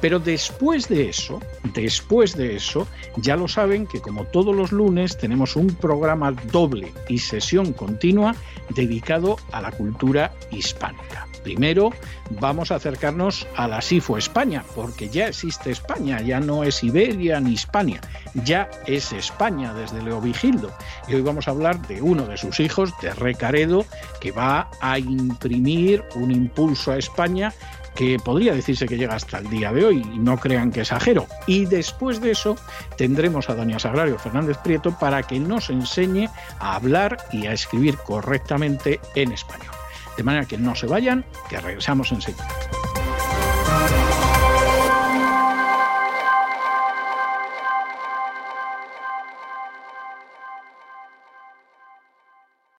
Pero 0.00 0.18
después 0.18 0.88
de 0.88 1.08
eso, 1.08 1.40
después 1.74 2.36
de 2.36 2.56
eso, 2.56 2.88
ya 3.16 3.36
lo 3.36 3.46
saben 3.46 3.86
que 3.86 4.00
como 4.00 4.24
todos 4.24 4.54
los 4.54 4.72
lunes 4.72 5.16
tenemos 5.16 5.54
un 5.54 5.68
programa 5.76 6.32
doble 6.32 6.92
y 7.08 7.18
sesión 7.18 7.72
continua 7.72 8.34
dedicado 8.70 9.36
a 9.52 9.62
la 9.62 9.70
cultura 9.70 10.32
hispánica. 10.50 11.23
Primero 11.44 11.90
vamos 12.40 12.72
a 12.72 12.76
acercarnos 12.76 13.46
a 13.54 13.68
la 13.68 13.82
SIFO 13.82 14.16
España, 14.16 14.64
porque 14.74 15.10
ya 15.10 15.28
existe 15.28 15.70
España, 15.70 16.20
ya 16.22 16.40
no 16.40 16.64
es 16.64 16.82
Iberia 16.82 17.38
ni 17.38 17.52
Hispania, 17.52 18.00
ya 18.32 18.70
es 18.86 19.12
España 19.12 19.74
desde 19.74 20.02
Leovigildo. 20.02 20.72
Y 21.06 21.14
hoy 21.14 21.20
vamos 21.20 21.46
a 21.46 21.50
hablar 21.50 21.86
de 21.86 22.00
uno 22.00 22.26
de 22.26 22.38
sus 22.38 22.58
hijos, 22.60 22.92
de 23.02 23.12
Recaredo, 23.12 23.84
que 24.20 24.32
va 24.32 24.70
a 24.80 24.98
imprimir 24.98 26.02
un 26.14 26.30
impulso 26.30 26.92
a 26.92 26.96
España 26.96 27.52
que 27.94 28.18
podría 28.18 28.54
decirse 28.54 28.86
que 28.86 28.96
llega 28.96 29.14
hasta 29.14 29.38
el 29.38 29.48
día 29.50 29.70
de 29.70 29.84
hoy, 29.84 29.98
y 30.14 30.18
no 30.18 30.38
crean 30.38 30.72
que 30.72 30.80
exagero. 30.80 31.26
Y 31.46 31.66
después 31.66 32.22
de 32.22 32.32
eso 32.32 32.56
tendremos 32.96 33.50
a 33.50 33.54
doña 33.54 33.78
Sagrario 33.78 34.18
Fernández 34.18 34.56
Prieto 34.64 34.98
para 34.98 35.22
que 35.22 35.38
nos 35.38 35.68
enseñe 35.68 36.28
a 36.58 36.76
hablar 36.76 37.18
y 37.30 37.46
a 37.46 37.52
escribir 37.52 37.96
correctamente 37.98 38.98
en 39.14 39.32
español. 39.32 39.73
De 40.16 40.22
manera 40.22 40.46
que 40.46 40.58
no 40.58 40.74
se 40.74 40.86
vayan, 40.86 41.24
que 41.48 41.60
regresamos 41.60 42.12
enseguida. 42.12 42.46